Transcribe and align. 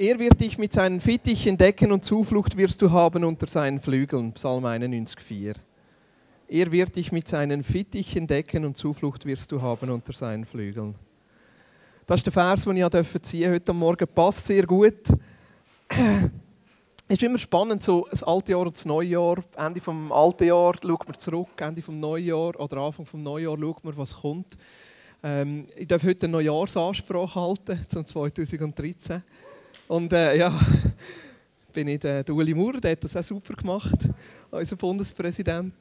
Er 0.00 0.18
wird 0.18 0.40
dich 0.40 0.56
mit 0.56 0.72
seinen 0.72 0.98
Fittichen 0.98 1.58
decken 1.58 1.92
und 1.92 2.06
Zuflucht 2.06 2.56
wirst 2.56 2.80
du 2.80 2.90
haben 2.90 3.22
unter 3.22 3.46
seinen 3.46 3.80
Flügeln. 3.80 4.32
Psalm 4.32 4.64
91,4. 4.64 5.54
Er 6.48 6.72
wird 6.72 6.96
dich 6.96 7.12
mit 7.12 7.28
seinen 7.28 7.62
Fittichen 7.62 8.26
decken 8.26 8.64
und 8.64 8.78
Zuflucht 8.78 9.26
wirst 9.26 9.52
du 9.52 9.60
haben 9.60 9.90
unter 9.90 10.14
seinen 10.14 10.46
Flügeln. 10.46 10.94
Das 12.06 12.20
ist 12.20 12.24
der 12.24 12.32
Vers, 12.32 12.64
den 12.64 12.78
ich 12.78 13.22
ziehen 13.24 13.52
heute 13.52 13.74
Morgen. 13.74 14.08
Passt 14.14 14.46
sehr 14.46 14.64
gut. 14.64 15.02
Es 17.06 17.16
ist 17.16 17.22
immer 17.22 17.36
spannend, 17.36 17.82
so 17.82 18.06
ein 18.06 18.22
altes 18.24 18.48
Jahr 18.48 18.60
und 18.60 18.74
das 18.74 18.86
neue 18.86 19.08
Jahr. 19.08 19.44
Ende 19.58 19.80
des 19.80 19.88
alten 20.10 20.44
Jahr 20.44 20.74
schaut 20.80 21.08
man 21.08 21.18
zurück, 21.18 21.60
Ende 21.60 21.82
des 21.82 21.88
Neujahr 21.90 22.58
oder 22.58 22.78
Anfang 22.78 23.04
des 23.04 23.12
Neujahr 23.12 23.58
schaut 23.58 23.84
man, 23.84 23.96
was 23.98 24.14
kommt. 24.14 24.56
Ähm, 25.22 25.66
ich 25.76 25.88
darf 25.88 26.02
heute 26.04 26.24
eine 26.24 26.32
Neujahrsansprache 26.32 27.38
halten 27.38 27.84
zum 27.86 28.06
2013. 28.06 29.22
Und 29.90 30.12
äh, 30.12 30.36
ja, 30.36 30.56
bin 31.72 31.88
ich 31.88 31.98
der, 31.98 32.22
der 32.22 32.32
Uli 32.32 32.54
Maurer, 32.54 32.80
der 32.80 32.92
hat 32.92 33.02
das 33.02 33.16
auch 33.16 33.24
super 33.24 33.54
gemacht, 33.54 33.96
unser 34.48 34.76
Bundespräsident. 34.76 35.74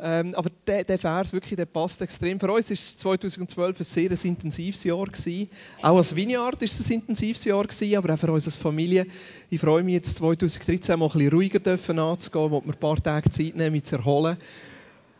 Ähm, 0.00 0.34
aber 0.34 0.50
der, 0.66 0.82
der 0.82 0.98
Vers 0.98 1.32
wirklich, 1.32 1.54
der 1.54 1.66
passt 1.66 2.02
extrem. 2.02 2.40
Für 2.40 2.50
uns 2.50 2.70
war 2.70 2.76
2012 2.76 3.78
ein 3.78 3.84
sehr 3.84 4.10
intensives 4.24 4.82
Jahr 4.82 5.06
gewesen. 5.06 5.48
Auch 5.80 5.96
als 5.96 6.16
Vineyard 6.16 6.60
war 6.60 6.64
es 6.64 6.90
ein 6.90 6.94
intensives 6.94 7.44
Jahr 7.44 7.62
gewesen, 7.62 7.96
aber 7.96 8.14
auch 8.14 8.18
für 8.18 8.32
uns 8.32 8.46
als 8.46 8.56
Familie. 8.56 9.06
Ich 9.48 9.60
freue 9.60 9.84
mich 9.84 9.94
jetzt 9.94 10.16
2013 10.16 10.98
mal 10.98 11.06
ein 11.06 11.12
bisschen 11.12 11.32
ruhiger 11.32 11.60
dürfen 11.60 12.00
anzugehen, 12.00 12.50
wo 12.50 12.60
wir 12.64 12.74
ein 12.74 12.80
paar 12.80 13.00
Tage 13.00 13.30
Zeit 13.30 13.54
nehmen, 13.54 13.70
mich 13.70 13.84
zu 13.84 13.94
erholen. 13.94 14.38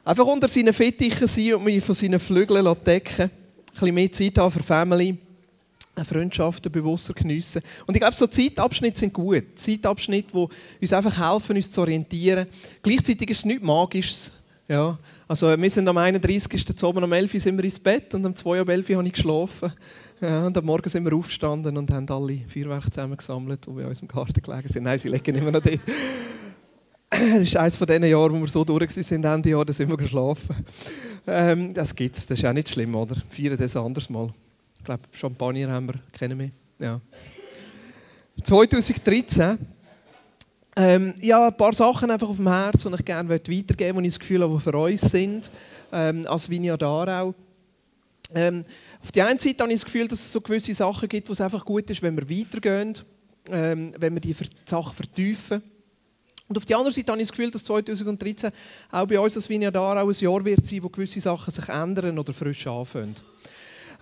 Einfach 0.05 0.27
unter 0.27 0.49
seinen 0.49 0.73
Fittichen 0.73 1.29
sein 1.29 1.55
und 1.55 1.63
mich 1.63 1.85
von 1.85 1.95
seinen 1.95 2.19
Flügeln 2.19 2.77
decken. 2.85 3.23
Ein 3.23 3.31
bisschen 3.73 3.95
mehr 3.95 4.11
Zeit 4.11 4.37
haben 4.37 4.51
für 4.51 4.65
Family. 4.65 5.17
Freundschaften 6.05 6.73
bewusster 6.73 7.13
geniessen. 7.13 7.63
Und 7.87 7.95
ich 7.95 8.01
glaube, 8.01 8.17
so 8.17 8.27
Zeitabschnitte 8.27 9.01
sind 9.01 9.13
gut. 9.13 9.45
Zeitabschnitte, 9.57 10.33
die 10.33 10.47
uns 10.81 10.93
einfach 10.93 11.33
helfen, 11.33 11.57
uns 11.57 11.71
zu 11.71 11.83
orientieren. 11.83 12.47
Gleichzeitig 12.83 13.31
ist 13.31 13.39
es 13.39 13.45
nichts 13.45 13.63
Magisches. 13.63 14.33
Ja, 14.69 14.99
also 15.29 15.61
wir 15.61 15.71
sind 15.71 15.87
am 15.89 15.99
31. 15.99 16.83
Oben 16.83 17.05
um 17.05 17.13
11 17.13 17.35
Uhr 17.35 17.41
sind 17.41 17.57
wir 17.57 17.65
ins 17.65 17.79
Bett 17.79 18.15
und 18.15 18.25
am 18.25 18.35
2 18.35 18.51
Uhr 18.51 18.63
um 18.63 18.69
11 18.71 18.89
Uhr 18.89 18.97
habe 18.97 19.07
ich 19.07 19.13
geschlafen. 19.13 19.73
Ja, 20.21 20.47
und 20.47 20.57
am 20.57 20.65
Morgen 20.65 20.89
sind 20.89 21.05
wir 21.05 21.15
aufgestanden 21.15 21.77
und 21.77 21.91
haben 21.91 22.09
alle 22.09 22.39
Feuerwerke 22.47 22.91
zusammengesammelt, 22.91 23.67
die 23.67 23.71
bei 23.71 23.87
uns 23.87 24.01
im 24.01 24.09
Garten 24.09 24.41
gelegen 24.41 24.69
sind. 24.69 24.85
Nein, 24.85 24.99
sie 24.99 25.09
liegen 25.09 25.35
immer 25.35 25.51
noch 25.51 25.61
dort. 25.61 25.81
Das 27.11 27.43
ist 27.43 27.57
eines 27.57 27.77
von 27.77 27.87
diesen 27.87 28.05
Jahren, 28.05 28.33
wo 28.33 28.41
wir 28.41 28.49
so 28.49 28.65
durch 28.65 28.93
sind, 28.93 29.25
Ende 29.25 29.51
Jahr, 29.51 29.65
da 29.67 29.73
sind 29.73 29.91
wir 29.91 29.99
geschlafen. 29.99 30.57
Ähm, 31.27 31.75
das 31.75 31.95
gibt 31.95 32.17
es, 32.17 32.27
das 32.27 32.39
ist 32.39 32.45
auch 32.45 32.53
nicht 32.55 32.71
schlimm, 32.71 32.95
oder? 32.95 33.17
Feiern 33.29 33.59
das 33.59 33.77
anders 33.77 34.09
mal. 34.09 34.33
Ich 34.83 34.87
glaube, 34.87 35.03
Champagner 35.13 35.71
haben 35.71 35.87
wir, 35.87 35.95
kennen 36.11 36.37
wir. 36.41 36.51
Ja. 36.85 37.01
2013 38.43 39.57
ähm, 40.75 41.15
ja, 41.21 41.47
ein 41.47 41.57
paar 41.57 41.73
Sachen 41.73 42.11
einfach 42.11 42.29
auf 42.29 42.39
dem 42.39 42.49
Herz, 42.49 42.83
die 42.83 42.93
ich 42.93 43.05
gerne 43.05 43.29
weitergeben 43.29 43.69
möchte, 43.69 44.03
die 44.03 44.07
ich 44.09 44.15
das 44.15 44.19
Gefühl 44.19 44.43
habe, 44.43 44.55
die 44.55 44.61
für 44.61 44.77
uns 44.77 45.01
sind, 45.03 45.53
ähm, 45.93 46.27
als 46.27 46.51
Vineyard 46.51 46.83
Aarau. 46.83 47.33
Ähm, 48.35 48.65
auf 49.01 49.13
der 49.13 49.29
einen 49.29 49.39
Seite 49.39 49.63
habe 49.63 49.73
ich 49.73 49.79
das 49.79 49.85
Gefühl, 49.85 50.09
dass 50.09 50.19
es 50.19 50.33
so 50.33 50.41
gewisse 50.41 50.75
Sachen 50.75 51.09
gibt, 51.09 51.29
wo 51.29 51.33
es 51.33 51.41
einfach 51.41 51.65
gut 51.65 51.89
ist, 51.89 52.03
wenn 52.03 52.17
wir 52.17 52.29
weitergehen, 52.29 52.99
ähm, 53.53 53.95
wenn 53.99 54.15
wir 54.15 54.21
die 54.21 54.35
Sachen 54.65 54.95
vertiefen. 54.95 55.63
Und 56.49 56.57
auf 56.57 56.65
der 56.65 56.77
anderen 56.77 56.93
Seite 56.93 57.13
habe 57.13 57.23
ich 57.23 57.29
das 57.29 57.37
Gefühl, 57.37 57.53
dass 57.53 57.63
2013 57.63 58.51
auch 58.91 59.07
bei 59.07 59.21
uns 59.21 59.37
als 59.37 59.49
Vineyard 59.49 59.77
Aarau 59.77 60.09
ein 60.09 60.15
Jahr 60.15 60.45
wird 60.45 60.67
sein, 60.67 60.83
wo 60.83 60.89
gewisse 60.89 61.21
Sachen 61.21 61.53
sich 61.53 61.69
ändern 61.69 62.19
oder 62.19 62.33
frisch 62.33 62.67
anfangen. 62.67 63.15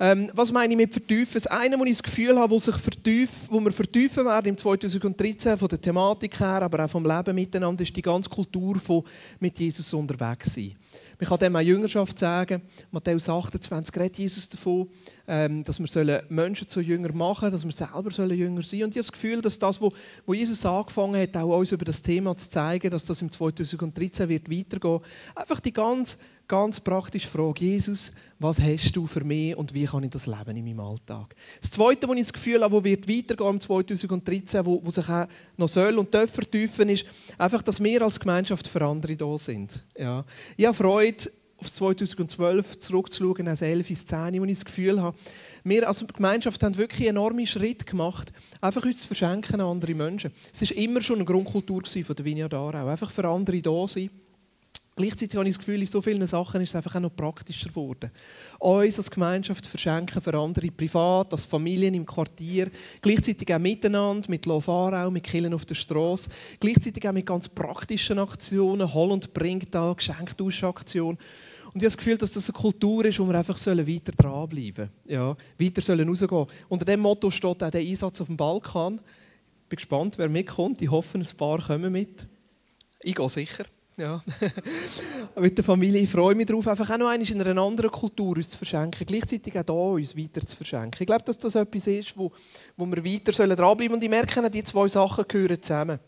Ähm, 0.02 0.30
was 0.32 0.50
meine 0.50 0.72
ich 0.72 0.78
mit 0.78 0.92
vertiefen? 0.92 1.34
Das 1.34 1.46
eine, 1.46 1.78
wo 1.78 1.84
ich 1.84 1.90
das 1.90 2.02
Gefühl 2.02 2.38
habe, 2.38 2.50
wo, 2.50 2.58
sich 2.58 2.74
vertief, 2.74 3.30
wo 3.50 3.60
wir 3.60 3.70
vertiefen 3.70 4.24
werden 4.24 4.48
im 4.48 4.56
2013 4.56 5.58
von 5.58 5.68
der 5.68 5.78
Thematik 5.78 6.40
her, 6.40 6.62
aber 6.62 6.86
auch 6.86 6.90
vom 6.90 7.04
Leben 7.04 7.34
miteinander, 7.34 7.82
ist 7.82 7.94
die 7.94 8.00
ganze 8.00 8.30
Kultur 8.30 8.76
von 8.76 9.04
mit 9.40 9.58
Jesus 9.58 9.92
unterwegs 9.92 10.54
sein. 10.54 10.72
Man 11.18 11.28
kann 11.28 11.38
dem 11.38 11.54
auch 11.54 11.60
Jüngerschaft 11.60 12.18
sagen. 12.18 12.62
Matthäus 12.90 13.28
28 13.28 13.94
redet 13.94 14.18
Jesus 14.18 14.48
davon, 14.48 14.88
ähm, 15.26 15.62
dass 15.64 15.78
wir 15.80 16.24
Menschen 16.28 16.68
zu 16.68 16.80
Jünger 16.80 17.12
machen 17.12 17.50
sollen, 17.50 17.52
dass 17.52 17.64
wir 17.64 18.12
selber 18.12 18.34
Jünger 18.34 18.62
sein 18.62 18.80
sollen. 18.80 18.82
Und 18.84 18.90
ich 18.90 18.96
habe 18.96 19.06
das 19.06 19.12
Gefühl, 19.12 19.42
dass 19.42 19.58
das, 19.58 19.80
was 19.80 19.92
Jesus 20.26 20.66
angefangen 20.66 21.20
hat, 21.20 21.36
auch 21.36 21.56
uns 21.56 21.72
über 21.72 21.84
das 21.84 22.02
Thema 22.02 22.36
zu 22.36 22.50
zeigen, 22.50 22.90
dass 22.90 23.04
das 23.04 23.22
im 23.22 23.30
2013 23.30 24.28
wird 24.28 24.50
weitergehen. 24.50 25.00
Einfach 25.34 25.60
die 25.60 25.72
ganz 25.72 26.18
ganz 26.50 26.80
praktische 26.80 27.28
Frage. 27.28 27.64
Jesus, 27.64 28.12
was 28.40 28.60
hast 28.60 28.96
du 28.96 29.06
für 29.06 29.22
mich 29.22 29.56
und 29.56 29.72
wie 29.72 29.84
kann 29.84 30.02
ich 30.02 30.10
das 30.10 30.26
leben 30.26 30.56
in 30.56 30.64
meinem 30.64 30.80
Alltag? 30.80 31.36
Das 31.60 31.70
Zweite, 31.70 32.08
wo 32.08 32.12
ich 32.12 32.22
das 32.22 32.32
Gefühl 32.32 32.60
habe, 32.64 32.74
wo 32.74 32.82
wird 32.82 33.08
weitergehen 33.08 33.50
im 33.50 33.60
2013, 33.60 34.66
wo, 34.66 34.84
wo 34.84 34.90
sich 34.90 35.08
auch 35.08 35.28
noch 35.56 35.68
soll 35.68 35.96
und 35.96 36.12
darf 36.12 36.28
vertiefen, 36.28 36.88
ist 36.88 37.06
einfach, 37.38 37.62
dass 37.62 37.80
wir 37.80 38.02
als 38.02 38.18
Gemeinschaft 38.18 38.66
für 38.66 38.84
andere 38.84 39.16
da 39.16 39.38
sind. 39.38 39.84
Ja. 39.96 40.24
Ich 40.56 40.66
habe 40.66 40.74
Freude, 40.74 41.30
auf 41.60 41.70
2012 41.70 42.78
zurückzuschauen, 42.78 43.48
als 43.48 43.62
11 43.62 43.88
bis 43.88 44.06
10, 44.06 44.40
wo 44.40 44.44
ich 44.44 44.58
das 44.58 44.64
Gefühl 44.64 45.00
habe, 45.00 45.16
wir 45.64 45.86
als 45.86 46.06
Gemeinschaft 46.06 46.62
haben 46.62 46.76
wirklich 46.76 47.08
enorme 47.08 47.46
Schritte 47.46 47.84
gemacht, 47.84 48.32
einfach 48.60 48.84
uns 48.84 48.98
zu 48.98 49.06
verschenken 49.06 49.60
an 49.60 49.66
andere 49.66 49.94
Menschen. 49.94 50.32
Es 50.52 50.62
war 50.62 50.76
immer 50.76 51.00
schon 51.00 51.16
eine 51.16 51.24
Grundkultur 51.24 51.82
von 51.84 52.16
der 52.16 52.24
Vineyard 52.24 52.54
Aarau, 52.54 52.88
einfach 52.88 53.10
für 53.10 53.28
andere 53.28 53.60
da 53.60 53.86
sein 53.86 54.10
Gleichzeitig 55.00 55.36
habe 55.36 55.48
ich 55.48 55.54
das 55.54 55.64
Gefühl, 55.64 55.80
in 55.80 55.86
so 55.86 56.02
vielen 56.02 56.26
Sachen 56.26 56.60
ist 56.60 56.70
es 56.70 56.76
einfach 56.76 56.96
auch 56.96 57.00
noch 57.00 57.16
praktischer 57.16 57.70
geworden. 57.70 58.10
Uns 58.58 58.98
als 58.98 59.10
Gemeinschaft 59.10 59.66
verschenken 59.66 60.20
für 60.20 60.34
andere, 60.34 60.70
privat, 60.70 61.32
als 61.32 61.44
Familien 61.44 61.94
im 61.94 62.04
Quartier, 62.04 62.70
gleichzeitig 63.00 63.54
auch 63.54 63.58
miteinander, 63.58 64.28
mit 64.28 64.44
Lofarau, 64.44 65.10
mit 65.10 65.24
Killen 65.24 65.54
auf 65.54 65.64
der 65.64 65.74
Straße, 65.74 66.30
gleichzeitig 66.58 67.08
auch 67.08 67.12
mit 67.12 67.24
ganz 67.24 67.48
praktischen 67.48 68.18
Aktionen, 68.18 68.92
Holland 68.92 69.32
bringt 69.32 69.74
da, 69.74 69.94
Geschenktauschaktion. 69.94 71.16
Und 71.72 71.76
ich 71.76 71.82
habe 71.82 71.86
das 71.86 71.96
Gefühl, 71.96 72.18
dass 72.18 72.32
das 72.32 72.50
eine 72.50 72.60
Kultur 72.60 73.04
ist, 73.04 73.20
wo 73.20 73.26
wir 73.26 73.34
einfach 73.36 73.56
weiter 73.56 74.12
dranbleiben 74.12 74.88
sollen. 74.88 74.90
Ja, 75.06 75.36
weiter 75.58 75.80
sollen 75.80 76.08
rausgehen. 76.08 76.46
Unter 76.68 76.84
dem 76.84 77.00
Motto 77.00 77.30
steht 77.30 77.62
auch 77.62 77.70
der 77.70 77.80
Einsatz 77.80 78.20
auf 78.20 78.26
dem 78.26 78.36
Balkan. 78.36 78.94
Ich 78.94 79.68
bin 79.68 79.76
gespannt, 79.76 80.18
wer 80.18 80.28
mitkommt. 80.28 80.82
Ich 80.82 80.90
hoffe, 80.90 81.18
ein 81.18 81.26
paar 81.36 81.62
kommen 81.62 81.92
mit. 81.92 82.26
Ich 83.02 83.14
gehe 83.14 83.28
sicher. 83.28 83.64
Ja. 83.96 84.20
mit 85.40 85.56
der 85.58 85.64
Familie. 85.64 86.00
Ich 86.00 86.10
freue 86.10 86.34
mich 86.34 86.46
darauf, 86.46 86.66
einfach 86.66 86.90
auch 86.90 86.98
noch 86.98 87.08
einmal 87.08 87.30
in 87.30 87.40
einer 87.40 87.62
anderen 87.62 87.90
Kultur 87.90 88.36
uns 88.36 88.48
zu 88.48 88.58
verschenken, 88.58 89.06
gleichzeitig 89.06 89.56
auch 89.58 89.64
hier 89.64 89.74
uns 89.74 90.16
weiter 90.16 90.44
zu 90.44 90.56
verschenken. 90.56 90.96
Ich 91.00 91.06
glaube, 91.06 91.24
dass 91.24 91.38
das 91.38 91.54
etwas 91.54 91.86
ist, 91.86 92.16
wo, 92.16 92.32
wo 92.76 92.86
wir 92.86 93.04
weiter 93.04 93.32
dranbleiben 93.32 93.78
sollen. 93.78 93.92
Und 93.92 94.02
ich 94.02 94.10
merke, 94.10 94.50
die 94.50 94.64
zwei 94.64 94.88
Sachen 94.88 95.24
gehören 95.28 95.62
zusammen 95.62 96.00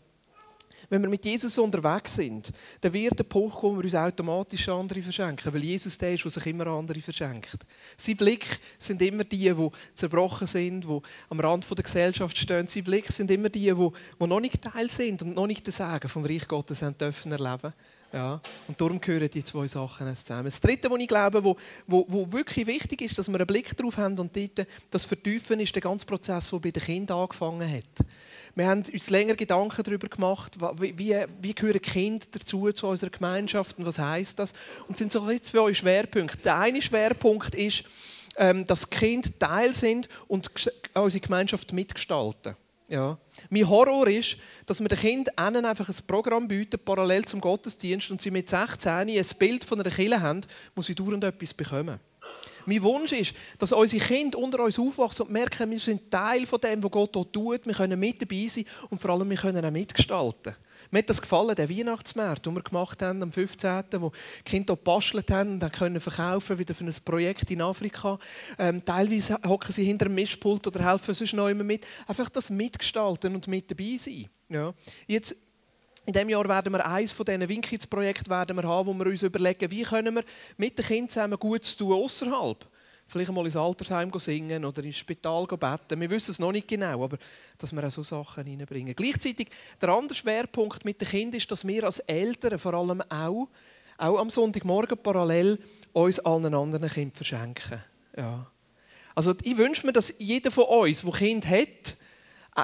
wenn 0.89 1.01
wir 1.01 1.09
mit 1.09 1.25
Jesus 1.25 1.57
unterwegs 1.57 2.15
sind, 2.15 2.51
dann 2.81 2.93
wird 2.93 3.17
der 3.17 3.23
Punkt 3.23 3.55
kommen, 3.55 3.77
wo 3.77 3.79
wir 3.79 3.85
uns 3.85 3.95
automatisch 3.95 4.67
andere 4.69 5.01
verschenken. 5.01 5.53
Weil 5.53 5.63
Jesus 5.63 5.97
der 5.97 6.13
ist, 6.13 6.23
der 6.23 6.31
sich 6.31 6.45
immer 6.47 6.67
andere 6.67 7.01
verschenkt. 7.01 7.57
Sein 7.97 8.17
Blick 8.17 8.45
sind 8.77 9.01
immer 9.01 9.23
die, 9.23 9.53
die 9.53 9.69
zerbrochen 9.93 10.47
sind, 10.47 10.83
die 10.85 10.99
am 11.29 11.39
Rand 11.39 11.65
der 11.69 11.83
Gesellschaft 11.83 12.37
stehen. 12.37 12.67
Sein 12.67 12.83
Blick 12.83 13.11
sind 13.11 13.31
immer 13.31 13.49
die, 13.49 13.73
die 13.73 14.27
noch 14.27 14.39
nicht 14.39 14.61
Teil 14.61 14.89
sind 14.89 15.21
und 15.21 15.35
noch 15.35 15.47
nicht 15.47 15.65
den 15.65 15.71
Segen 15.71 16.09
vom 16.09 16.25
Reich 16.25 16.47
Gottes 16.47 16.81
haben 16.81 16.97
dürfen 16.97 17.31
erleben. 17.31 17.73
Ja, 18.13 18.39
und 18.67 18.79
darum 18.79 19.01
gehören 19.01 19.27
die 19.27 19.43
zwei 19.43 19.67
Sachen 19.67 20.15
zusammen. 20.15 20.45
Das 20.45 20.61
Dritte, 20.61 20.89
was 20.91 20.99
ich 20.99 21.07
glaube, 21.07 21.43
wo, 21.43 21.57
wo, 21.87 22.05
wo 22.07 22.31
wirklich 22.31 22.67
wichtig 22.67 23.01
ist, 23.01 23.17
dass 23.17 23.27
wir 23.27 23.37
einen 23.37 23.47
Blick 23.47 23.75
darauf 23.75 23.97
haben 23.97 24.19
und 24.19 24.35
dort 24.37 24.67
das 24.91 25.05
Vertiefen 25.05 25.59
ist 25.59 25.73
der 25.73 25.81
ganze 25.81 26.05
Prozess, 26.05 26.51
der 26.51 26.59
bei 26.59 26.69
den 26.69 26.83
Kindern 26.83 27.17
angefangen 27.17 27.67
hat. 27.67 28.05
Wir 28.55 28.67
haben 28.67 28.83
uns 28.91 29.09
länger 29.09 29.35
Gedanken 29.35 29.81
darüber 29.83 30.07
gemacht, 30.07 30.57
wie, 30.79 31.25
wie, 31.41 31.53
gehören 31.53 31.81
Kinder 31.81 32.25
dazu 32.31 32.71
zu 32.71 32.87
unserer 32.87 33.09
Gemeinschaft 33.09 33.79
und 33.79 33.85
was 33.85 33.97
heißt 33.97 34.37
das? 34.37 34.53
Und 34.87 34.91
es 34.91 34.99
sind 34.99 35.11
so 35.11 35.27
zwei 35.39 35.73
Schwerpunkte. 35.73 36.37
Der 36.43 36.59
eine 36.59 36.81
Schwerpunkt 36.81 37.55
ist, 37.55 37.83
ähm, 38.37 38.65
dass 38.65 38.89
Kinder 38.89 39.29
Teil 39.39 39.73
sind 39.73 40.07
und 40.27 40.51
unsere 40.93 41.21
Gemeinschaft 41.21 41.73
mitgestalten. 41.73 42.55
Ja. 42.87 43.17
Mein 43.49 43.67
Horror 43.67 44.07
ist, 44.07 44.37
dass 44.67 44.79
wir 44.79 44.87
den 44.87 44.99
Kindern 44.99 45.65
einfach 45.65 45.89
ein 45.89 45.95
Programm 46.07 46.47
bieten, 46.47 46.79
parallel 46.83 47.25
zum 47.25 47.41
Gottesdienst, 47.41 48.11
und 48.11 48.21
sie 48.21 48.29
mit 48.29 48.49
16 48.49 48.91
ein 48.91 49.25
Bild 49.39 49.63
von 49.63 49.81
einer 49.81 49.89
Kirche 49.89 50.21
haben, 50.21 50.41
wo 50.75 50.83
sie 50.83 50.93
dauernd 50.93 51.23
etwas 51.23 51.55
bekommen. 51.55 51.99
Mein 52.65 52.81
Wunsch 52.83 53.11
ist, 53.11 53.35
dass 53.57 53.71
unsere 53.71 54.03
Kinder 54.03 54.37
unter 54.37 54.63
uns 54.63 54.79
aufwachsen 54.79 55.25
und 55.25 55.31
merken, 55.31 55.69
wir 55.69 55.79
sind 55.79 56.09
Teil 56.09 56.45
von 56.45 56.59
dem, 56.61 56.81
was 56.83 56.91
Gott 56.91 57.11
hier 57.13 57.31
tut. 57.31 57.65
Wir 57.65 57.73
können 57.73 57.99
mit 57.99 58.21
dabei 58.21 58.47
sein 58.47 58.65
und 58.89 59.01
vor 59.01 59.11
allem 59.11 59.29
wir 59.29 59.37
können 59.37 59.65
auch 59.65 59.71
mitgestalten. 59.71 60.55
Mir 60.91 60.99
hat 60.99 61.09
das 61.09 61.21
gefallen, 61.21 61.55
der 61.55 61.69
Weihnachtsmarkt, 61.69 62.45
den 62.45 62.55
wir 62.55 62.61
gemacht 62.61 63.01
haben 63.01 63.23
am 63.23 63.31
15., 63.31 63.83
wo 63.99 64.11
die 64.39 64.43
Kinder 64.43 64.75
gebastelt 64.75 65.31
haben 65.31 65.53
und 65.53 65.59
dann 65.59 65.71
können 65.71 65.99
verkaufen 65.99 66.57
wieder 66.59 66.75
für 66.75 66.83
ein 66.83 66.95
Projekt 67.05 67.49
in 67.51 67.61
Afrika. 67.61 68.19
Ähm, 68.59 68.83
teilweise 68.83 69.39
hocken 69.47 69.71
sie 69.71 69.85
hinter 69.85 70.05
einem 70.05 70.15
Mischpult 70.15 70.67
oder 70.67 70.83
helfen 70.91 71.13
sonst 71.13 71.33
noch 71.33 71.47
immer 71.47 71.63
mit. 71.63 71.85
Einfach 72.07 72.29
das 72.29 72.49
mitgestalten 72.49 73.33
und 73.33 73.47
mit 73.47 73.71
dabei 73.71 73.95
sein. 73.97 74.29
Ja. 74.49 74.73
Jetzt 75.07 75.52
in 76.05 76.13
diesem 76.13 76.29
Jahr 76.29 76.47
werden 76.47 76.73
wir 76.73 76.85
eines 76.85 77.11
von 77.11 77.25
diesen 77.25 77.47
Winkids-Projekten 77.47 78.31
haben, 78.31 78.57
wo 78.87 78.93
wir 78.93 79.05
uns 79.05 79.23
überlegen, 79.23 79.71
wie 79.71 79.83
können 79.83 80.15
wir 80.15 80.23
mit 80.57 80.77
den 80.77 80.85
Kindern 80.85 81.09
zusammen 81.09 81.39
Gutes 81.39 81.77
tun 81.77 81.93
außerhalb 81.93 82.65
vielleicht 83.07 83.31
mal 83.31 83.45
ins 83.45 83.55
Altersheim 83.55 84.11
singen 84.17 84.65
oder 84.65 84.83
ins 84.83 84.97
Spital 84.97 85.45
beten. 85.45 86.01
Wir 86.01 86.09
wissen 86.09 86.31
es 86.31 86.39
noch 86.39 86.51
nicht 86.51 86.67
genau, 86.67 87.03
aber 87.03 87.17
dass 87.57 87.73
wir 87.73 87.83
auch 87.83 87.91
so 87.91 88.03
Sachen 88.03 88.43
reinbringen. 88.43 88.95
Gleichzeitig, 88.95 89.49
der 89.81 89.89
andere 89.89 90.15
Schwerpunkt 90.15 90.83
mit 90.85 90.99
den 90.99 91.07
Kindern 91.07 91.37
ist, 91.37 91.51
dass 91.51 91.67
wir 91.67 91.83
als 91.83 91.99
Eltern 91.99 92.57
vor 92.57 92.73
allem 92.73 93.01
auch, 93.09 93.47
auch 93.97 94.17
am 94.19 94.29
Sonntagmorgen 94.29 94.97
parallel 94.97 95.59
uns 95.91 96.19
allen 96.19 96.53
anderen 96.53 96.89
Kindern 96.89 97.15
verschenken. 97.15 97.83
Ja. 98.17 98.47
Also 99.15 99.33
ich 99.43 99.57
wünsche 99.57 99.85
mir, 99.85 99.93
dass 99.93 100.19
jeder 100.19 100.49
von 100.49 100.65
uns, 100.65 101.03
der 101.03 101.11
Kind 101.11 101.47
hat, 101.47 101.97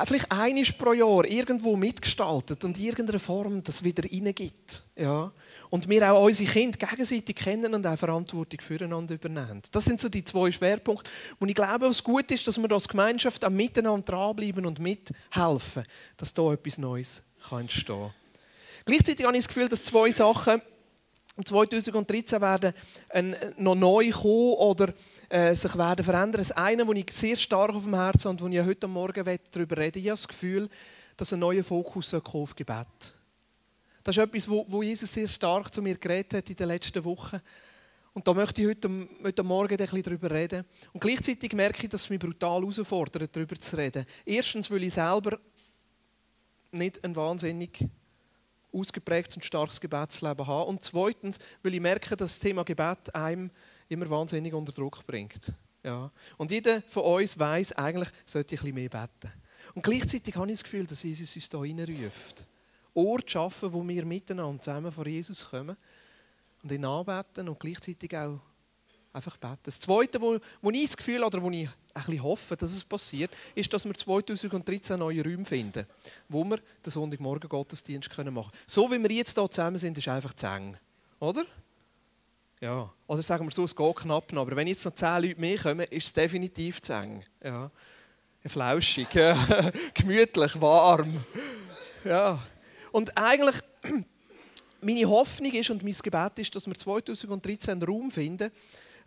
vielleicht 0.05 0.31
einiges 0.31 0.77
pro 0.77 0.93
Jahr 0.93 1.25
irgendwo 1.25 1.75
mitgestaltet 1.75 2.63
und 2.63 2.77
in 2.77 2.85
irgendeiner 2.85 3.19
Form 3.19 3.63
das 3.63 3.83
wieder 3.83 4.03
reingibt. 4.03 4.83
Ja. 4.95 5.31
Und 5.69 5.89
wir 5.89 6.11
auch 6.11 6.25
unsere 6.25 6.51
Kinder 6.51 6.77
gegenseitig 6.77 7.35
kennen 7.35 7.73
und 7.73 7.85
auch 7.85 7.97
Verantwortung 7.97 8.59
füreinander 8.61 9.15
übernehmen. 9.15 9.61
Das 9.71 9.85
sind 9.85 9.99
so 9.99 10.09
die 10.09 10.25
zwei 10.25 10.51
Schwerpunkte, 10.51 11.09
wo 11.39 11.45
ich 11.45 11.55
glaube, 11.55 11.87
was 11.87 12.03
gut 12.03 12.29
ist, 12.31 12.47
dass 12.47 12.57
wir 12.57 12.71
als 12.71 12.87
Gemeinschaft 12.87 13.43
auch 13.43 13.49
miteinander 13.49 14.05
dranbleiben 14.05 14.65
und 14.65 14.79
mithelfen, 14.79 15.85
dass 16.17 16.33
da 16.33 16.53
etwas 16.53 16.77
Neues 16.77 17.33
kann 17.47 17.61
entstehen 17.61 17.99
kann. 17.99 18.13
Gleichzeitig 18.85 19.25
habe 19.25 19.37
ich 19.37 19.43
das 19.43 19.53
Gefühl, 19.53 19.69
dass 19.69 19.85
zwei 19.85 20.11
Sachen 20.11 20.61
2013 21.43 22.41
werden 22.41 22.73
äh, 23.09 23.23
noch 23.57 23.75
neu 23.75 24.09
kommen 24.11 24.53
oder 24.53 24.93
äh, 25.29 25.53
sich 25.55 25.77
werden 25.77 26.03
verändern. 26.03 26.41
Das 26.41 26.51
eine, 26.51 26.85
das 26.85 26.95
ich 26.95 27.11
sehr 27.11 27.35
stark 27.35 27.75
auf 27.75 27.83
dem 27.83 27.95
Herzen 27.95 28.29
habe 28.29 28.43
und 28.43 28.51
wo 28.51 28.55
ich 28.55 28.65
heute 28.65 28.87
Morgen 28.87 29.39
darüber 29.51 29.77
rede, 29.77 29.99
ich 29.99 30.05
habe 30.07 30.13
das 30.13 30.27
Gefühl, 30.27 30.69
dass 31.15 31.33
ein 31.33 31.39
neuer 31.39 31.63
Fokus 31.63 32.13
auf 32.13 32.55
Gebet. 32.55 33.13
Das 34.03 34.17
ist 34.17 34.23
etwas, 34.23 34.49
wo, 34.49 34.81
Jesus 34.81 35.13
sehr 35.13 35.27
stark 35.27 35.73
zu 35.73 35.81
mir 35.81 35.95
geredet 35.95 36.33
hat 36.33 36.49
in 36.49 36.55
den 36.55 36.67
letzten 36.67 37.03
Wochen. 37.03 37.39
Und 38.13 38.27
da 38.27 38.33
möchte 38.33 38.61
ich 38.61 38.67
heute, 38.67 39.07
heute 39.23 39.43
Morgen 39.43 39.73
ein 39.73 39.77
bisschen 39.77 40.01
darüber 40.01 40.31
reden. 40.31 40.65
Und 40.93 40.99
gleichzeitig 40.99 41.53
merke 41.53 41.83
ich, 41.83 41.89
dass 41.89 42.01
es 42.01 42.09
mich 42.09 42.19
brutal 42.19 42.61
herausfordert, 42.61 43.35
darüber 43.35 43.55
zu 43.55 43.77
reden. 43.77 44.05
Erstens, 44.25 44.71
weil 44.71 44.83
ich 44.83 44.93
selber 44.93 45.37
nicht 46.71 47.03
ein 47.03 47.15
wahnsinnig 47.15 47.85
ausgeprägtes 48.73 49.35
und 49.35 49.45
starkes 49.45 49.79
Gebetsleben 49.79 50.47
habe. 50.47 50.69
Und 50.69 50.83
zweitens, 50.83 51.39
weil 51.61 51.75
ich 51.75 51.81
merke, 51.81 52.15
dass 52.15 52.33
das 52.33 52.39
Thema 52.39 52.63
Gebet 52.63 53.13
einem 53.13 53.51
immer 53.89 54.09
wahnsinnig 54.09 54.53
unter 54.53 54.71
Druck 54.71 55.05
bringt. 55.05 55.51
Ja. 55.83 56.11
Und 56.37 56.51
jeder 56.51 56.81
von 56.83 57.03
uns 57.03 57.37
weiß 57.37 57.73
eigentlich, 57.73 58.09
sollte 58.25 58.55
ich 58.55 58.61
ein 58.61 58.73
bisschen 58.73 58.75
mehr 58.75 58.89
beten. 58.89 59.33
Und 59.75 59.83
gleichzeitig 59.83 60.35
habe 60.35 60.47
ich 60.47 60.59
das 60.59 60.63
Gefühl, 60.63 60.85
dass 60.85 61.03
Jesus 61.03 61.35
uns 61.35 61.49
hier 61.49 61.59
reinruft. 61.59 62.45
Ort 62.93 63.29
schaffen, 63.29 63.71
wo 63.73 63.87
wir 63.87 64.05
miteinander 64.05 64.61
zusammen 64.61 64.91
vor 64.91 65.07
Jesus 65.07 65.49
kommen 65.49 65.77
und 66.63 66.71
ihn 66.71 66.85
anbeten 66.85 67.47
und 67.47 67.59
gleichzeitig 67.59 68.15
auch 68.15 68.39
einfach 69.13 69.37
beten. 69.37 69.59
Das 69.63 69.79
Zweite, 69.79 70.21
wo, 70.21 70.37
wo 70.61 70.71
ich 70.71 70.85
das 70.85 70.97
Gefühl 70.97 71.23
oder 71.23 71.41
wo 71.41 71.49
ich 71.49 71.67
ein 71.67 71.73
bisschen 71.93 72.23
hoffe, 72.23 72.55
dass 72.55 72.71
es 72.71 72.83
passiert, 72.83 73.31
ist, 73.55 73.71
dass 73.73 73.85
wir 73.85 73.93
2013 73.93 74.99
neue 74.99 75.23
Räume 75.23 75.45
finden, 75.45 75.85
wo 76.27 76.43
wir 76.43 76.57
den 76.57 76.91
Sonntagmorgen 76.91 77.49
Gottesdienst 77.49 78.09
machen 78.09 78.35
können. 78.35 78.51
So 78.67 78.91
wie 78.91 79.01
wir 79.01 79.11
jetzt 79.11 79.37
hier 79.37 79.49
zusammen 79.49 79.77
sind, 79.77 79.97
ist 79.97 80.07
einfach 80.07 80.33
zu 80.33 80.47
eng. 80.47 80.77
Oder? 81.19 81.45
Ja. 82.61 82.93
Oder 83.07 83.23
sagen 83.23 83.45
wir 83.45 83.51
so, 83.51 83.63
es 83.63 83.75
geht 83.75 83.95
knapp 83.95 84.33
noch. 84.33 84.41
Aber 84.41 84.55
wenn 84.55 84.67
jetzt 84.67 84.83
noch 84.85 84.93
zehn 84.93 85.23
Leute 85.23 85.39
mehr 85.39 85.57
kommen, 85.57 85.87
ist 85.89 86.07
es 86.07 86.13
definitiv 86.13 86.81
zu 86.81 86.93
eng. 86.93 87.23
Ja. 87.43 87.71
Flauschig, 88.45 89.07
gemütlich, 89.93 90.59
warm. 90.61 91.13
Ja. 92.03 92.39
Und 92.91 93.17
eigentlich, 93.17 93.55
meine 94.81 95.05
Hoffnung 95.05 95.53
ist 95.53 95.69
und 95.69 95.83
mein 95.83 95.93
Gebet 95.93 96.39
ist, 96.39 96.55
dass 96.55 96.67
wir 96.67 96.75
2013 96.75 97.71
einen 97.71 97.83
Raum 97.83 98.11
finden, 98.11 98.51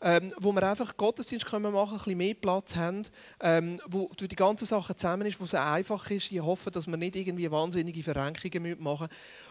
ähm, 0.03 0.33
wo 0.39 0.53
wir 0.53 0.63
einfach 0.69 0.97
Gottesdienst 0.97 1.47
können 1.47 1.73
machen, 1.73 1.93
ein 1.93 1.99
bisschen 1.99 2.19
mehr 2.19 2.35
Platz 2.35 2.75
haben, 2.77 3.03
ähm, 3.41 3.81
wo 3.89 4.11
die 4.19 4.29
ganze 4.29 4.67
Sache 4.67 4.97
zusammen 4.97 5.27
ist, 5.27 5.41
wo 5.41 5.45
es 5.45 5.55
einfach 5.55 6.11
ist. 6.11 6.33
Ich 6.33 6.41
hoffe, 6.41 6.71
dass 6.71 6.87
wir 6.87 6.97
nicht 6.97 7.17
irgendwie 7.17 7.51
wahnsinnige 7.51 8.03
Verrenkungen 8.03 8.83
machen 8.83 9.09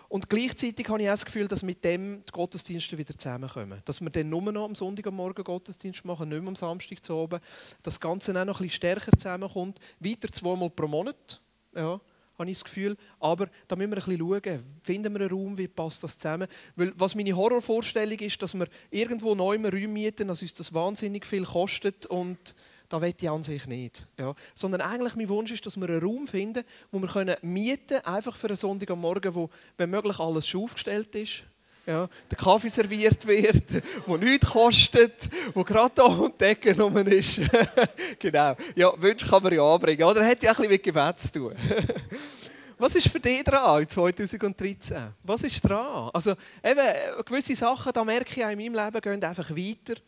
Und 0.09 0.29
gleichzeitig 0.29 0.87
habe 0.89 1.01
ich 1.01 1.07
auch 1.07 1.13
das 1.13 1.25
Gefühl, 1.25 1.47
dass 1.47 1.63
mit 1.63 1.83
dem 1.83 2.23
die 2.25 2.31
Gottesdienste 2.31 2.97
wieder 2.97 3.17
zusammenkommen. 3.17 3.81
Dass 3.85 4.01
wir 4.01 4.09
dann 4.09 4.29
nur 4.29 4.41
noch 4.51 4.65
am 4.65 4.75
Sonntagmorgen 4.75 5.43
Gottesdienst 5.43 6.03
machen, 6.05 6.29
nicht 6.29 6.41
mehr 6.41 6.49
am 6.49 6.55
Samstag 6.55 7.03
zu 7.03 7.15
oben. 7.15 7.39
Das 7.83 7.99
Ganze 7.99 8.31
auch 8.31 8.45
noch 8.45 8.59
ein 8.59 8.63
bisschen 8.63 8.69
stärker 8.71 9.17
zusammenkommt. 9.17 9.79
Weiter 9.99 10.31
zweimal 10.31 10.69
pro 10.69 10.87
Monat. 10.87 11.39
Ja 11.73 12.01
habe 12.41 12.51
ich 12.51 12.57
das 12.57 12.65
Gefühl. 12.65 12.97
Aber 13.19 13.49
da 13.67 13.75
müssen 13.75 13.91
wir 13.91 13.97
ein 13.97 14.03
bisschen 14.03 14.19
schauen, 14.19 14.63
finden 14.83 15.13
wir 15.13 15.21
einen 15.21 15.29
Raum, 15.29 15.57
wie 15.57 15.67
passt 15.67 16.03
das 16.03 16.17
zusammen. 16.17 16.47
Weil 16.75 16.91
was 16.95 17.15
meine 17.15 17.35
Horrorvorstellung 17.35 18.19
ist, 18.19 18.41
dass 18.41 18.53
wir 18.53 18.67
irgendwo 18.89 19.35
neu 19.35 19.55
Räume 19.57 19.87
mieten, 19.87 20.27
dass 20.27 20.41
uns 20.41 20.53
das 20.53 20.73
wahnsinnig 20.73 21.25
viel 21.25 21.45
kostet 21.45 22.05
und 22.05 22.55
da 22.89 23.01
will 23.01 23.13
ich 23.17 23.29
an 23.29 23.43
sich 23.43 23.67
nicht. 23.67 24.07
Ja. 24.19 24.35
Sondern 24.53 24.81
eigentlich 24.81 25.15
mein 25.15 25.29
Wunsch 25.29 25.51
ist, 25.51 25.65
dass 25.65 25.77
wir 25.77 25.87
einen 25.87 26.03
Raum 26.03 26.27
finden, 26.27 26.65
wo 26.91 26.99
wir 26.99 27.07
können 27.07 27.37
mieten 27.41 28.03
einfach 28.03 28.35
für 28.35 28.47
einen 28.47 28.57
Sonntag 28.57 28.91
am 28.91 28.99
Morgen, 28.99 29.33
wo 29.33 29.49
wenn 29.77 29.89
möglich 29.89 30.19
alles 30.19 30.47
schon 30.47 30.63
aufgestellt 30.63 31.15
ist 31.15 31.45
ja, 31.91 32.09
der 32.29 32.37
Kaffee 32.37 32.69
serviert 32.69 33.25
wird, 33.25 33.63
der 34.07 34.17
nichts 34.17 34.49
kostet, 34.49 35.29
der 35.55 35.63
gerade 35.63 35.91
da 35.95 36.03
um 36.03 36.31
rum 36.79 37.07
ist. 37.07 37.41
genau. 38.19 38.55
Ja, 38.75 38.93
Wünsche 39.01 39.27
kann 39.27 39.43
man 39.43 39.53
ja 39.53 39.63
anbringen. 39.63 40.03
Oder 40.03 40.25
hat 40.25 40.41
ja 40.41 40.51
ein 40.51 40.55
bisschen 40.55 40.71
mit 40.71 40.83
Gebet 40.83 41.19
zu 41.19 41.31
tun. 41.33 41.55
Was 42.77 42.95
ist 42.95 43.09
für 43.09 43.19
dich 43.19 43.43
dran 43.43 43.87
2013? 43.87 44.97
Was 45.23 45.43
ist 45.43 45.61
dran? 45.61 46.09
Also, 46.13 46.31
eben, 46.63 47.23
gewisse 47.25 47.55
Sachen, 47.55 47.91
da 47.93 48.03
merke 48.03 48.31
ich 48.35 48.43
auch 48.43 48.49
in 48.49 48.57
meinem 48.57 48.85
Leben, 48.85 49.01
gehen 49.01 49.23
einfach 49.23 49.51
weiter. 49.51 50.01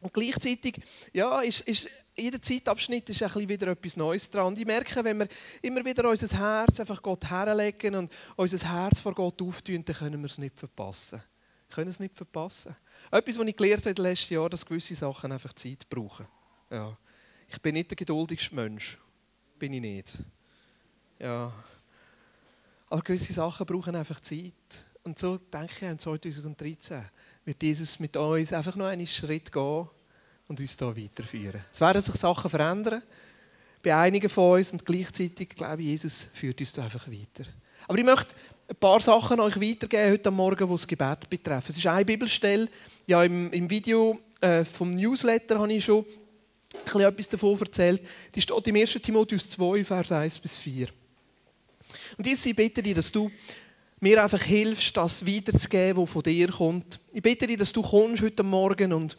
Und 0.00 0.12
gleichzeitig 0.12 0.80
ja, 1.12 1.40
ist, 1.40 1.60
ist 1.62 1.88
jeder 2.16 2.40
Zeitabschnitt 2.40 3.10
ist 3.10 3.22
ein 3.22 3.28
bisschen 3.28 3.48
wieder 3.48 3.68
etwas 3.68 3.96
Neues 3.96 4.30
dran. 4.30 4.46
Und 4.46 4.58
ich 4.58 4.66
merke, 4.66 5.02
wenn 5.02 5.18
wir 5.18 5.28
immer 5.60 5.84
wieder 5.84 6.08
unser 6.08 6.38
Herz 6.38 6.78
einfach 6.78 7.02
Gott 7.02 7.28
herlegen 7.28 7.96
und 7.96 8.12
unser 8.36 8.72
Herz 8.72 9.00
vor 9.00 9.14
Gott 9.14 9.42
auftun, 9.42 9.84
dann 9.84 9.96
können 9.96 10.20
wir 10.20 10.26
es 10.26 10.38
nicht 10.38 10.56
verpassen. 10.56 11.20
Wir 11.68 11.74
können 11.74 11.90
es 11.90 11.98
nicht 11.98 12.14
verpassen. 12.14 12.76
Etwas, 13.10 13.38
was 13.38 13.46
ich 13.46 13.56
gelernt 13.56 13.82
habe 13.82 13.90
in 13.90 13.96
den 13.96 14.04
letzten 14.04 14.34
Jahren, 14.34 14.50
dass 14.50 14.64
gewisse 14.64 14.94
Sachen 14.94 15.32
einfach 15.32 15.52
Zeit 15.52 15.88
brauchen. 15.88 16.26
Ja. 16.70 16.96
Ich 17.48 17.60
bin 17.60 17.74
nicht 17.74 17.90
der 17.90 17.96
geduldigste 17.96 18.54
Mensch. 18.54 18.98
Bin 19.58 19.72
ich 19.72 19.80
nicht. 19.80 20.12
Ja. 21.18 21.52
Aber 22.88 23.02
gewisse 23.02 23.32
Sachen 23.32 23.66
brauchen 23.66 23.96
einfach 23.96 24.20
Zeit. 24.20 24.54
Und 25.02 25.18
so 25.18 25.38
denke 25.38 25.72
ich 25.76 25.84
an 25.84 25.98
2013 25.98 27.04
wird 27.48 27.62
Jesus 27.62 27.98
mit 27.98 28.14
uns 28.14 28.52
einfach 28.52 28.76
noch 28.76 28.84
einen 28.84 29.06
Schritt 29.06 29.50
gehen 29.50 29.88
und 30.48 30.60
uns 30.60 30.76
hier 30.78 30.96
weiterführen. 30.96 31.64
Es 31.72 31.80
werden 31.80 32.02
sich 32.02 32.14
Sachen 32.14 32.50
verändern 32.50 33.02
bei 33.82 33.96
einigen 33.96 34.28
von 34.28 34.58
uns 34.58 34.72
und 34.72 34.84
gleichzeitig 34.84 35.48
glaube 35.50 35.80
ich, 35.80 35.88
Jesus 35.88 36.24
führt 36.34 36.60
uns 36.60 36.74
da 36.74 36.84
einfach 36.84 37.08
weiter. 37.08 37.48
Aber 37.86 37.96
ich 37.96 38.04
möchte 38.04 38.34
ein 38.68 38.76
paar 38.76 39.00
Sachen 39.00 39.40
euch 39.40 39.58
weitergeben 39.58 40.12
heute 40.12 40.30
Morgen, 40.30 40.66
die 40.66 40.72
das 40.72 40.86
Gebet 40.86 41.30
betreffen. 41.30 41.70
Es 41.70 41.78
ist 41.78 41.86
eine 41.86 42.04
Bibelstelle, 42.04 42.68
ja 43.06 43.24
im, 43.24 43.50
im 43.50 43.70
Video 43.70 44.18
äh, 44.42 44.62
vom 44.66 44.90
Newsletter 44.90 45.58
habe 45.58 45.72
ich 45.72 45.82
schon 45.82 46.04
ein 46.94 47.00
etwas 47.00 47.30
davon 47.30 47.58
erzählt. 47.60 48.02
Die 48.34 48.42
steht 48.42 48.66
im 48.66 48.76
1. 48.76 48.92
Timotheus 48.92 49.48
2, 49.48 49.84
Vers 49.84 50.12
1 50.12 50.38
bis 50.40 50.58
4. 50.58 50.88
Und 52.18 52.26
ich 52.26 52.54
bitte 52.54 52.82
dich, 52.82 52.94
dass 52.94 53.10
du 53.10 53.30
mir 54.00 54.22
einfach 54.22 54.42
hilfst, 54.42 54.96
das 54.96 55.26
weiterzugeben, 55.26 56.02
was 56.02 56.10
von 56.10 56.22
dir 56.22 56.48
kommt. 56.48 57.00
Ich 57.12 57.22
bitte 57.22 57.46
dich, 57.46 57.56
dass 57.56 57.72
du 57.72 57.82
kommst 57.82 58.22
heute 58.22 58.42
Morgen 58.42 58.92
und 58.92 59.16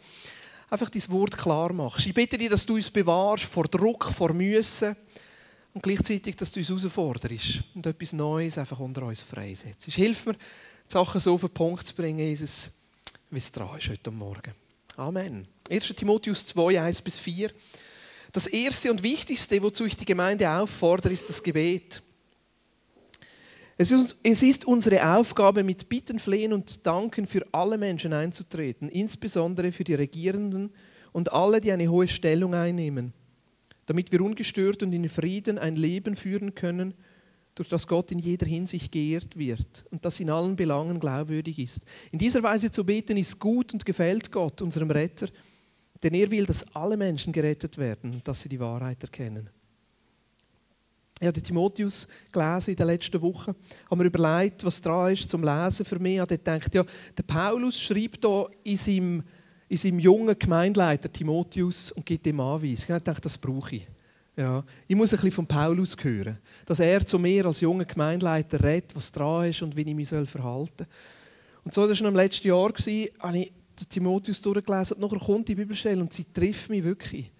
einfach 0.70 0.88
dein 0.88 1.08
Wort 1.10 1.36
klar 1.36 1.72
machst. 1.72 2.06
Ich 2.06 2.14
bitte 2.14 2.38
dich, 2.38 2.48
dass 2.48 2.66
du 2.66 2.76
uns 2.76 2.90
bewahrst 2.90 3.44
vor 3.44 3.64
Druck, 3.64 4.06
vor 4.06 4.32
Müssen 4.32 4.96
und 5.74 5.82
gleichzeitig, 5.82 6.36
dass 6.36 6.52
du 6.52 6.60
uns 6.60 6.68
herausforderst 6.68 7.62
und 7.74 7.86
etwas 7.86 8.12
Neues 8.12 8.58
einfach 8.58 8.80
unter 8.80 9.02
uns 9.02 9.20
freisetzt. 9.20 9.90
Hilf 9.92 10.26
mir, 10.26 10.34
die 10.34 10.38
Sachen 10.88 11.20
so 11.20 11.34
auf 11.34 11.42
den 11.42 11.50
Punkt 11.50 11.86
zu 11.86 11.94
bringen, 11.94 12.18
Jesus, 12.18 12.82
wie 13.30 13.38
es 13.38 13.52
dran 13.52 13.78
ist 13.78 13.88
heute 13.88 14.10
Morgen. 14.10 14.52
Amen. 14.96 15.46
1. 15.70 15.94
Timotheus 15.94 16.46
2, 16.46 16.80
1 16.80 17.02
bis 17.02 17.18
4. 17.18 17.50
Das 18.32 18.46
erste 18.46 18.90
und 18.90 19.02
wichtigste, 19.02 19.60
wozu 19.62 19.84
ich 19.84 19.96
die 19.96 20.04
Gemeinde 20.04 20.48
auffordere, 20.50 21.12
ist 21.12 21.28
das 21.28 21.42
Gebet. 21.42 22.02
Es 23.80 24.42
ist 24.42 24.66
unsere 24.66 25.16
Aufgabe, 25.16 25.64
mit 25.64 25.88
Bitten, 25.88 26.18
Flehen 26.18 26.52
und 26.52 26.86
Danken 26.86 27.26
für 27.26 27.46
alle 27.52 27.78
Menschen 27.78 28.12
einzutreten, 28.12 28.90
insbesondere 28.90 29.72
für 29.72 29.84
die 29.84 29.94
Regierenden 29.94 30.68
und 31.12 31.32
alle, 31.32 31.62
die 31.62 31.72
eine 31.72 31.88
hohe 31.88 32.06
Stellung 32.06 32.54
einnehmen, 32.54 33.14
damit 33.86 34.12
wir 34.12 34.20
ungestört 34.20 34.82
und 34.82 34.92
in 34.92 35.08
Frieden 35.08 35.58
ein 35.58 35.76
Leben 35.76 36.14
führen 36.14 36.54
können, 36.54 36.92
durch 37.54 37.70
das 37.70 37.88
Gott 37.88 38.12
in 38.12 38.18
jeder 38.18 38.44
Hinsicht 38.44 38.92
geehrt 38.92 39.38
wird 39.38 39.86
und 39.90 40.04
das 40.04 40.20
in 40.20 40.28
allen 40.28 40.56
Belangen 40.56 41.00
glaubwürdig 41.00 41.58
ist. 41.58 41.86
In 42.12 42.18
dieser 42.18 42.42
Weise 42.42 42.70
zu 42.70 42.84
beten 42.84 43.16
ist 43.16 43.40
gut 43.40 43.72
und 43.72 43.86
gefällt 43.86 44.30
Gott, 44.30 44.60
unserem 44.60 44.90
Retter, 44.90 45.28
denn 46.02 46.12
er 46.12 46.30
will, 46.30 46.44
dass 46.44 46.76
alle 46.76 46.98
Menschen 46.98 47.32
gerettet 47.32 47.78
werden 47.78 48.12
und 48.12 48.28
dass 48.28 48.42
sie 48.42 48.50
die 48.50 48.60
Wahrheit 48.60 49.02
erkennen. 49.02 49.48
Ich 51.20 51.26
habe 51.26 51.42
Timotheus 51.42 52.08
gelesen 52.32 52.70
in 52.70 52.76
den 52.76 52.86
letzten 52.86 53.20
Wochen, 53.20 53.54
habe 53.90 53.96
mir 53.96 54.06
überlegt, 54.06 54.64
was 54.64 54.80
dran 54.80 55.12
ist 55.12 55.28
zum 55.28 55.44
Lesen 55.44 55.84
für 55.84 55.98
mich. 55.98 56.14
Ich 56.14 56.20
habe 56.20 56.38
gedacht, 56.38 56.74
ja, 56.74 56.82
der 57.16 57.22
Paulus 57.24 57.78
schreibt 57.78 58.24
hier 58.24 58.48
in 58.64 58.76
seinem 58.76 59.22
in 59.68 59.76
seinem 59.76 60.00
jungen 60.00 60.36
Gemeindeleiter 60.36 61.12
Timotheus 61.12 61.92
und 61.92 62.04
gibt 62.04 62.26
ihm 62.26 62.40
Anweisungen. 62.40 62.98
Ich 62.98 63.04
dachte, 63.04 63.20
das 63.20 63.38
brauche 63.38 63.76
ich. 63.76 63.86
Ja, 64.36 64.64
ich 64.88 64.96
muss 64.96 65.12
ein 65.12 65.16
bisschen 65.16 65.30
von 65.30 65.46
Paulus 65.46 65.96
hören, 66.02 66.38
dass 66.66 66.80
er 66.80 67.06
zu 67.06 67.20
mir 67.20 67.46
als 67.46 67.60
junger 67.60 67.84
Gemeindeleiter 67.84 68.62
redet, 68.64 68.96
was 68.96 69.12
dran 69.12 69.48
ist 69.48 69.62
und 69.62 69.76
wie 69.76 69.82
ich 69.82 69.94
mich 69.94 70.08
verhalten 70.08 70.72
soll. 70.78 70.86
Und 71.62 71.74
so, 71.74 71.82
war 71.82 71.88
noch 71.88 72.08
im 72.08 72.16
letzten 72.16 72.48
Jahr, 72.48 72.72
habe 73.20 73.38
ich 73.38 73.52
Timotheus 73.88 74.42
durchgelesen 74.42 74.96
und 74.96 75.02
nachher 75.02 75.24
kommt 75.24 75.48
die 75.48 75.54
Bibelstelle 75.54 76.00
und 76.00 76.12
sie 76.12 76.24
trifft 76.32 76.68
mich 76.68 76.82
wirklich. 76.82 77.30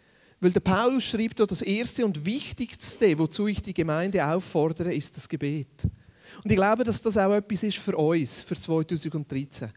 Weil 0.41 0.53
der 0.53 0.61
Paulus 0.61 1.05
schreibt 1.05 1.39
das 1.39 1.61
Erste 1.61 2.05
und 2.05 2.25
Wichtigste, 2.25 3.19
wozu 3.19 3.47
ich 3.47 3.61
die 3.61 3.75
Gemeinde 3.75 4.27
auffordere, 4.27 4.95
ist 4.95 5.15
das 5.17 5.29
Gebet. 5.29 5.87
Und 6.43 6.51
ich 6.51 6.57
glaube, 6.57 6.83
dass 6.83 7.03
das 7.03 7.19
auch 7.19 7.35
etwas 7.35 7.63
ist 7.63 7.77
für 7.77 7.95
uns, 7.97 8.43
für 8.43 8.57
2013. 8.57 9.71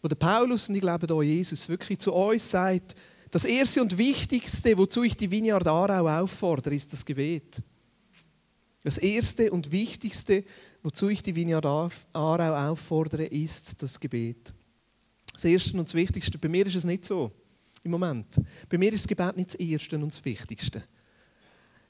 Wo 0.00 0.08
der 0.08 0.16
Paulus 0.16 0.68
und 0.68 0.76
ich 0.76 0.80
glaube 0.80 1.12
auch 1.12 1.22
Jesus 1.22 1.68
wirklich 1.68 1.98
zu 1.98 2.14
uns 2.14 2.50
sagt, 2.50 2.96
das 3.30 3.44
Erste 3.44 3.82
und 3.82 3.98
Wichtigste, 3.98 4.78
wozu 4.78 5.02
ich 5.02 5.16
die 5.16 5.30
Vineyard 5.30 5.66
Aarau 5.66 6.08
auffordere, 6.08 6.74
ist 6.74 6.92
das 6.92 7.04
Gebet. 7.04 7.60
Das 8.84 8.96
Erste 8.96 9.50
und 9.50 9.70
Wichtigste, 9.72 10.44
wozu 10.82 11.08
ich 11.08 11.22
die 11.22 11.34
Vineyard 11.34 11.66
Aarau 11.66 12.70
auffordere, 12.70 13.24
ist 13.26 13.82
das 13.82 13.98
Gebet. 14.00 14.52
Das 15.32 15.44
Erste 15.44 15.76
und 15.76 15.88
das 15.88 15.94
Wichtigste. 15.94 16.38
Bei 16.38 16.48
mir 16.48 16.66
ist 16.66 16.76
es 16.76 16.84
nicht 16.84 17.04
so 17.04 17.32
im 17.84 17.90
Moment. 17.90 18.26
Bei 18.68 18.78
mir 18.78 18.92
ist 18.92 19.04
das 19.04 19.08
Gebet 19.08 19.36
nicht 19.36 19.50
das 19.50 19.60
Erste 19.60 19.96
und 19.96 20.08
das 20.08 20.24
Wichtigste. 20.24 20.82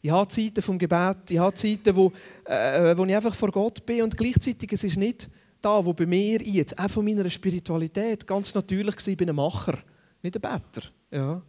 Ich 0.02 0.10
habe 0.10 0.28
Zeiten 0.28 0.60
vom 0.60 0.78
Gebet, 0.78 1.30
ich 1.30 1.38
habe 1.38 1.54
Zeiten, 1.54 1.96
wo, 1.96 2.12
äh, 2.44 2.94
wo 2.96 3.04
ich 3.06 3.16
einfach 3.16 3.34
vor 3.34 3.50
Gott 3.50 3.86
bin 3.86 4.02
und 4.02 4.16
gleichzeitig 4.16 4.70
es 4.72 4.84
ist 4.84 4.98
nicht 4.98 5.30
da, 5.62 5.82
wo 5.82 5.94
bei 5.94 6.04
mir 6.04 6.42
jetzt 6.42 6.78
auch 6.78 6.90
von 6.90 7.04
meiner 7.06 7.30
Spiritualität 7.30 8.26
ganz 8.26 8.54
natürlich 8.54 8.96
war, 8.96 9.08
ich 9.08 9.16
bin 9.16 9.30
ein 9.30 9.36
Macher, 9.36 9.78
nicht 10.22 10.36
ein 10.36 10.42
Better. 10.42 10.88
Ja. 11.10 11.40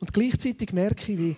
Und 0.00 0.14
gleichzeitig 0.14 0.72
merke 0.72 1.12
ich, 1.12 1.18
wie, 1.18 1.36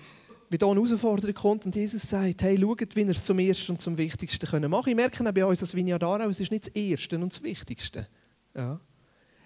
wie 0.50 0.58
da 0.58 0.66
eine 0.66 0.80
Herausforderung 0.80 1.34
kommt 1.34 1.66
und 1.66 1.74
Jesus 1.74 2.02
sagt, 2.02 2.42
hey, 2.42 2.60
schaut, 2.60 2.94
wie 2.94 3.00
ihr 3.00 3.10
es 3.10 3.24
zum 3.24 3.38
Ersten 3.40 3.72
und 3.72 3.80
zum 3.80 3.98
Wichtigsten 3.98 4.46
machen 4.46 4.70
könnt. 4.70 4.86
Ich 4.86 4.94
merke 4.94 5.28
auch 5.28 5.32
bei 5.32 5.44
uns 5.44 5.62
als 5.62 5.74
Vineyard 5.74 6.02
es 6.28 6.38
ist 6.38 6.52
nicht 6.52 6.66
das 6.66 6.74
Erste 6.74 7.18
und 7.18 7.32
das 7.32 7.42
Wichtigste. 7.42 8.06
Ja. 8.54 8.78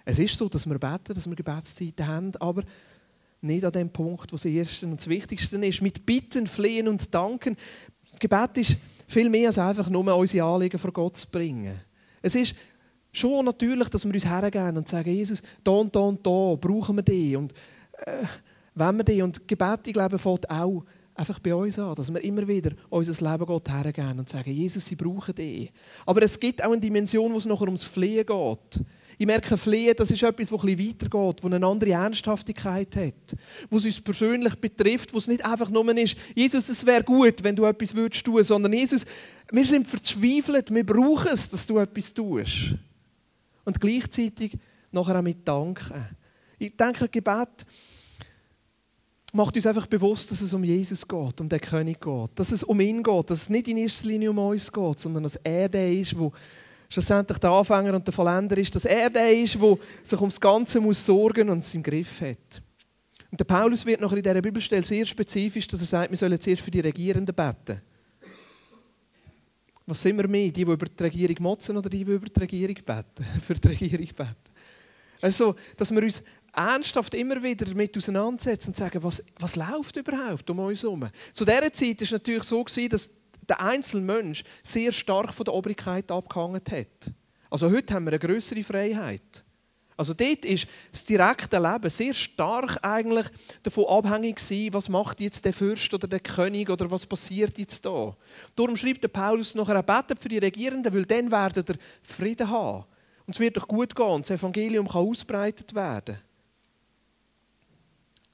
Es 0.05 0.19
ist 0.19 0.37
so, 0.37 0.47
dass 0.47 0.67
wir 0.67 0.77
beten, 0.77 1.13
dass 1.13 1.27
wir 1.27 1.35
Gebetszeiten 1.35 2.07
haben, 2.07 2.35
aber 2.37 2.63
nicht 3.41 3.65
an 3.65 3.71
dem 3.71 3.89
Punkt, 3.89 4.31
wo 4.31 4.35
das 4.35 4.45
Erste 4.45 4.85
und 4.85 4.97
das 4.97 5.07
Wichtigste 5.07 5.57
ist. 5.65 5.81
Mit 5.81 6.05
Bitten, 6.05 6.47
Flehen 6.47 6.87
und 6.87 7.13
Danken. 7.13 7.57
Gebet 8.19 8.57
ist 8.57 8.77
viel 9.07 9.29
mehr 9.29 9.47
als 9.47 9.57
einfach 9.57 9.89
nur 9.89 10.15
unsere 10.15 10.47
Anliegen 10.47 10.79
vor 10.79 10.91
Gott 10.91 11.17
zu 11.17 11.27
bringen. 11.29 11.79
Es 12.21 12.35
ist 12.35 12.55
schon 13.11 13.45
natürlich, 13.45 13.89
dass 13.89 14.05
wir 14.05 14.13
uns 14.13 14.25
hergeben 14.25 14.77
und 14.77 14.87
sagen, 14.87 15.13
Jesus, 15.13 15.43
da 15.63 15.71
und 15.71 15.95
da 15.95 15.99
und 15.99 16.25
da 16.25 16.55
brauchen 16.55 16.95
wir 16.95 17.03
dich 17.03 17.35
und 17.35 17.53
äh, 18.05 18.25
wenn 18.75 18.97
wir 18.97 19.03
dich. 19.03 19.21
Und 19.21 19.47
Gebet, 19.47 19.87
ich 19.87 19.93
glaube, 19.93 20.19
fällt 20.19 20.49
auch 20.49 20.83
einfach 21.15 21.39
bei 21.39 21.55
uns 21.55 21.79
an, 21.79 21.95
dass 21.95 22.13
wir 22.13 22.21
immer 22.23 22.47
wieder 22.47 22.71
unser 22.89 23.31
Leben 23.31 23.45
Gott 23.45 23.69
hergeben 23.69 24.19
und 24.19 24.29
sagen, 24.29 24.51
Jesus, 24.51 24.85
sie 24.85 24.95
brauchen 24.95 25.33
dich. 25.33 25.71
Aber 26.05 26.21
es 26.21 26.39
gibt 26.39 26.61
auch 26.61 26.71
eine 26.71 26.81
Dimension, 26.81 27.31
wo 27.31 27.37
es 27.37 27.45
nachher 27.45 27.67
ums 27.67 27.83
Flehen 27.83 28.25
geht. 28.25 28.85
Ich 29.17 29.25
merke, 29.25 29.57
Flehen, 29.57 29.95
das 29.97 30.11
ist 30.11 30.23
etwas, 30.23 30.49
das 30.49 30.61
bisschen 30.61 30.79
weitergeht, 30.79 31.39
das 31.43 31.51
eine 31.51 31.65
andere 31.65 31.91
Ernsthaftigkeit 31.91 32.95
hat, 32.95 33.37
wo 33.69 33.77
es 33.77 33.85
uns 33.85 34.01
persönlich 34.01 34.55
betrifft, 34.55 35.13
wo 35.13 35.17
es 35.17 35.27
nicht 35.27 35.45
einfach 35.45 35.69
nur 35.69 35.95
ist, 35.97 36.17
Jesus, 36.35 36.67
es 36.69 36.85
wäre 36.85 37.03
gut, 37.03 37.43
wenn 37.43 37.55
du 37.55 37.65
etwas 37.65 37.95
würdest 37.95 38.25
tun, 38.25 38.43
sondern 38.43 38.73
Jesus, 38.73 39.05
wir 39.51 39.65
sind 39.65 39.87
verzweifelt, 39.87 40.73
wir 40.73 40.85
brauchen 40.85 41.31
es, 41.31 41.49
dass 41.49 41.65
du 41.65 41.77
etwas 41.79 42.13
tust. 42.13 42.75
Und 43.63 43.79
gleichzeitig 43.79 44.57
nachher 44.91 45.17
auch 45.17 45.23
mit 45.23 45.47
Danken. 45.47 46.17
Ich 46.57 46.75
denke, 46.75 47.07
Gebet 47.09 47.65
macht 49.33 49.55
uns 49.55 49.67
einfach 49.67 49.87
bewusst, 49.87 50.31
dass 50.31 50.41
es 50.41 50.53
um 50.53 50.63
Jesus 50.63 51.05
geht, 51.05 51.41
um 51.41 51.49
den 51.49 51.59
König 51.59 51.99
geht, 51.99 52.29
dass 52.35 52.51
es 52.51 52.63
um 52.63 52.79
ihn 52.79 53.03
geht, 53.03 53.29
dass 53.29 53.43
es 53.43 53.49
nicht 53.49 53.67
in 53.67 53.77
erster 53.77 54.07
Linie 54.07 54.31
um 54.31 54.39
uns 54.39 54.71
geht, 54.71 54.99
sondern 54.99 55.23
dass 55.23 55.35
er 55.37 55.67
der 55.67 55.91
ist, 55.91 56.13
der 56.13 56.31
schlussendlich 56.89 57.37
der 57.37 57.49
Anfänger 57.49 57.93
und 57.93 58.05
der 58.05 58.13
Vollender 58.13 58.57
ist, 58.57 58.75
dass 58.75 58.85
er 58.85 59.09
der 59.09 59.31
ist, 59.31 59.55
der 59.55 59.77
sich 60.03 60.19
ums 60.19 60.39
Ganze 60.39 60.79
muss 60.79 61.05
sorgen 61.05 61.49
und 61.49 61.59
es 61.59 61.73
im 61.73 61.83
Griff 61.83 62.21
hat. 62.21 62.61
Und 63.31 63.39
der 63.39 63.45
Paulus 63.45 63.85
wird 63.85 64.01
noch 64.01 64.13
in 64.13 64.23
dieser 64.23 64.41
Bibelstelle 64.41 64.83
sehr 64.83 65.05
spezifisch, 65.05 65.67
dass 65.67 65.81
er 65.81 65.87
sagt, 65.87 66.11
wir 66.11 66.17
sollen 66.17 66.39
zuerst 66.39 66.61
für 66.61 66.71
die 66.71 66.79
Regierenden 66.79 67.35
beten. 67.35 67.81
Was 69.87 70.01
sind 70.01 70.17
wir 70.17 70.27
mehr? 70.27 70.45
Die, 70.45 70.51
die 70.53 70.61
über 70.61 70.77
die 70.77 71.03
Regierung 71.03 71.35
motzen 71.39 71.77
oder 71.77 71.89
die, 71.89 72.03
die 72.03 72.11
über 72.11 72.25
die 72.25 72.39
Regierung 72.39 72.75
beten? 72.75 73.25
für 73.45 73.53
die 73.53 73.67
Regierung 73.67 74.07
beten. 74.07 74.35
Also, 75.21 75.55
dass 75.77 75.91
wir 75.91 76.01
uns 76.01 76.23
ernsthaft 76.53 77.13
immer 77.13 77.41
wieder 77.43 77.65
damit 77.65 77.97
auseinandersetzen 77.97 78.69
und 78.69 78.77
sagen, 78.77 79.03
was, 79.03 79.23
was 79.39 79.55
läuft 79.55 79.97
überhaupt 79.97 80.49
um 80.49 80.59
uns 80.59 80.83
herum? 80.83 81.09
Zu 81.33 81.45
dieser 81.45 81.73
Zeit 81.73 81.97
war 81.97 82.03
es 82.03 82.11
natürlich 82.11 82.43
so, 82.43 82.63
dass 82.63 83.09
der 83.49 83.61
einzelne 83.61 84.03
Mensch 84.03 84.43
sehr 84.63 84.91
stark 84.91 85.33
von 85.33 85.43
der 85.43 85.53
Obrigkeit 85.53 86.11
abgehangen 86.11 86.61
hat. 86.69 87.11
Also 87.49 87.71
heute 87.71 87.93
haben 87.93 88.05
wir 88.05 88.11
eine 88.11 88.19
größere 88.19 88.63
Freiheit. 88.63 89.45
Also 89.97 90.13
dort 90.13 90.43
ist 90.43 90.67
das 90.91 91.05
direkte 91.05 91.57
Leben 91.57 91.89
sehr 91.89 92.13
stark 92.13 92.79
eigentlich 92.81 93.27
davon 93.63 93.85
abhängig 93.85 94.37
gewesen, 94.37 94.73
was 94.73 94.89
macht 94.89 95.21
jetzt 95.21 95.45
der 95.45 95.53
Fürst 95.53 95.93
oder 95.93 96.07
der 96.07 96.19
König 96.19 96.69
oder 96.69 96.91
was 96.91 97.05
passiert 97.05 97.57
jetzt 97.57 97.85
da. 97.85 98.15
Darum 98.57 98.75
schreibt 98.75 99.03
der 99.03 99.07
Paulus 99.07 99.55
er 99.55 99.83
betet 99.83 100.19
für 100.19 100.27
die 100.27 100.37
Regierenden, 100.37 100.93
weil 100.93 101.05
dann 101.05 101.31
werden 101.31 101.63
der 101.63 101.77
Frieden 102.03 102.49
haben. 102.49 102.83
Und 103.25 103.35
es 103.35 103.39
wird 103.39 103.55
doch 103.55 103.67
gut 103.67 103.95
gehen 103.95 104.05
und 104.05 104.29
das 104.29 104.37
Evangelium 104.37 104.87
kann 104.87 105.01
ausbreitet 105.01 105.73
werden. 105.73 106.17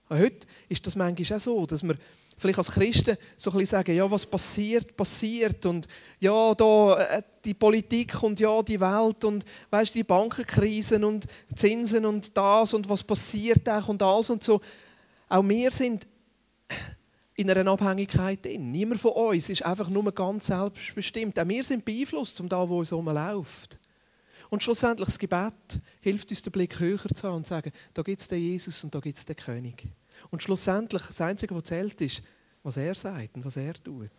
Und 0.09 0.19
heute 0.19 0.47
ist 0.67 0.85
das 0.85 0.95
manchmal 0.95 1.37
auch 1.37 1.41
so, 1.41 1.65
dass 1.65 1.83
wir 1.83 1.95
vielleicht 2.41 2.57
als 2.57 2.71
Christen 2.71 3.17
so 3.37 3.51
ein 3.51 3.57
bisschen 3.57 3.77
sagen, 3.77 3.95
ja, 3.95 4.09
was 4.09 4.25
passiert, 4.25 4.97
passiert 4.97 5.65
und 5.65 5.87
ja, 6.19 6.55
da 6.55 6.97
äh, 6.97 7.23
die 7.45 7.53
Politik 7.53 8.21
und 8.23 8.39
ja, 8.39 8.61
die 8.63 8.79
Welt 8.79 9.23
und 9.23 9.45
weißt, 9.69 9.93
die 9.93 10.03
Bankenkrisen 10.03 11.03
und 11.03 11.25
Zinsen 11.55 12.05
und 12.05 12.35
das 12.35 12.73
und 12.73 12.89
was 12.89 13.03
passiert 13.03 13.69
auch 13.69 13.87
und 13.87 14.01
alles 14.01 14.31
und 14.31 14.43
so. 14.43 14.59
Auch 15.29 15.47
wir 15.47 15.69
sind 15.71 16.07
in 17.35 17.49
einer 17.49 17.71
Abhängigkeit 17.71 18.43
drin. 18.43 18.71
Niemand 18.71 18.99
von 18.99 19.11
uns 19.11 19.49
ist 19.49 19.63
einfach 19.63 19.89
nur 19.89 20.11
ganz 20.11 20.47
selbstbestimmt. 20.47 21.39
Auch 21.39 21.47
wir 21.47 21.63
sind 21.63 21.85
beeinflusst 21.85 22.39
um 22.41 22.49
da, 22.49 22.67
wo 22.67 22.81
es 22.81 22.91
läuft. 22.91 23.79
Und 24.49 24.61
schlussendlich 24.61 25.07
das 25.07 25.19
Gebet 25.19 25.79
hilft 26.01 26.29
uns, 26.29 26.41
den 26.41 26.51
Blick 26.51 26.79
höher 26.79 26.99
zu 27.15 27.27
haben 27.27 27.37
und 27.37 27.45
zu 27.45 27.51
sagen, 27.51 27.71
da 27.93 28.01
gibt 28.01 28.19
es 28.19 28.27
den 28.27 28.39
Jesus 28.39 28.83
und 28.83 28.93
da 28.93 28.99
gibt 28.99 29.17
es 29.17 29.25
den 29.25 29.35
König. 29.35 29.87
Und 30.31 30.41
schlussendlich, 30.41 31.03
das 31.03 31.21
Einzige, 31.21 31.53
was 31.53 31.65
zählt, 31.65 31.99
ist, 32.01 32.23
was 32.63 32.77
er 32.77 32.95
sagt 32.95 33.35
und 33.35 33.45
was 33.45 33.57
er 33.57 33.73
tut. 33.73 34.09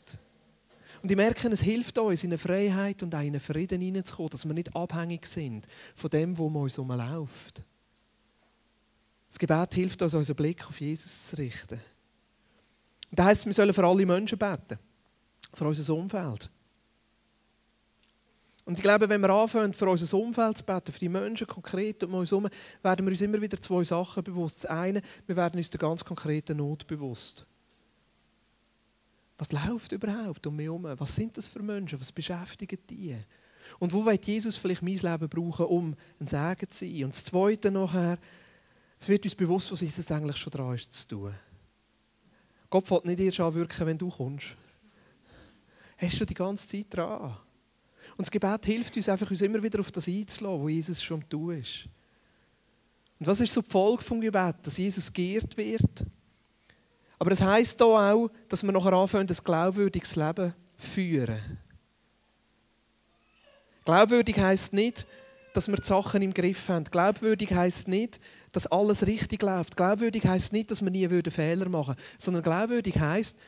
Und 1.02 1.10
ich 1.10 1.16
merke, 1.16 1.48
es 1.48 1.62
hilft 1.62 1.98
uns, 1.98 2.22
in 2.22 2.30
eine 2.30 2.38
Freiheit 2.38 3.02
und 3.02 3.14
auch 3.14 3.20
in 3.20 3.28
einen 3.28 3.40
Frieden 3.40 3.80
hineinzukommen, 3.80 4.30
dass 4.30 4.46
wir 4.46 4.54
nicht 4.54 4.76
abhängig 4.76 5.26
sind 5.26 5.66
von 5.94 6.10
dem, 6.10 6.36
wo 6.36 6.46
uns 6.46 6.78
umläuft. 6.78 7.62
Das 9.28 9.38
Gebet 9.38 9.74
hilft 9.74 10.02
uns, 10.02 10.12
unseren 10.12 10.36
Blick 10.36 10.66
auf 10.68 10.78
Jesus 10.80 11.28
zu 11.28 11.36
richten. 11.36 11.80
Und 13.10 13.18
das 13.18 13.26
heisst, 13.26 13.46
wir 13.46 13.52
sollen 13.54 13.72
für 13.72 13.86
alle 13.86 14.04
Menschen 14.04 14.38
beten, 14.38 14.78
für 15.54 15.66
unser 15.66 15.94
Umfeld. 15.94 16.50
Und 18.64 18.78
ich 18.78 18.82
glaube, 18.82 19.08
wenn 19.08 19.20
wir 19.20 19.30
anfangen, 19.30 19.74
für 19.74 19.88
unser 19.88 20.16
Umfeld 20.16 20.58
zu 20.58 20.64
beten, 20.64 20.92
für 20.92 20.98
die 21.00 21.08
Menschen 21.08 21.46
konkret 21.46 22.02
um 22.04 22.14
uns 22.14 22.30
herum, 22.30 22.48
werden 22.82 23.04
wir 23.04 23.10
uns 23.10 23.20
immer 23.20 23.40
wieder 23.40 23.60
zwei 23.60 23.82
Sachen 23.82 24.22
bewusst. 24.22 24.64
Das 24.64 24.70
eine, 24.70 25.02
wir 25.26 25.36
werden 25.36 25.58
uns 25.58 25.70
der 25.70 25.80
ganz 25.80 26.04
konkreten 26.04 26.58
Not 26.58 26.86
bewusst. 26.86 27.44
Was 29.38 29.50
läuft 29.50 29.90
überhaupt 29.90 30.46
um 30.46 30.54
mich 30.54 30.66
herum? 30.66 30.86
Was 30.96 31.16
sind 31.16 31.36
das 31.36 31.48
für 31.48 31.62
Menschen? 31.62 32.00
Was 32.00 32.12
beschäftigen 32.12 32.78
die? 32.88 33.16
Und 33.80 33.92
wo 33.92 34.04
wird 34.04 34.24
Jesus 34.26 34.56
vielleicht 34.56 34.82
mein 34.82 34.96
Leben 34.96 35.28
brauchen, 35.28 35.66
um 35.66 35.96
ein 36.20 36.28
Segen 36.28 36.70
zu 36.70 36.84
sein? 36.84 37.04
Und 37.04 37.14
das 37.14 37.24
Zweite 37.24 37.70
nachher, 37.72 38.18
es 39.00 39.08
wird 39.08 39.24
uns 39.24 39.34
bewusst, 39.34 39.72
was 39.72 39.80
Jesus 39.80 40.10
eigentlich 40.12 40.36
schon 40.36 40.52
dran 40.52 40.76
ist 40.76 40.92
zu 40.92 41.08
tun. 41.08 41.34
Gott 42.70 42.88
wird 42.88 43.04
nicht 43.06 43.18
erst 43.18 43.40
anwirken, 43.40 43.86
wenn 43.86 43.98
du 43.98 44.08
kommst. 44.08 44.54
Hast 45.98 46.20
du 46.20 46.24
die 46.24 46.34
ganze 46.34 46.68
Zeit 46.68 46.86
dran. 46.90 47.36
Und 48.16 48.26
das 48.26 48.30
Gebet 48.30 48.66
hilft 48.66 48.96
uns 48.96 49.08
einfach, 49.08 49.30
uns 49.30 49.40
immer 49.40 49.62
wieder 49.62 49.80
auf 49.80 49.90
das 49.90 50.08
einzulassen, 50.08 50.60
wo 50.60 50.68
Jesus 50.68 51.02
schon 51.02 51.28
Tun 51.28 51.58
ist. 51.58 51.88
Und 53.18 53.26
was 53.26 53.40
ist 53.40 53.52
so 53.52 53.60
die 53.60 53.70
Folge 53.70 54.02
vom 54.02 54.20
Gebet? 54.20 54.56
Dass 54.62 54.78
Jesus 54.78 55.12
geehrt 55.12 55.56
wird. 55.56 56.04
Aber 57.18 57.30
es 57.30 57.40
heisst 57.40 57.78
hier 57.78 57.86
auch, 57.86 58.30
dass 58.48 58.64
wir 58.64 58.72
nachher 58.72 58.92
anfangen, 58.94 59.28
ein 59.28 59.36
glaubwürdiges 59.44 60.16
Leben 60.16 60.54
zu 60.76 60.88
führen. 60.88 61.40
Glaubwürdig 63.84 64.38
heisst 64.38 64.72
nicht, 64.72 65.06
dass 65.52 65.68
wir 65.68 65.76
die 65.76 65.86
Sachen 65.86 66.22
im 66.22 66.34
Griff 66.34 66.68
haben. 66.68 66.84
Glaubwürdig 66.84 67.52
heisst 67.52 67.88
nicht, 67.88 68.20
dass 68.52 68.66
alles 68.66 69.06
richtig 69.06 69.42
läuft. 69.42 69.76
Glaubwürdig 69.76 70.26
heisst 70.26 70.52
nicht, 70.52 70.70
dass 70.70 70.82
wir 70.82 70.90
nie 70.90 71.08
Fehler 71.08 71.68
machen 71.68 71.96
würden. 71.96 72.02
Sondern 72.18 72.42
glaubwürdig 72.42 72.98
heisst, 72.98 73.38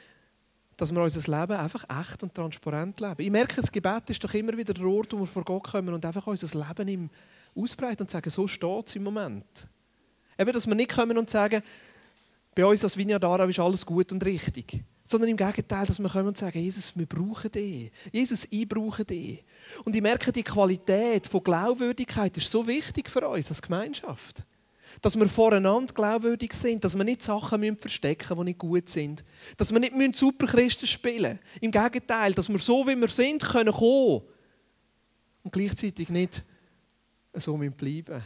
dass 0.76 0.92
wir 0.92 1.02
unser 1.02 1.40
Leben 1.40 1.56
einfach 1.56 1.84
echt 2.02 2.22
und 2.22 2.34
transparent 2.34 3.00
leben. 3.00 3.22
Ich 3.22 3.30
merke, 3.30 3.56
das 3.56 3.70
Gebet 3.70 4.10
ist 4.10 4.22
doch 4.22 4.34
immer 4.34 4.56
wieder 4.56 4.74
der 4.74 4.86
Ort, 4.86 5.12
wo 5.12 5.20
wir 5.20 5.26
vor 5.26 5.44
Gott 5.44 5.64
kommen 5.64 5.94
und 5.94 6.04
einfach 6.04 6.26
unser 6.26 6.58
Leben 6.58 6.88
ihm 6.88 7.10
ausbreiten 7.54 8.02
und 8.02 8.10
sagen, 8.10 8.30
so 8.30 8.48
steht 8.48 8.88
es 8.88 8.96
im 8.96 9.04
Moment. 9.04 9.68
Eben, 10.38 10.52
dass 10.52 10.66
wir 10.66 10.74
nicht 10.74 10.92
kommen 10.92 11.16
und 11.16 11.30
sagen, 11.30 11.62
bei 12.54 12.64
uns 12.64 12.84
als 12.84 12.96
Vineyard 12.96 13.24
ist 13.48 13.58
alles 13.58 13.84
gut 13.84 14.12
und 14.12 14.24
richtig. 14.24 14.82
Sondern 15.06 15.30
im 15.30 15.36
Gegenteil, 15.36 15.86
dass 15.86 16.00
wir 16.00 16.08
kommen 16.08 16.28
und 16.28 16.38
sagen, 16.38 16.58
Jesus, 16.58 16.96
wir 16.96 17.06
brauchen 17.06 17.52
dich. 17.52 17.92
Jesus, 18.10 18.48
ich 18.50 18.68
brauche 18.68 19.04
dich. 19.04 19.44
Und 19.84 19.94
ich 19.94 20.02
merke, 20.02 20.32
die 20.32 20.42
Qualität 20.42 21.26
von 21.26 21.44
Glaubwürdigkeit 21.44 22.36
ist 22.36 22.50
so 22.50 22.66
wichtig 22.66 23.10
für 23.10 23.28
uns 23.28 23.50
als 23.50 23.60
Gemeinschaft. 23.60 24.44
Dass 25.04 25.18
wir 25.18 25.28
voreinander 25.28 25.92
glaubwürdig 25.92 26.54
sind, 26.54 26.82
dass 26.82 26.96
wir 26.96 27.04
nicht 27.04 27.22
Sachen 27.22 27.60
müssen 27.60 27.76
verstecken 27.76 28.26
müssen, 28.30 28.38
die 28.38 28.44
nicht 28.44 28.58
gut 28.58 28.88
sind. 28.88 29.22
Dass 29.58 29.70
wir 29.70 29.78
nicht 29.78 30.14
Superchristen 30.14 30.88
spielen 30.88 31.34
müssen. 31.34 31.60
Im 31.60 31.70
Gegenteil, 31.70 32.32
dass 32.32 32.48
wir 32.48 32.58
so, 32.58 32.86
wie 32.86 32.96
wir 32.96 33.08
sind, 33.08 33.42
können 33.42 33.74
kommen 33.74 34.22
und 35.42 35.52
gleichzeitig 35.52 36.08
nicht 36.08 36.42
so 37.34 37.54
bleiben 37.58 38.22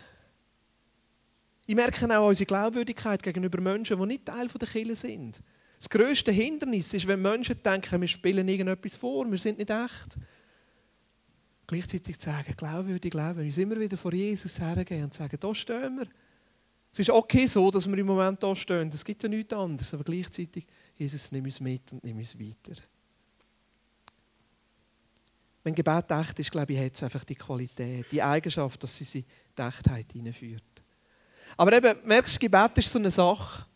Ich 1.66 1.74
merke 1.74 2.16
auch 2.16 2.28
unsere 2.28 2.46
Glaubwürdigkeit 2.46 3.24
gegenüber 3.24 3.60
Menschen, 3.60 3.98
die 3.98 4.06
nicht 4.06 4.26
Teil 4.26 4.46
der 4.46 4.68
Kirche 4.68 4.94
sind. 4.94 5.42
Das 5.80 5.90
grösste 5.90 6.30
Hindernis 6.30 6.94
ist, 6.94 7.08
wenn 7.08 7.20
Menschen 7.20 7.60
denken, 7.60 8.00
wir 8.00 8.06
spielen 8.06 8.46
irgendetwas 8.46 8.94
vor, 8.94 9.28
wir 9.28 9.38
sind 9.38 9.58
nicht 9.58 9.70
echt 9.70 10.16
gleichzeitig 11.66 12.20
zu 12.20 12.30
sagen, 12.30 12.54
glaubwürdig 12.56 13.14
leben, 13.14 13.40
uns 13.40 13.58
immer 13.58 13.80
wieder 13.80 13.96
vor 13.96 14.12
Jesus 14.12 14.60
hergehen 14.60 15.02
und 15.02 15.14
sagen, 15.14 15.38
da 15.40 15.52
stehen 15.52 15.98
wir. 15.98 16.06
Es 16.92 17.00
ist 17.00 17.10
okay 17.10 17.46
so, 17.46 17.70
dass 17.70 17.88
wir 17.88 17.98
im 17.98 18.06
Moment 18.06 18.42
da 18.42 18.54
stehen, 18.56 18.90
es 18.92 19.04
gibt 19.04 19.22
ja 19.22 19.28
nichts 19.28 19.52
anderes, 19.52 19.92
aber 19.94 20.04
gleichzeitig, 20.04 20.66
Jesus, 20.96 21.30
nimm 21.32 21.44
uns 21.44 21.60
mit 21.60 21.92
und 21.92 22.02
nimm 22.02 22.18
uns 22.18 22.38
weiter. 22.38 22.80
Wenn 25.62 25.74
Gebet 25.74 26.10
echt 26.10 26.38
ist, 26.38 26.50
glaube 26.50 26.72
ich, 26.72 26.78
hat 26.80 26.94
es 26.94 27.02
einfach 27.02 27.24
die 27.24 27.34
Qualität, 27.34 28.06
die 28.10 28.22
Eigenschaft, 28.22 28.82
dass 28.82 28.96
sie 28.96 29.04
sie 29.04 29.24
die 29.56 29.62
Echtheit 29.62 30.12
hineinführt. 30.12 30.64
Aber 31.56 31.72
eben, 31.72 31.98
merkst 32.04 32.36
du, 32.36 32.40
Gebet 32.40 32.78
ist 32.78 32.90
so 32.90 32.98
eine 32.98 33.10
Sache. 33.10 33.66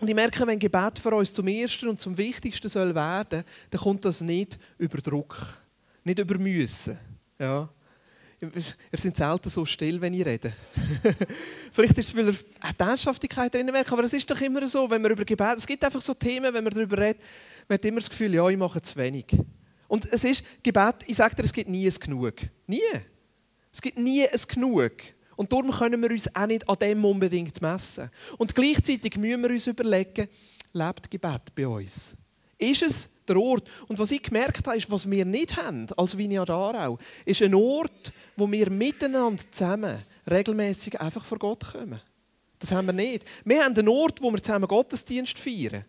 Und 0.00 0.08
ich 0.08 0.14
merke, 0.14 0.46
wenn 0.46 0.58
Gebet 0.58 0.98
für 0.98 1.14
uns 1.14 1.32
zum 1.32 1.46
Ersten 1.48 1.88
und 1.88 2.00
zum 2.00 2.16
Wichtigsten 2.16 2.68
soll 2.68 2.94
werden, 2.94 3.44
dann 3.70 3.80
kommt 3.80 4.04
das 4.04 4.20
nicht 4.20 4.58
über 4.76 4.98
Druck, 4.98 5.38
nicht 6.02 6.18
über 6.18 6.36
Müssen. 6.38 6.98
Ja. 7.38 7.68
Ihr 8.54 8.98
seid 8.98 9.16
selten 9.16 9.48
so 9.48 9.64
still, 9.64 10.00
wenn 10.00 10.14
ich 10.14 10.24
rede. 10.24 10.52
Vielleicht 11.72 11.98
ist 11.98 12.08
es, 12.08 12.16
weil 12.16 12.28
er 12.28 12.34
eine 12.60 12.90
Ernsthaftigkeit 12.90 13.52
drin 13.54 13.66
merkt, 13.66 13.92
aber 13.92 14.04
es 14.04 14.12
ist 14.12 14.30
doch 14.30 14.40
immer 14.40 14.66
so, 14.66 14.88
wenn 14.90 15.02
wir 15.02 15.10
über 15.10 15.24
Gebet, 15.24 15.58
es 15.58 15.66
gibt 15.66 15.84
einfach 15.84 16.00
so 16.00 16.14
Themen, 16.14 16.52
wenn 16.52 16.64
man 16.64 16.72
darüber 16.72 16.98
redet, 16.98 17.22
man 17.68 17.78
hat 17.78 17.84
immer 17.84 18.00
das 18.00 18.10
Gefühl, 18.10 18.34
ja, 18.34 18.48
ich 18.48 18.56
mache 18.56 18.80
zu 18.82 18.96
wenig. 18.96 19.26
Und 19.88 20.10
es 20.12 20.24
ist, 20.24 20.44
Gebet, 20.62 20.96
ich 21.06 21.16
sage 21.16 21.36
dir, 21.36 21.44
es 21.44 21.52
gibt 21.52 21.68
nie 21.68 21.86
ein 21.86 21.94
Genug. 21.94 22.34
Nie. 22.66 22.80
Es 23.72 23.80
gibt 23.80 23.98
nie 23.98 24.26
ein 24.26 24.40
Genug. 24.48 24.92
Und 25.36 25.52
darum 25.52 25.70
können 25.70 26.00
wir 26.00 26.10
uns 26.10 26.34
auch 26.34 26.46
nicht 26.46 26.68
an 26.68 26.76
dem 26.80 27.04
unbedingt 27.04 27.60
messen. 27.60 28.10
Und 28.38 28.54
gleichzeitig 28.54 29.16
müssen 29.16 29.42
wir 29.42 29.50
uns 29.50 29.66
überlegen, 29.66 30.28
lebt 30.72 31.10
Gebet 31.10 31.54
bei 31.54 31.66
uns? 31.66 32.16
Ist 32.58 32.82
es 32.82 33.13
der 33.28 33.36
Ort? 33.36 33.68
Und 33.88 33.98
was 33.98 34.10
ich 34.10 34.22
gemerkt 34.22 34.66
habe, 34.66 34.76
ist, 34.76 34.90
was 34.90 35.10
wir 35.10 35.24
nicht 35.24 35.56
haben 35.56 35.86
als 35.96 36.16
Vineyard 36.16 36.50
Aarau, 36.50 36.98
ist 37.24 37.42
ein 37.42 37.54
Ort, 37.54 38.12
wo 38.36 38.50
wir 38.50 38.70
miteinander 38.70 39.42
zusammen 39.50 39.98
regelmäßig 40.30 41.00
einfach 41.00 41.24
vor 41.24 41.38
Gott 41.38 41.72
kommen. 41.72 42.00
Das 42.58 42.72
haben 42.72 42.86
wir 42.86 42.92
nicht. 42.92 43.24
Wir 43.44 43.62
haben 43.62 43.76
einen 43.76 43.88
Ort, 43.88 44.22
wo 44.22 44.30
wir 44.30 44.42
zusammen 44.42 44.68
Gottesdienst 44.68 45.38
feiern. 45.38 45.84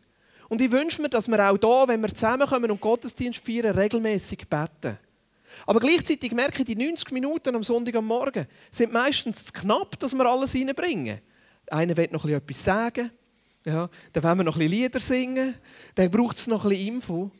Und 0.49 0.61
ich 0.61 0.71
wünsche 0.71 1.01
mir, 1.01 1.09
dass 1.09 1.27
wir 1.27 1.39
auch 1.49 1.57
da, 1.57 1.87
wenn 1.87 2.01
wir 2.01 2.13
zusammenkommen 2.13 2.69
und 2.69 2.81
Gottesdienst 2.81 3.43
feiern, 3.43 3.77
regelmäßig 3.77 4.47
beten. 4.47 4.97
Aber 5.65 5.79
gleichzeitig 5.79 6.31
merke 6.33 6.59
ich, 6.59 6.65
die 6.65 6.75
90 6.75 7.11
Minuten 7.11 7.55
am 7.55 7.63
Sonntag 7.63 7.95
am 7.95 8.05
Morgen 8.05 8.45
sind 8.71 8.91
meistens 8.91 9.45
zu 9.45 9.53
knapp, 9.53 9.97
dass 9.99 10.13
wir 10.13 10.25
alles 10.25 10.53
reinbringen. 10.53 11.19
Einer 11.67 11.97
will 11.97 12.09
noch 12.11 12.25
etwas 12.25 12.63
sagen, 12.63 13.09
ja, 13.65 13.89
dann 14.13 14.23
wollen 14.23 14.37
wir 14.37 14.43
noch 14.43 14.57
ein 14.57 14.67
Lieder 14.67 14.99
singen, 14.99 15.55
dann 15.95 16.09
braucht 16.11 16.37
es 16.37 16.47
noch 16.47 16.63
ein 16.63 16.69
bisschen 16.69 16.87
Info. 16.87 17.31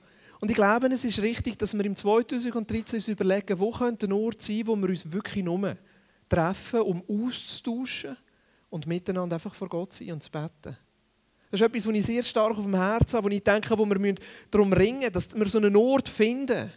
Und 0.42 0.50
ich 0.50 0.56
glaube, 0.56 0.88
es 0.88 1.06
ist 1.06 1.22
richtig, 1.22 1.58
dass 1.58 1.74
wir 1.74 1.86
im 1.86 1.96
2013 1.96 2.98
uns 2.98 3.08
überlegen, 3.08 3.60
wo 3.60 3.72
könnte 3.72 4.08
ein 4.08 4.12
Ort 4.12 4.42
sein, 4.42 4.64
wo 4.66 4.76
wir 4.76 4.90
uns 4.90 5.12
wirklich 5.12 5.44
nur 5.44 5.78
treffen, 6.28 6.82
um 6.82 7.04
auszutauschen 7.08 8.18
und 8.70 8.88
miteinander 8.88 9.36
einfach 9.36 9.54
vor 9.54 9.70
Gott 9.70 9.94
sein 9.94 10.12
und 10.12 10.24
zu 10.24 10.32
beten. 10.32 10.78
Das 11.52 11.62
ist 11.62 11.68
etwas, 11.68 11.88
was 11.88 11.96
ich 11.96 12.06
sehr 12.06 12.24
stark 12.24 12.58
auf 12.58 12.66
dem 12.66 12.76
Herzen 12.76 13.18
habe, 13.18 13.28
wo 13.28 13.30
ich 13.30 13.44
denke, 13.44 13.78
wo 13.78 13.86
wir 13.86 14.16
darum 14.52 14.74
ringen 14.74 15.12
dass 15.12 15.34
wir 15.38 15.48
so 15.48 15.60
einen 15.60 15.76
Ort 15.76 16.10
finden, 16.10 16.72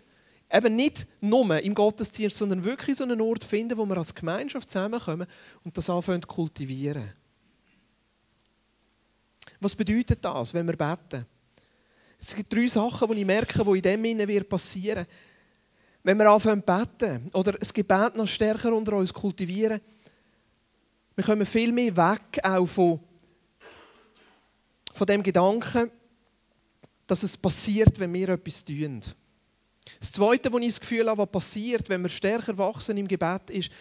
eben 0.52 0.76
nicht 0.76 1.06
nur 1.20 1.58
im 1.60 1.74
Gottesdienst, 1.74 2.36
sondern 2.36 2.62
wirklich 2.62 2.98
so 2.98 3.04
einen 3.04 3.20
Ort 3.20 3.44
finden, 3.44 3.76
wo 3.78 3.86
wir 3.86 3.96
als 3.96 4.14
Gemeinschaft 4.14 4.70
zusammenkommen 4.70 5.26
und 5.64 5.76
das 5.76 5.90
anfangen 5.90 6.22
zu 6.22 6.28
kultivieren. 6.28 7.12
Was 9.60 9.74
bedeutet 9.74 10.24
das, 10.24 10.54
wenn 10.54 10.66
wir 10.66 10.76
beten? 10.76 11.26
Es 12.18 12.34
gibt 12.34 12.52
drei 12.52 12.66
Sachen, 12.66 13.10
die 13.10 13.20
ich 13.20 13.26
merke, 13.26 13.64
die 13.64 13.76
in 13.76 13.82
dem 13.82 14.04
Sinne 14.04 14.44
passieren 14.44 15.06
Wenn 16.02 16.18
wir 16.18 16.30
anfangen 16.30 16.64
zu 16.64 16.66
beten 16.66 17.30
oder 17.32 17.52
das 17.52 17.72
Gebet 17.72 18.16
noch 18.16 18.26
stärker 18.26 18.72
unter 18.72 18.94
uns 18.94 19.12
kultivieren, 19.12 19.80
wir 21.14 21.24
kommen 21.24 21.46
viel 21.46 21.72
mehr 21.72 21.96
weg 21.96 22.38
auch 22.44 22.66
von, 22.66 23.00
von 24.94 25.06
dem 25.06 25.22
Gedanken, 25.22 25.90
dass 27.08 27.24
es 27.24 27.36
passiert, 27.36 27.98
wenn 27.98 28.12
wir 28.12 28.28
etwas 28.28 28.64
tun. 28.64 29.00
Das 29.98 30.12
Zweite, 30.12 30.52
was 30.52 30.60
ich 30.60 30.68
das 30.68 30.80
Gefühl 30.80 31.08
habe, 31.08 31.22
was 31.22 31.30
passiert, 31.30 31.88
wenn 31.88 32.02
wir 32.02 32.08
stärker 32.08 32.56
wachsen 32.56 32.98
im 32.98 33.08
Gebet, 33.08 33.50
ist, 33.50 33.72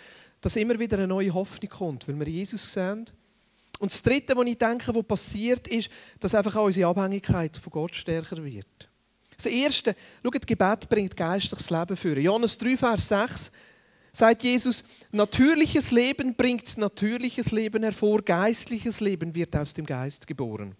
dass 0.41 0.55
immer 0.55 0.79
wieder 0.79 0.97
eine 0.97 1.07
neue 1.07 1.33
Hoffnung 1.33 1.69
kommt, 1.69 2.07
weil 2.07 2.17
wir 2.19 2.27
Jesus 2.27 2.73
sehen. 2.73 3.05
Und 3.79 3.91
das 3.91 4.01
Dritte, 4.01 4.35
was 4.35 4.45
ich 4.45 4.57
denke, 4.57 4.93
was 4.93 5.03
passiert, 5.03 5.67
ist, 5.67 5.89
dass 6.19 6.35
einfach 6.35 6.55
auch 6.55 6.65
unsere 6.65 6.89
Abhängigkeit 6.89 7.55
von 7.57 7.71
Gott 7.71 7.95
stärker 7.95 8.43
wird. 8.43 8.89
Das 9.35 9.45
Erste, 9.45 9.95
schaut, 10.23 10.47
Gebet 10.47 10.89
bringt 10.89 11.15
geistliches 11.15 11.69
Leben 11.69 11.95
für. 11.95 12.19
Johannes 12.19 12.57
3, 12.57 12.77
Vers 12.77 13.07
6 13.09 13.51
sagt 14.11 14.41
Jesus, 14.41 14.83
natürliches 15.11 15.91
Leben 15.91 16.33
bringt 16.33 16.75
natürliches 16.79 17.51
Leben 17.51 17.83
hervor, 17.83 18.23
geistliches 18.23 18.99
Leben 18.99 19.35
wird 19.35 19.55
aus 19.55 19.75
dem 19.75 19.85
Geist 19.85 20.25
geboren. 20.25 20.75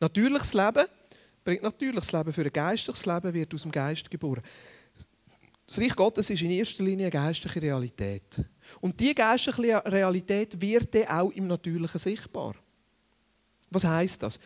Natürliches 0.00 0.54
Leben 0.54 0.86
bringt 1.44 1.62
natürliches 1.62 2.12
Leben 2.12 2.32
für 2.32 2.46
ein 2.46 2.52
geistliches 2.52 3.04
Leben, 3.04 3.34
wird 3.34 3.54
aus 3.54 3.62
dem 3.62 3.72
Geist 3.72 4.10
geboren. 4.10 4.42
Das 5.66 5.78
Reich 5.78 5.94
Gottes 5.94 6.30
ist 6.30 6.40
in 6.40 6.50
erster 6.50 6.82
Linie 6.82 7.06
eine 7.06 7.10
geistliche 7.10 7.60
Realität. 7.60 8.42
Und 8.80 8.98
diese 9.00 9.14
geistliche 9.14 9.84
Realität 9.84 10.60
wird 10.60 10.94
dann 10.94 11.08
auch 11.08 11.30
im 11.30 11.46
Natürlichen 11.46 11.98
sichtbar. 11.98 12.54
Was 13.70 13.84
heißt 13.84 14.22
das? 14.22 14.40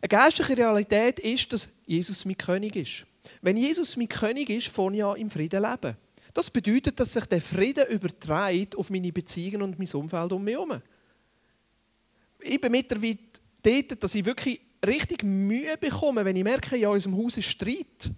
Eine 0.00 0.08
geistliche 0.08 0.56
Realität 0.56 1.18
ist, 1.20 1.52
dass 1.52 1.80
Jesus 1.86 2.24
mein 2.24 2.38
König 2.38 2.76
ist. 2.76 3.06
Wenn 3.42 3.56
Jesus 3.56 3.96
mein 3.96 4.08
König 4.08 4.48
ist, 4.48 4.68
von 4.68 4.94
ja 4.94 5.14
im 5.14 5.28
Frieden 5.28 5.62
leben. 5.62 5.96
Das 6.32 6.48
bedeutet, 6.50 6.98
dass 6.98 7.12
sich 7.12 7.24
der 7.26 7.42
Frieden 7.42 7.86
überträgt 7.88 8.76
auf 8.76 8.88
meine 8.90 9.12
Beziehungen 9.12 9.62
und 9.62 9.78
mein 9.78 9.88
Umfeld 9.92 10.32
um 10.32 10.44
mich 10.44 10.54
herum. 10.54 10.80
Ich 12.40 12.60
bin 12.60 12.72
mittlerweile 12.72 13.18
dort, 13.62 14.02
dass 14.02 14.14
ich 14.14 14.24
wirklich 14.24 14.60
richtig 14.86 15.22
Mühe 15.22 15.76
bekommen, 15.76 16.24
wenn 16.24 16.36
ich 16.36 16.44
merke, 16.44 16.76
ja, 16.76 16.88
in 16.88 16.94
unserem 16.94 17.16
Haus 17.16 17.36
ist 17.36 17.48
Streit. 17.48 18.10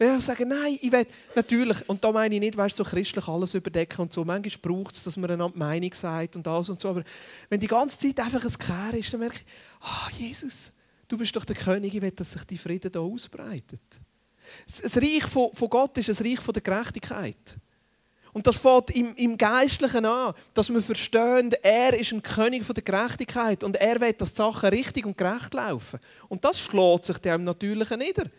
Wenn 0.00 0.16
ich 0.16 0.24
sage, 0.24 0.46
nein, 0.46 0.78
ich 0.80 0.90
will 0.90 1.06
natürlich, 1.34 1.86
und 1.86 2.02
da 2.02 2.10
meine 2.10 2.34
ich 2.34 2.40
nicht, 2.40 2.56
weißt, 2.56 2.74
so 2.74 2.84
christlich 2.84 3.28
alles 3.28 3.52
überdecken 3.52 4.00
und 4.00 4.10
so. 4.10 4.24
Manchmal 4.24 4.58
braucht 4.62 4.94
es, 4.94 5.02
dass 5.02 5.18
man 5.18 5.30
eine 5.30 5.46
Meinung 5.54 5.92
sagt 5.92 6.36
und 6.36 6.48
alles 6.48 6.70
und 6.70 6.80
so. 6.80 6.88
Aber 6.88 7.04
wenn 7.50 7.60
die 7.60 7.66
ganze 7.66 7.98
Zeit 7.98 8.18
einfach 8.18 8.42
ein 8.42 8.50
Kehr 8.50 8.98
ist, 8.98 9.12
dann 9.12 9.20
merke 9.20 9.36
ich, 9.36 9.44
oh, 9.82 10.16
Jesus, 10.16 10.72
du 11.06 11.18
bist 11.18 11.36
doch 11.36 11.44
der 11.44 11.54
König, 11.54 11.94
ich 11.94 12.00
will, 12.00 12.12
dass 12.12 12.32
sich 12.32 12.44
die 12.44 12.56
Frieden 12.56 12.90
hier 12.90 13.00
ausbreitet. 13.02 13.82
Das 14.66 14.96
Reich 14.96 15.26
von, 15.26 15.50
Gott 15.68 15.98
ist 15.98 16.08
ein 16.08 16.26
Reich 16.26 16.46
der 16.46 16.62
Gerechtigkeit. 16.62 17.56
Und 18.32 18.46
das 18.46 18.56
fängt 18.56 18.92
im, 18.92 19.14
im 19.16 19.36
Geistlichen 19.36 20.06
an, 20.06 20.32
dass 20.54 20.72
wir 20.72 20.80
verstehen, 20.80 21.52
er 21.62 21.92
ist 22.00 22.12
ein 22.12 22.22
König 22.22 22.64
von 22.64 22.74
der 22.74 22.84
Gerechtigkeit 22.84 23.62
und 23.62 23.76
er 23.76 24.00
will, 24.00 24.14
dass 24.14 24.32
die 24.32 24.38
Sachen 24.38 24.70
richtig 24.70 25.04
und 25.04 25.18
gerecht 25.18 25.52
laufen. 25.52 26.00
Und 26.30 26.42
das 26.42 26.58
schlägt 26.58 27.04
sich 27.04 27.22
im 27.26 27.44
Natürlichen 27.44 27.98
nieder. 27.98 28.30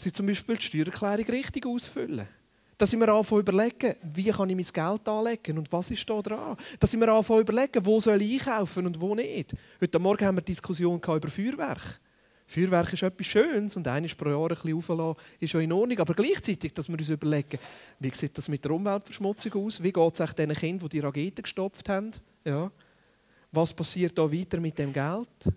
Sie 0.00 0.12
zum 0.12 0.26
Beispiel 0.26 0.56
die 0.56 0.62
Steuererklärung 0.62 1.26
richtig 1.26 1.66
ausfüllen. 1.66 2.26
Dass 2.78 2.90
ich 2.90 2.98
mir 2.98 3.12
anfange 3.12 3.42
überlegen, 3.42 3.94
wie 4.14 4.30
kann 4.30 4.48
ich 4.48 4.56
mein 4.56 4.64
Geld 4.64 5.06
anlegen 5.06 5.58
und 5.58 5.70
was 5.70 5.90
ist 5.90 6.08
da 6.08 6.22
dran. 6.22 6.56
Dass 6.78 6.94
ich 6.94 6.98
mir 6.98 7.12
anfange 7.12 7.40
überlegen, 7.40 7.84
wo 7.84 8.00
soll 8.00 8.22
ich 8.22 8.40
einkaufen 8.40 8.86
und 8.86 8.98
wo 8.98 9.14
nicht. 9.14 9.54
Heute 9.78 9.98
Morgen 9.98 10.24
haben 10.24 10.36
wir 10.36 10.40
eine 10.40 10.46
Diskussion 10.46 10.96
über 10.98 11.28
Feuerwerk. 11.28 12.00
Feuerwerk 12.46 12.94
ist 12.94 13.02
etwas 13.02 13.26
Schönes 13.26 13.76
und 13.76 13.86
eines 13.86 14.14
pro 14.14 14.30
Jahr 14.30 14.42
ein 14.42 14.48
bisschen 14.48 14.74
auflassen, 14.74 15.22
ist 15.38 15.50
schon 15.50 15.60
in 15.60 15.72
Ordnung. 15.72 15.98
Aber 15.98 16.14
gleichzeitig, 16.14 16.72
dass 16.72 16.88
wir 16.88 16.98
uns 16.98 17.10
überlegen, 17.10 17.58
wie 17.98 18.14
sieht 18.14 18.38
das 18.38 18.48
mit 18.48 18.64
der 18.64 18.72
Umweltverschmutzung 18.72 19.52
aus? 19.66 19.82
Wie 19.82 19.92
geht 19.92 20.20
es 20.20 20.34
den 20.34 20.54
Kindern, 20.54 20.88
die 20.88 20.96
die 20.96 21.00
Raketen 21.00 21.42
gestopft 21.42 21.90
haben? 21.90 22.10
Ja. 22.46 22.72
Was 23.52 23.74
passiert 23.74 24.16
da 24.16 24.32
weiter 24.32 24.58
mit 24.58 24.78
dem 24.78 24.94
Geld? 24.94 25.54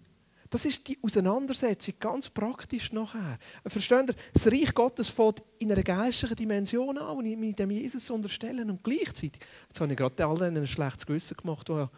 Das 0.53 0.65
ist 0.65 0.87
die 0.87 0.99
Auseinandersetzung, 1.01 1.95
ganz 1.99 2.29
praktisch 2.29 2.91
nachher. 2.93 3.39
Versteht 3.65 4.09
ihr? 4.09 4.15
Das 4.33 4.45
Reich 4.45 4.71
Gottes 4.75 5.09
fängt 5.09 5.41
in 5.57 5.71
einer 5.71 5.81
geistlichen 5.81 6.35
Dimension 6.35 6.95
an, 6.99 7.25
ich 7.25 7.35
mit 7.35 7.57
dem 7.57 7.71
Jesus 7.71 8.07
unterstellen 8.11 8.69
und 8.69 8.83
gleichzeitig, 8.83 9.39
jetzt 9.67 9.81
habe 9.81 9.91
ich 9.91 9.97
gerade 9.97 10.23
allen 10.23 10.55
ein 10.55 10.67
schlechtes 10.67 11.07
Gewissen 11.07 11.37
gemacht, 11.37 11.69
die 11.69 11.73
ein 11.73 11.89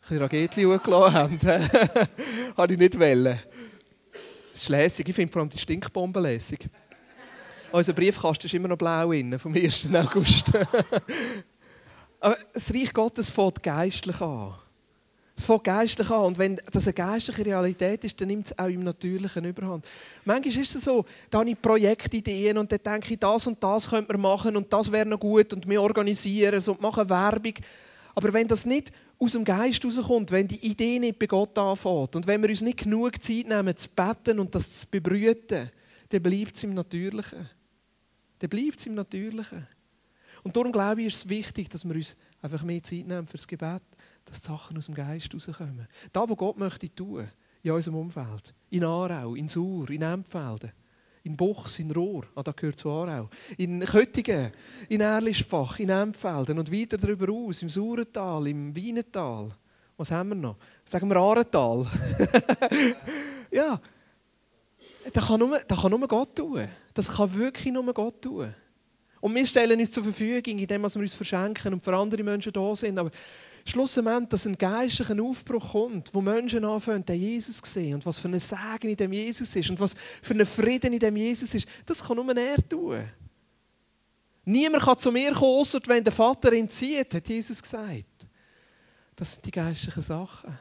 bisschen 0.00 0.18
Raketli 0.22 0.64
hochgelassen 0.64 1.14
haben. 1.14 1.38
habe 2.56 2.72
ich 2.72 2.78
nicht 2.78 2.98
wollen. 2.98 3.38
Das 4.52 4.62
ist 4.62 4.70
lässig. 4.70 5.06
Ich 5.10 5.14
finde 5.14 5.30
vor 5.30 5.42
allem 5.42 5.50
die 5.50 5.58
Stinkbomben 5.58 6.22
lässig. 6.22 6.66
Unser 7.72 7.92
Briefkasten 7.92 8.46
ist 8.46 8.54
immer 8.54 8.68
noch 8.68 8.78
blau 8.78 9.12
innen, 9.12 9.38
vom 9.38 9.54
1. 9.54 9.94
August. 9.94 10.46
Aber 12.20 12.38
das 12.54 12.72
Reich 12.72 12.94
Gottes 12.94 13.28
fängt 13.28 13.62
geistlich 13.62 14.18
an. 14.22 14.54
Es 15.38 15.44
fängt 15.44 15.64
geistlich 15.64 16.10
an. 16.10 16.24
Und 16.24 16.38
wenn 16.38 16.60
das 16.72 16.86
eine 16.86 16.94
geistliche 16.94 17.46
Realität 17.46 18.02
ist, 18.04 18.20
dann 18.20 18.28
nimmt 18.28 18.46
es 18.46 18.58
auch 18.58 18.66
im 18.66 18.82
Natürlichen 18.82 19.44
überhand. 19.44 19.86
Manchmal 20.24 20.62
ist 20.62 20.74
es 20.74 20.84
so, 20.84 21.04
da 21.30 21.38
habe 21.38 21.50
ich 21.50 21.62
Projektideen 21.62 22.58
und 22.58 22.70
dann 22.72 22.80
denke 22.84 23.14
ich, 23.14 23.20
das 23.20 23.46
und 23.46 23.62
das 23.62 23.88
könnte 23.88 24.12
man 24.12 24.20
machen 24.20 24.56
und 24.56 24.72
das 24.72 24.90
wäre 24.90 25.06
noch 25.06 25.20
gut 25.20 25.52
und 25.52 25.68
wir 25.68 25.80
organisieren 25.80 26.56
es 26.56 26.66
und 26.66 26.80
machen 26.80 27.08
Werbung. 27.08 27.54
Aber 28.16 28.32
wenn 28.32 28.48
das 28.48 28.66
nicht 28.66 28.92
aus 29.20 29.32
dem 29.32 29.44
Geist 29.44 29.84
rauskommt, 29.84 30.32
wenn 30.32 30.48
die 30.48 30.66
Idee 30.66 30.98
nicht 30.98 31.20
bei 31.20 31.26
Gott 31.26 31.56
anfängt 31.56 32.16
und 32.16 32.26
wenn 32.26 32.42
wir 32.42 32.50
uns 32.50 32.60
nicht 32.60 32.78
genug 32.78 33.22
Zeit 33.22 33.46
nehmen, 33.46 33.76
zu 33.76 33.88
beten 33.90 34.40
und 34.40 34.52
das 34.54 34.80
zu 34.80 34.90
bebrüten, 34.90 35.70
dann 36.08 36.22
bleibt 36.22 36.56
es 36.56 36.64
im 36.64 36.74
Natürlichen. 36.74 37.48
Dann 38.40 38.50
bleibt 38.50 38.80
es 38.80 38.86
im 38.86 38.96
Natürlichen. 38.96 39.68
Und 40.42 40.56
darum 40.56 40.72
glaube 40.72 41.02
ich, 41.02 41.08
ist 41.08 41.16
es 41.16 41.28
wichtig, 41.28 41.68
dass 41.70 41.84
wir 41.84 41.94
uns 41.94 42.16
einfach 42.42 42.64
mehr 42.64 42.82
Zeit 42.82 43.06
nehmen 43.06 43.26
für 43.26 43.36
das 43.36 43.46
Gebet 43.46 43.82
dass 44.28 44.42
Sachen 44.42 44.76
aus 44.76 44.86
dem 44.86 44.94
Geist 44.94 45.34
rauskommen. 45.34 45.88
Da, 46.12 46.28
wo 46.28 46.36
Gott 46.36 46.58
möchte 46.58 46.94
tun, 46.94 47.28
in 47.62 47.70
unserem 47.72 47.98
Umfeld. 47.98 48.54
In 48.70 48.84
Aarau, 48.84 49.34
in 49.34 49.48
Sur, 49.48 49.90
in 49.90 50.02
Empfelden, 50.02 50.72
in 51.24 51.36
Buchs, 51.36 51.78
in 51.78 51.90
Rohr, 51.90 52.24
ah, 52.34 52.42
da 52.42 52.52
gehört 52.52 52.78
zu 52.78 52.90
Aarau, 52.90 53.28
in 53.56 53.80
Köttingen, 53.80 54.52
in 54.88 55.00
Erlischbach, 55.00 55.78
in 55.78 55.90
Empfelden 55.90 56.58
und 56.58 56.72
weiter 56.72 56.96
darüber 56.96 57.32
aus, 57.32 57.62
im 57.62 57.68
Surental, 57.68 58.46
im 58.46 58.74
Wienetal. 58.74 59.50
Was 59.96 60.12
haben 60.12 60.28
wir 60.28 60.36
noch? 60.36 60.56
Sagen 60.84 61.08
wir 61.08 61.16
Arental. 61.16 61.84
ja, 63.50 63.80
das 65.12 65.26
kann, 65.26 65.40
nur, 65.40 65.58
das 65.58 65.80
kann 65.80 65.90
nur 65.90 66.06
Gott 66.06 66.36
tun. 66.36 66.68
Das 66.94 67.16
kann 67.16 67.34
wirklich 67.34 67.72
nur 67.72 67.92
Gott 67.92 68.22
tun. 68.22 68.54
Und 69.20 69.34
wir 69.34 69.46
stellen 69.46 69.78
uns 69.78 69.90
zur 69.90 70.04
Verfügung, 70.04 70.58
indem 70.58 70.82
wir 70.82 70.96
uns 70.96 71.14
verschenken 71.14 71.74
und 71.74 71.82
für 71.82 71.96
andere 71.96 72.22
Menschen 72.22 72.52
da 72.52 72.74
sind. 72.74 72.98
Aber 72.98 73.10
schlussendlich, 73.64 74.28
dass 74.28 74.46
ein 74.46 74.56
geistlicher 74.56 75.20
Aufbruch 75.22 75.72
kommt, 75.72 76.14
wo 76.14 76.20
Menschen 76.20 76.64
anfangen, 76.64 77.04
den 77.04 77.20
Jesus 77.20 77.60
zu 77.60 77.70
sehen 77.70 77.94
und 77.94 78.06
was 78.06 78.18
für 78.18 78.28
ein 78.28 78.40
Segen 78.40 78.90
in 78.90 78.96
dem 78.96 79.12
Jesus 79.12 79.54
ist 79.54 79.70
und 79.70 79.80
was 79.80 79.94
für 80.22 80.34
ein 80.34 80.46
Frieden 80.46 80.92
in 80.92 81.00
dem 81.00 81.16
Jesus 81.16 81.54
ist, 81.54 81.68
das 81.84 82.04
kann 82.04 82.16
nur 82.16 82.36
er 82.36 82.68
tun. 82.68 83.08
Niemand 84.44 84.84
kann 84.84 84.98
zu 84.98 85.12
mir 85.12 85.32
kommen, 85.32 85.60
außer 85.60 85.80
wenn 85.86 86.02
der 86.02 86.12
Vater 86.12 86.52
ihn 86.52 86.70
zieht, 86.70 87.12
hat 87.12 87.28
Jesus 87.28 87.62
gesagt. 87.62 88.04
Das 89.14 89.34
sind 89.34 89.44
die 89.44 89.50
geistlichen 89.50 90.02
Sachen. 90.02 90.56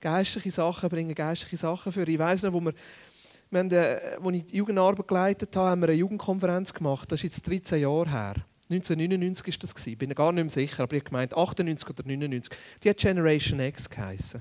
Geistliche 0.00 0.50
Sachen 0.50 0.90
bringen 0.90 1.14
geistliche 1.14 1.56
Sachen 1.56 1.92
für. 1.92 2.06
Ich 2.06 2.18
weiß 2.18 2.42
noch, 2.42 2.52
wo 2.52 2.60
wir, 2.60 2.74
haben, 3.58 3.72
als 3.72 4.34
ich 4.36 4.46
die 4.46 4.56
Jugendarbeit 4.56 5.08
geleitet 5.08 5.56
habe, 5.56 5.70
haben 5.70 5.80
wir 5.82 5.88
eine 5.88 5.98
Jugendkonferenz 5.98 6.72
gemacht. 6.72 7.10
Das 7.10 7.20
ist 7.20 7.24
jetzt 7.24 7.48
13 7.48 7.80
Jahre 7.80 8.10
her. 8.10 8.34
1999 8.70 9.46
war 9.46 9.58
das. 9.60 9.86
Ich 9.86 9.98
bin 9.98 10.14
gar 10.14 10.32
nicht 10.32 10.44
mehr 10.44 10.50
sicher, 10.50 10.82
aber 10.82 10.96
ich 10.96 11.02
habe 11.02 11.10
gemeint 11.10 11.36
98 11.36 11.90
oder 11.90 12.02
99. 12.06 12.52
Die 12.82 12.90
hat 12.90 12.96
Generation 12.96 13.60
X 13.60 13.90
geheißen. 13.90 14.40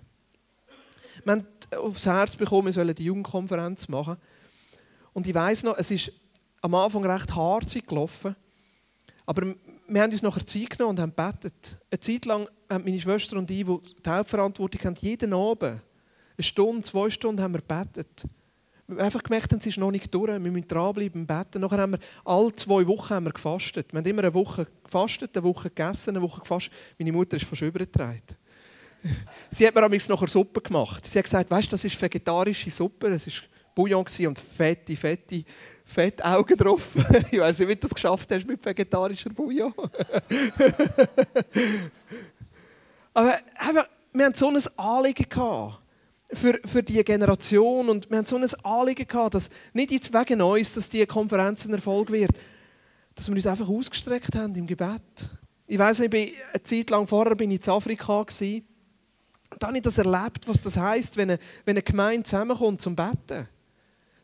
Wir 1.25 1.31
haben 1.33 1.45
aufs 1.77 2.05
Herz 2.05 2.35
bekommen, 2.35 2.67
wir 2.67 2.73
sollen 2.73 2.95
die 2.95 3.05
Jugendkonferenz 3.05 3.87
machen. 3.89 4.17
Und 5.13 5.27
ich 5.27 5.35
weiß 5.35 5.63
noch, 5.63 5.77
es 5.77 5.91
ist 5.91 6.11
am 6.61 6.75
Anfang 6.75 7.05
recht 7.05 7.35
hart 7.35 7.73
gelaufen. 7.87 8.35
Aber 9.25 9.53
wir 9.87 10.01
haben 10.01 10.11
uns 10.11 10.23
nachher 10.23 10.45
Zeit 10.45 10.69
genommen 10.71 10.97
und 10.97 10.99
haben 10.99 11.15
gebetet. 11.15 11.79
Eine 11.91 11.99
Zeit 11.99 12.25
lang 12.25 12.47
haben 12.69 12.85
meine 12.85 12.99
Schwester 12.99 13.37
und 13.37 13.51
ich, 13.51 13.65
die 13.65 13.79
die 14.05 14.09
Hauptverantwortung 14.09 14.81
haben, 14.85 14.95
jeden 15.01 15.33
Abend, 15.33 15.81
eine 16.37 16.43
Stunde, 16.43 16.83
zwei 16.83 17.09
Stunden 17.09 17.41
haben 17.41 17.53
wir 17.53 17.61
gebetet 17.61 18.25
einfach 18.97 19.23
gemerkt 19.23 19.51
haben, 19.51 19.59
es 19.59 19.65
ist 19.65 19.77
noch 19.77 19.91
nicht 19.91 20.13
durch, 20.13 20.27
wir 20.29 20.39
müssen 20.39 20.67
dranbleiben, 20.67 21.25
beten. 21.25 21.61
Nachher 21.61 21.79
haben 21.79 21.93
wir 21.93 21.99
alle 22.25 22.55
zwei 22.55 22.85
Wochen 22.87 23.13
haben 23.13 23.25
wir 23.25 23.33
gefastet. 23.33 23.91
Wir 23.91 23.99
haben 23.99 24.05
immer 24.05 24.23
eine 24.23 24.33
Woche 24.33 24.67
gefastet, 24.83 25.35
eine 25.35 25.43
Woche 25.43 25.69
gegessen, 25.69 26.11
eine 26.11 26.21
Woche 26.21 26.41
gefastet. 26.41 26.73
Meine 26.97 27.11
Mutter 27.11 27.37
ist 27.37 27.45
fast 27.45 27.61
übergetragen. 27.61 28.21
Sie 29.49 29.67
hat 29.67 29.75
mir 29.75 29.83
am 29.83 29.91
nachher 29.91 30.27
Suppe 30.27 30.61
gemacht. 30.61 31.05
Sie 31.05 31.17
hat 31.17 31.25
gesagt, 31.25 31.49
weißt 31.49 31.73
das 31.73 31.83
ist 31.83 32.01
vegetarische 32.01 32.71
Suppe, 32.71 33.07
es 33.07 33.27
war 33.27 33.33
Bouillon 33.73 34.05
und 34.27 34.39
fette, 34.39 34.95
fette, 34.97 35.43
fette 35.85 36.25
Augen 36.25 36.57
drauf. 36.57 36.89
ich 37.31 37.39
weiß 37.39 37.59
nicht, 37.59 37.69
wie 37.69 37.75
du 37.75 37.81
das 37.81 37.93
geschafft 37.93 38.31
hast 38.31 38.45
mit 38.45 38.63
vegetarischer 38.63 39.29
Bouillon. 39.29 39.73
Aber 43.13 43.39
wir 44.13 44.25
hatten 44.25 44.35
so 44.35 44.49
ein 44.49 44.59
Anliegen 44.77 45.29
gehabt 45.29 45.80
für, 46.33 46.59
für 46.65 46.83
die 46.83 47.03
Generation. 47.03 47.89
Und 47.89 48.09
wir 48.09 48.17
haben 48.17 48.25
so 48.25 48.37
ein 48.37 48.49
Anliegen 48.63 49.07
gehabt, 49.07 49.35
dass 49.35 49.49
nicht 49.73 49.91
jetzt 49.91 50.13
wegen 50.13 50.41
uns, 50.41 50.73
dass 50.73 50.89
diese 50.89 51.07
Konferenz 51.07 51.65
ein 51.65 51.73
Erfolg 51.73 52.11
wird, 52.11 52.31
dass 53.15 53.27
wir 53.27 53.35
uns 53.35 53.47
einfach 53.47 53.67
ausgestreckt 53.67 54.35
haben 54.35 54.55
im 54.55 54.67
Gebet. 54.67 55.01
Ich 55.67 55.79
weiß 55.79 55.99
nicht, 55.99 56.13
eine 56.13 56.63
Zeit 56.63 56.89
lang 56.89 57.07
vorher 57.07 57.35
bin 57.35 57.51
ich 57.51 57.65
in 57.65 57.73
Afrika 57.73 58.23
gewesen. 58.23 58.65
Da 59.59 59.67
habe 59.67 59.77
ich 59.77 59.83
das 59.83 59.97
erlebt, 59.97 60.47
was 60.47 60.61
das 60.61 60.77
heißt, 60.77 61.17
wenn 61.17 61.31
eine, 61.31 61.39
wenn 61.65 61.75
eine 61.75 61.83
Gemeinde 61.83 62.23
zusammenkommt 62.23 62.81
zum 62.81 62.95
Betten. 62.95 63.47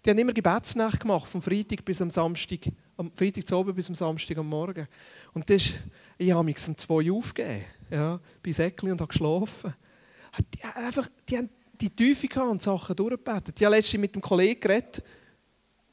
Die 0.06 0.10
haben 0.10 0.18
immer 0.20 0.34
Gebetsnacht 0.34 1.02
gemacht, 1.02 1.28
vom 1.28 1.42
Freitag 1.42 1.84
bis 1.84 2.02
am 2.02 2.10
Samstag, 2.10 2.60
am 2.96 3.12
Freitag 3.14 3.46
zu 3.46 3.58
oben 3.58 3.76
bis 3.76 3.90
am 3.90 3.96
Samstag 3.96 4.38
am 4.38 4.48
Morgen. 4.48 4.88
Und 5.34 5.50
das, 5.50 5.74
ich 6.18 6.32
habe 6.32 6.46
mich 6.46 6.66
um 6.68 6.78
zwei 6.78 7.12
aufgegeben, 7.12 7.66
ja, 7.90 8.20
bei 8.42 8.52
Säckli 8.52 8.92
und 8.92 9.02
habe 9.02 9.10
geschlafen. 9.10 9.74
Die, 10.54 10.64
einfach, 10.64 11.10
die 11.28 11.38
haben 11.38 11.50
die 11.82 11.90
Tiefe 11.90 12.28
gehabt 12.28 12.50
und 12.50 12.62
Sachen 12.62 12.96
durchgebetet. 12.96 13.56
Ich 13.58 13.66
habe 13.66 13.76
letztens 13.76 14.02
mit 14.02 14.14
einem 14.16 14.22
Kollegen 14.22 14.60
geredet, 14.60 15.04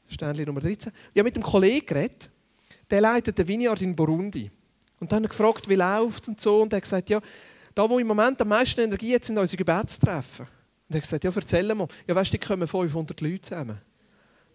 Sternli 0.07 0.45
Nummer 0.45 0.61
13, 0.61 0.91
ich 1.13 1.19
habe 1.19 1.23
mit 1.23 1.35
einem 1.35 1.43
Kollegen 1.43 1.85
geredet, 1.85 2.29
der 2.89 3.01
leitet 3.01 3.37
den 3.37 3.47
Vineyard 3.47 3.81
in 3.81 3.95
Burundi. 3.95 4.51
Und 4.99 5.11
dann 5.11 5.23
gefragt, 5.23 5.67
wie 5.67 5.75
läuft 5.75 6.27
und 6.27 6.39
so. 6.39 6.61
Und 6.61 6.73
er 6.73 6.77
hat 6.77 6.83
gesagt, 6.83 7.09
ja, 7.09 7.19
da 7.73 7.89
wo 7.89 7.99
im 7.99 8.07
Moment 8.07 8.39
am 8.41 8.47
meisten 8.47 8.81
Energie 8.81 9.13
hat, 9.15 9.25
sind 9.25 9.37
unsere 9.37 9.57
Gebetstreffen. 9.57 10.45
Und 10.45 10.95
er 10.95 10.97
hat 10.97 11.03
gesagt, 11.03 11.23
ja, 11.23 11.31
erzähl 11.35 11.75
mal. 11.75 11.87
Ja, 12.07 12.15
weißt 12.15 12.33
du, 12.33 12.37
die 12.37 12.45
kommen 12.45 12.67
500 12.67 13.19
Leute 13.21 13.41
zusammen. 13.41 13.81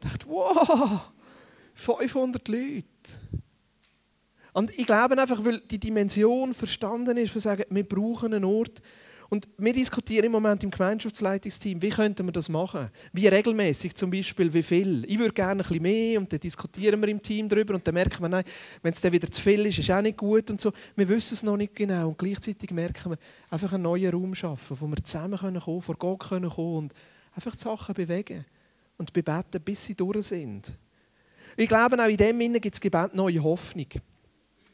Ich 0.00 0.08
dachte, 0.08 0.26
wow, 0.28 1.00
500 1.74 2.48
Leute. 2.48 2.84
Und 4.52 4.76
ich 4.76 4.86
glaube 4.86 5.20
einfach, 5.20 5.44
weil 5.44 5.60
die 5.60 5.78
Dimension 5.78 6.54
verstanden 6.54 7.16
ist, 7.16 7.34
wir 7.34 7.40
sagen, 7.40 7.64
wir 7.68 7.88
brauchen 7.88 8.32
einen 8.32 8.44
Ort, 8.44 8.80
und 9.30 9.48
wir 9.58 9.72
diskutieren 9.72 10.26
im 10.26 10.32
Moment 10.32 10.64
im 10.64 10.72
Gemeinschaftsleitungsteam, 10.72 11.80
wie 11.80 11.90
könnten 11.90 12.26
wir 12.26 12.32
das 12.32 12.48
machen? 12.48 12.90
Wie 13.12 13.28
regelmäßig 13.28 13.94
zum 13.94 14.10
Beispiel, 14.10 14.52
wie 14.52 14.62
viel? 14.64 15.04
Ich 15.06 15.20
würde 15.20 15.32
gerne 15.32 15.62
ein 15.62 15.68
bisschen 15.68 15.82
mehr 15.82 16.18
und 16.18 16.32
dann 16.32 16.40
diskutieren 16.40 17.00
wir 17.00 17.08
im 17.08 17.22
Team 17.22 17.48
darüber 17.48 17.74
und 17.74 17.86
dann 17.86 17.94
merken 17.94 18.20
wir, 18.22 18.28
nein, 18.28 18.42
wenn 18.82 18.92
es 18.92 19.00
dann 19.00 19.12
wieder 19.12 19.30
zu 19.30 19.40
viel 19.40 19.64
ist, 19.66 19.78
ist 19.78 19.88
auch 19.88 20.02
nicht 20.02 20.18
gut 20.18 20.50
und 20.50 20.60
so. 20.60 20.72
Wir 20.96 21.08
wissen 21.08 21.34
es 21.34 21.44
noch 21.44 21.56
nicht 21.56 21.76
genau 21.76 22.08
und 22.08 22.18
gleichzeitig 22.18 22.72
merken 22.72 23.12
wir, 23.12 23.18
einfach 23.50 23.72
einen 23.72 23.84
neuen 23.84 24.12
Raum 24.12 24.34
schaffen, 24.34 24.76
wo 24.80 24.88
wir 24.88 24.96
zusammen 25.04 25.38
können 25.38 25.60
vor 25.60 25.94
Gott 25.96 26.28
können 26.28 26.50
kommen 26.50 26.76
und 26.76 26.94
einfach 27.36 27.52
die 27.52 27.62
Sachen 27.62 27.94
bewegen 27.94 28.44
und 28.98 29.12
bebeten, 29.12 29.60
bis 29.64 29.84
sie 29.84 29.94
durch 29.94 30.26
sind. 30.26 30.76
Ich 31.56 31.68
glaube, 31.68 32.02
auch 32.02 32.08
in 32.08 32.16
dem 32.16 32.40
Sinne 32.40 32.58
gibt 32.58 32.74
es 32.74 32.80
Gebet 32.80 33.14
neue 33.14 33.44
Hoffnung 33.44 33.86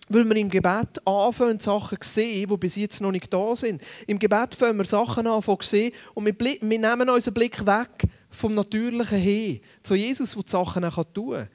weil 0.08 0.24
wir 0.24 0.36
im 0.36 0.48
Gebet 0.48 1.06
anfangen, 1.06 1.58
Sachen 1.58 2.00
zu 2.00 2.08
sehen, 2.08 2.48
die 2.48 2.56
bis 2.56 2.76
jetzt 2.76 3.00
noch 3.00 3.10
nicht 3.10 3.32
da 3.32 3.56
sind. 3.56 3.82
Im 4.06 4.18
Gebet 4.18 4.54
fangen 4.54 4.78
wir 4.78 4.84
Sachen 4.84 5.26
an 5.26 5.42
zu 5.42 5.56
sehen 5.62 5.92
und 6.14 6.26
wir, 6.26 6.38
wir 6.38 6.78
nehmen 6.78 7.08
unseren 7.08 7.34
Blick 7.34 7.64
weg 7.66 8.04
vom 8.30 8.54
Natürlichen 8.54 9.18
hin 9.18 9.60
zu 9.82 9.94
Jesus, 9.94 10.34
der 10.34 10.42
die 10.42 10.50
Sachen 10.50 10.84
auch 10.84 11.04
tun 11.12 11.34
kann. 11.34 11.48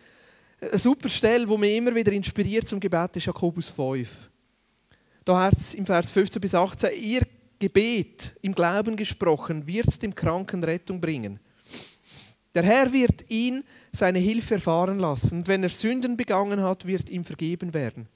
Eine 0.62 0.78
super 0.78 1.10
Stelle, 1.10 1.48
die 1.48 1.58
mich 1.58 1.76
immer 1.76 1.96
wieder 1.96 2.12
inspiriert 2.12 2.68
zum 2.68 2.80
Gebet, 2.80 3.18
ist 3.18 3.26
Jakobus 3.26 3.68
5. 3.70 4.30
Da 5.26 5.40
heißt 5.44 5.58
es 5.58 5.74
im 5.76 5.86
Vers 5.86 6.12
15 6.12 6.42
bis 6.42 6.54
18, 6.54 6.90
ihr 7.02 7.22
Gebet 7.58 8.38
im 8.42 8.54
Glauben 8.54 8.96
gesprochen 8.96 9.66
wird 9.68 10.02
dem 10.02 10.14
Kranken 10.14 10.64
Rettung 10.64 11.00
bringen. 11.00 11.40
Der 12.54 12.64
Herr 12.64 12.92
wird 12.92 13.30
ihn 13.30 13.64
seine 13.92 14.20
Hilfe 14.20 14.56
erfahren 14.56 15.00
lassen 15.00 15.40
und 15.40 15.48
wenn 15.48 15.64
er 15.64 15.70
Sünden 15.70 16.18
begangen 16.18 16.62
hat, 16.62 16.86
wird 16.86 17.10
ihm 17.10 17.24
vergeben 17.24 17.74
werden. 17.74 18.08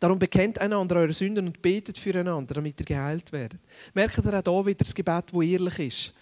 Darum 0.00 0.18
bekennt 0.18 0.60
einander 0.60 0.96
eure 0.96 1.12
Sünden 1.12 1.46
und 1.46 1.62
betet 1.62 1.98
füreinander, 1.98 2.54
damit 2.54 2.78
ihr 2.80 2.86
geheilt 2.86 3.32
werdet. 3.32 3.60
Merkt 3.94 4.18
ihr 4.18 4.34
auch 4.34 4.44
hier 4.44 4.66
wieder 4.66 4.78
das 4.78 4.94
Gebet, 4.94 5.24
das 5.32 5.42
ehrlich 5.42 5.78
ist, 5.78 6.14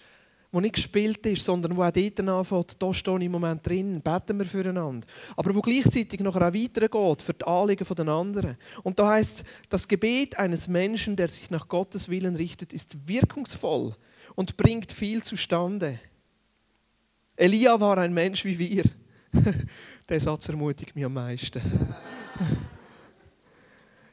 wo 0.51 0.61
nicht 0.61 0.75
gespielt 0.75 1.25
ist, 1.25 1.43
sondern 1.43 1.75
wo 1.75 1.83
auch 1.83 1.91
dort 1.91 2.19
anfängt, 2.19 2.81
da 2.81 2.93
stehe 2.93 3.17
ich 3.17 3.25
im 3.25 3.31
Moment 3.33 3.67
drin, 3.67 4.01
beten 4.01 4.39
wir 4.39 4.45
füreinander. 4.45 5.05
Aber 5.35 5.53
wo 5.53 5.61
gleichzeitig 5.61 6.21
noch 6.21 6.35
auch 6.35 6.41
weitergeht 6.41 7.21
für 7.21 7.33
die 7.33 7.45
Anliegen 7.45 7.85
der 7.85 8.07
anderen. 8.07 8.57
Und 8.83 8.97
da 8.97 9.09
heißt 9.09 9.41
es, 9.41 9.45
das 9.69 9.87
Gebet 9.87 10.37
eines 10.37 10.67
Menschen, 10.67 11.15
der 11.15 11.27
sich 11.27 11.51
nach 11.51 11.67
Gottes 11.67 12.07
Willen 12.07 12.35
richtet, 12.37 12.71
ist 12.71 13.07
wirkungsvoll 13.07 13.95
und 14.35 14.55
bringt 14.55 14.91
viel 14.91 15.23
zustande. 15.23 15.99
Elia 17.35 17.79
war 17.79 17.97
ein 17.97 18.13
Mensch 18.13 18.45
wie 18.45 18.57
wir. 18.57 18.83
Der 20.09 20.21
Satz 20.21 20.47
ermutigt 20.47 20.95
mich 20.95 21.03
am 21.03 21.13
meisten. 21.13 21.61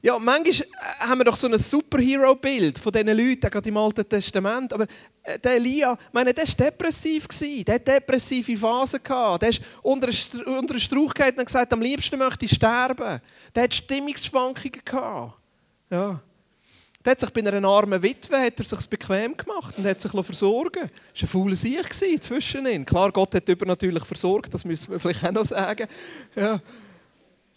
Ja, 0.02 0.18
manchmal 0.18 0.66
äh, 0.66 1.06
haben 1.06 1.18
wir 1.20 1.24
doch 1.24 1.36
so 1.36 1.46
ein 1.46 1.56
Superhero-Bild 1.56 2.76
von 2.76 2.90
diesen 2.90 3.16
Leuten, 3.16 3.48
gerade 3.48 3.68
im 3.68 3.76
Alten 3.76 4.08
Testament. 4.08 4.72
Aber 4.72 4.84
äh, 5.22 5.38
der 5.38 5.52
Elia, 5.52 5.96
meine, 6.10 6.34
der 6.34 6.44
war 6.44 6.54
depressiv. 6.54 7.28
Der 7.64 7.76
hatte 7.76 7.84
depressive 7.84 8.56
Phasen. 8.56 9.00
Der 9.40 9.48
ist 9.48 9.62
unter 9.80 10.08
einen 10.08 10.80
Strauch 10.80 11.14
gehalten 11.14 11.38
und 11.38 11.46
gesagt, 11.46 11.72
am 11.72 11.80
liebsten 11.80 12.18
möchte 12.18 12.44
ich 12.44 12.52
sterben. 12.52 13.20
Der 13.54 13.62
hat 13.62 13.74
Stimmungsschwankungen. 13.74 14.82
Ja. 15.88 16.20
Der 17.04 17.10
hat 17.10 17.20
sich 17.20 17.30
bei 17.30 17.46
einer 17.46 17.68
armen 17.68 18.02
Witwe 18.02 18.40
hat 18.40 18.58
er 18.58 18.64
sich 18.64 18.88
bequem 18.88 19.36
gemacht 19.36 19.74
und 19.76 19.84
hat 19.84 20.00
sich 20.00 20.10
versorgen 20.10 20.90
Das 21.12 21.22
war 21.22 21.22
ein 21.22 21.26
fauler 21.28 21.56
Sieg 21.56 22.22
zwischen 22.22 22.66
ihnen. 22.66 22.86
Klar, 22.86 23.12
Gott 23.12 23.34
hat 23.34 23.48
übernatürlich 23.48 24.04
versorgt, 24.04 24.54
das 24.54 24.64
müssen 24.64 24.92
wir 24.92 25.00
vielleicht 25.00 25.24
auch 25.24 25.32
noch 25.32 25.44
sagen. 25.44 25.88
Ja. 26.36 26.60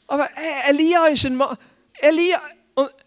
Aber 0.07 0.25
äh, 0.25 0.71
Elia 0.71 1.07
ist 1.07 1.25
ein 1.25 1.35
Mann 1.35 1.57
Elia, 2.01 2.41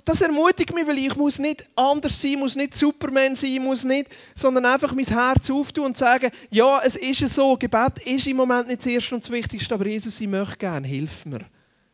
das 0.05 0.23
ermutigt 0.23 0.75
mich, 0.75 0.87
weil 0.87 0.99
ich 0.99 1.15
muss 1.17 1.39
nicht 1.39 1.65
anders 1.77 2.21
sein, 2.21 2.39
muss 2.39 2.57
nicht 2.57 2.75
Superman 2.75 3.37
sein, 3.37 3.63
muss 3.63 3.85
nicht, 3.85 4.09
sondern 4.35 4.65
einfach 4.65 4.95
mein 4.95 5.05
Herz 5.05 5.51
auftun 5.51 5.87
und 5.87 5.97
sagen, 5.97 6.31
ja, 6.51 6.81
es 6.83 6.97
ist 6.97 7.29
so, 7.35 7.57
Gebet 7.57 7.99
ist 8.05 8.27
im 8.27 8.39
Moment 8.39 8.69
nicht 8.69 8.81
das 8.81 8.87
Erste 8.87 9.15
und 9.15 9.25
das 9.25 9.31
Wichtigste, 9.31 9.75
aber 9.75 9.87
Jesus, 9.87 10.21
ich 10.21 10.29
möchte 10.29 10.57
gerne, 10.57 10.89
hilf 10.89 11.27
mir. 11.27 11.41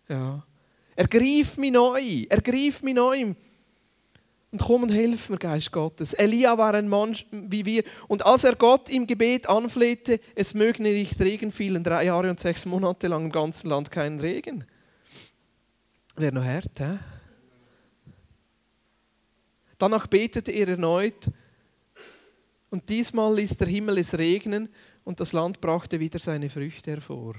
Ja. 0.09 0.45
Ergreif 0.95 1.57
mich 1.57 1.73
neu, 1.73 2.27
ergreif 2.29 2.83
mich 2.83 2.95
neu. 2.95 3.35
Und 4.53 4.61
komm 4.61 4.85
und 4.85 4.91
hilf 4.91 5.31
mir, 5.31 5.39
Geist 5.39 5.73
Gottes. 5.73 6.15
Elia 6.15 6.57
war 6.57 6.75
ein 6.75 6.89
Mann 6.89 7.17
wie 7.33 7.65
wir. 7.65 7.83
Und 8.07 8.25
als 8.25 8.45
er 8.45 8.55
Gott 8.55 8.89
im 8.89 9.09
Gebet 9.09 9.49
anflehte, 9.49 10.21
es 10.37 10.55
möge 10.55 10.81
nicht 10.81 11.21
Regen 11.21 11.51
fielen, 11.51 11.83
drei 11.83 12.05
Jahre 12.05 12.31
und 12.31 12.39
sechs 12.39 12.65
Monate 12.65 13.09
lang 13.09 13.25
im 13.25 13.33
ganzen 13.33 13.69
Land 13.69 13.91
keinen 13.91 14.21
Regen. 14.21 14.65
Wäre 16.16 16.33
noch 16.33 16.44
hart, 16.44 16.79
hä? 16.79 16.98
Danach 19.79 20.07
betete 20.07 20.53
er 20.53 20.68
erneut 20.68 21.29
und 22.70 22.88
diesmal 22.88 23.35
ließ 23.35 23.57
der 23.57 23.66
Himmel 23.66 23.98
es 23.98 24.16
regnen 24.16 24.68
und 25.05 25.18
das 25.18 25.33
Land 25.33 25.61
brachte 25.61 25.98
wieder 25.98 26.18
seine 26.18 26.48
Früchte 26.48 26.92
hervor. 26.92 27.35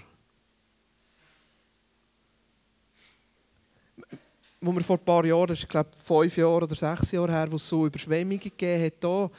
Wo 4.59 4.71
wir 4.73 4.81
vor 4.81 4.97
ein 4.97 5.05
paar 5.05 5.25
Jahren, 5.25 5.53
ist 5.53 5.69
glaube 5.69 5.91
ich 5.95 6.01
fünf 6.01 6.37
Jahre 6.37 6.65
oder 6.65 6.75
sechs 6.75 7.11
Jahre 7.11 7.31
her, 7.31 7.51
wo 7.51 7.55
es 7.55 7.67
so 7.67 7.85
Überschwemmungen 7.85 8.39
gegeben 8.39 8.85
hat, 8.85 8.93
da, 8.99 9.31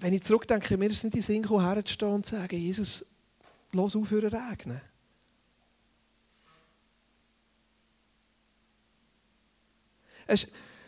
wenn 0.00 0.12
ich 0.12 0.22
zurückdenke, 0.22 0.76
mir 0.76 0.90
in 0.90 1.10
den 1.10 1.22
Sinn 1.22 1.42
gekommen, 1.42 1.64
herzustehen 1.64 2.12
und 2.12 2.26
zu 2.26 2.36
sagen, 2.36 2.58
Jesus, 2.58 3.06
lass 3.72 3.94
aufhören 3.94 4.34
regnen. 4.34 4.80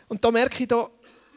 Und 0.07 0.23
da 0.23 0.31
merke 0.31 0.61
ich, 0.61 0.67
da, 0.67 0.89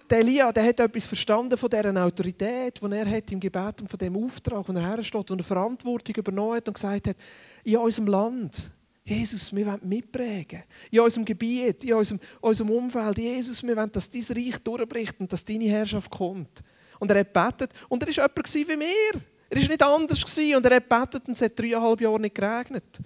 der 0.09 0.19
Elia 0.19 0.53
der 0.53 0.65
hat 0.65 0.81
etwas 0.81 1.07
verstanden 1.07 1.57
von 1.57 1.71
dieser 1.71 2.05
Autorität, 2.05 2.81
die 2.81 2.93
er 2.93 3.11
hat 3.11 3.33
im 3.33 3.41
Gebet 3.41 3.81
und 3.81 3.89
von 3.89 3.99
dem 3.99 4.17
Auftrag, 4.17 4.69
wo 4.69 4.73
er 4.73 4.97
hersteht, 4.97 5.31
wo 5.31 5.35
er 5.35 5.45
Verantwortung 5.45 6.15
übernommen 6.17 6.57
hat 6.57 6.69
und 6.69 6.75
gesagt 6.75 7.09
hat, 7.09 7.17
in 7.63 7.77
unserem 7.77 8.09
Land, 8.09 8.71
Jesus, 9.05 9.55
wir 9.55 9.67
wollen 9.67 9.81
mitprägen. 9.85 10.63
In 10.91 11.01
unserem 11.01 11.25
Gebiet, 11.25 11.85
in 11.85 11.95
unserem, 11.95 12.21
unserem 12.41 12.71
Umfeld, 12.71 13.19
Jesus, 13.19 13.63
wir 13.63 13.77
wollen, 13.77 13.93
dass 13.93 14.11
dein 14.11 14.23
Reich 14.23 14.59
durchbricht 14.59 15.21
und 15.21 15.33
dass 15.33 15.45
deine 15.45 15.65
Herrschaft 15.65 16.11
kommt. 16.11 16.63
Und 16.99 17.11
er 17.11 17.21
hat 17.21 17.35
gebetet 17.35 17.71
und 17.89 18.03
er 18.03 18.09
war 18.09 18.15
jemand 18.15 18.55
wie 18.55 18.81
wir. 18.81 19.21
Er 19.51 19.61
war 19.61 19.69
nicht 19.69 19.83
anders 19.83 20.39
und 20.39 20.67
er 20.67 20.77
hat 20.77 20.89
gebetet 20.89 21.29
und 21.29 21.35
es 21.35 21.43
hat 21.43 21.59
dreieinhalb 21.59 22.01
Jahre 22.01 22.21
nicht 22.21 22.35
geregnet. 22.35 23.01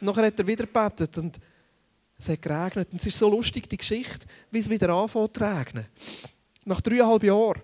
Und 0.00 0.06
nachher 0.06 0.26
hat 0.26 0.38
er 0.38 0.46
wieder 0.46 0.66
gebetet 0.66 1.16
und 1.18 1.38
es 2.18 2.28
hat 2.28 2.42
geregnet. 2.42 2.88
Und 2.92 3.00
es 3.00 3.06
ist 3.06 3.18
so 3.18 3.28
lustig, 3.28 3.68
die 3.68 3.76
Geschichte, 3.76 4.26
wie 4.50 4.58
es 4.58 4.70
wieder 4.70 4.90
anfängt 4.90 5.34
zu 5.34 5.44
regnen. 5.44 5.86
Nach 6.64 6.80
dreieinhalb 6.80 7.22
Jahren 7.22 7.60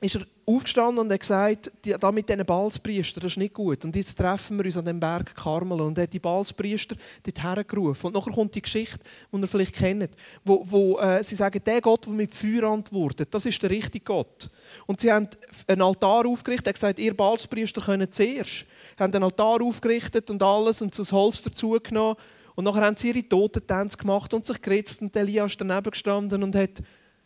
ist 0.00 0.16
er 0.16 0.26
aufgestanden 0.44 0.98
und 0.98 1.12
hat 1.12 1.20
gesagt, 1.20 1.72
da 1.82 2.12
mit 2.12 2.28
diesen 2.28 2.44
Balzpriestern, 2.44 3.22
das 3.22 3.32
ist 3.32 3.38
nicht 3.38 3.54
gut. 3.54 3.84
Und 3.84 3.96
jetzt 3.96 4.14
treffen 4.14 4.58
wir 4.58 4.66
uns 4.66 4.76
an 4.76 4.84
dem 4.84 5.00
Berg 5.00 5.34
Karmel. 5.34 5.80
Und 5.80 5.96
er 5.96 6.02
hat 6.02 6.12
die 6.12 6.18
Balzpriester 6.18 6.96
dort 7.22 7.42
hergerufen. 7.42 8.08
Und 8.08 8.14
nachher 8.14 8.32
kommt 8.32 8.54
die 8.54 8.60
Geschichte, 8.62 8.98
die 9.32 9.40
ihr 9.40 9.48
vielleicht 9.48 9.74
kennt, 9.74 10.10
wo, 10.44 10.62
wo 10.64 10.98
äh, 10.98 11.24
sie 11.24 11.34
sagen, 11.34 11.62
der 11.64 11.80
Gott, 11.80 12.06
der 12.06 12.12
mit 12.12 12.34
Feuer 12.34 12.64
antwortet, 12.64 13.32
das 13.32 13.46
ist 13.46 13.62
der 13.62 13.70
richtige 13.70 14.04
Gott. 14.04 14.50
Und 14.86 15.00
sie 15.00 15.10
haben 15.10 15.28
einen 15.66 15.82
Altar 15.82 16.26
aufgerichtet, 16.26 16.66
er 16.66 16.70
hat 16.70 16.74
gesagt, 16.74 16.98
ihr 16.98 17.16
Balzpriester 17.16 17.80
könnt 17.80 18.14
zuerst. 18.14 18.66
Sie 18.96 19.02
haben 19.02 19.14
einen 19.14 19.24
Altar 19.24 19.62
aufgerichtet 19.62 20.30
und 20.30 20.42
alles 20.42 20.82
und 20.82 20.94
so 20.94 21.02
das 21.02 21.12
Holz 21.12 21.42
dazugenommen 21.42 22.16
und 22.56 22.64
nachher 22.64 22.86
haben 22.86 22.96
sie 22.96 23.10
ihre 23.10 23.28
Totentänze 23.28 23.98
gemacht 23.98 24.32
und 24.34 24.44
sich 24.44 24.60
geritzt. 24.60 25.02
Und 25.02 25.14
Elia 25.14 25.44
ist 25.44 25.60
daneben 25.60 25.90
gestanden 25.90 26.42
und 26.42 26.56
hat 26.56 26.82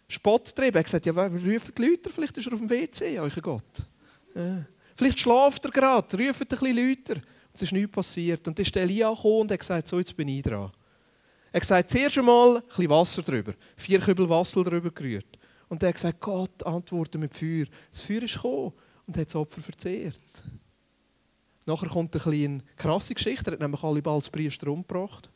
Spott 0.09 0.47
getrieben. 0.47 0.75
Er 0.75 0.81
hat 0.81 0.87
gesagt, 0.87 1.07
ja, 1.07 1.13
rufen 1.13 1.73
die 1.79 1.83
Leute, 1.83 2.11
vielleicht 2.11 2.37
ist 2.37 2.47
er 2.49 2.53
auf 2.53 2.59
dem 2.59 2.69
WC, 2.69 3.19
euer 3.21 3.31
Gott. 3.31 3.87
Ja. 4.35 4.65
Vielleicht 4.97 5.21
schlaft 5.21 5.65
er 5.65 5.71
gerade, 5.71 6.17
rufen 6.17 6.43
ein 6.43 6.49
bisschen 6.49 6.77
Leute. 6.77 7.23
Es 7.55 7.63
ist 7.63 7.73
nichts 7.73 7.93
passiert. 7.93 8.47
Und 8.49 8.59
dann 8.59 8.65
ist 8.65 8.77
Elia 8.77 9.09
gekommen 9.09 9.43
und 9.43 9.53
hat 9.53 9.61
gesagt, 9.61 9.87
so, 9.87 9.99
jetzt 9.99 10.17
bin 10.17 10.29
ich 10.29 10.43
dran. 10.43 10.73
Er 11.53 11.61
hat 11.61 11.91
zuerst 11.91 12.19
einmal 12.19 12.57
ein 12.57 12.63
bisschen 12.63 12.91
Wasser 12.91 13.23
drüber. 13.23 13.55
Vier 13.77 14.01
Kübel 14.01 14.29
Wasser 14.29 14.65
drüber 14.65 14.91
gerührt. 14.91 15.39
Und 15.69 15.83
er 15.83 15.91
hat 15.91 15.95
gesagt, 15.95 16.21
Gott, 16.21 16.67
antworte 16.67 17.19
mit 17.19 17.35
Feuer. 17.35 17.67
Das 17.93 18.01
Feuer 18.01 18.23
ist 18.25 18.35
gekommen 18.35 18.73
und 19.07 19.17
hat 19.17 19.27
das 19.27 19.37
Opfer 19.37 19.61
verzehrt. 19.61 20.45
Nachher 21.71 21.89
kommt 21.89 22.15
ein 22.17 22.33
eine 22.33 22.63
krasse 22.77 23.15
Geschichte. 23.15 23.51
Er 23.51 23.53
hat 23.53 23.61
nämlich 23.61 23.83
alle 23.83 24.05
als 24.05 24.29
Priester 24.29 24.69
umgebracht. 24.69 25.31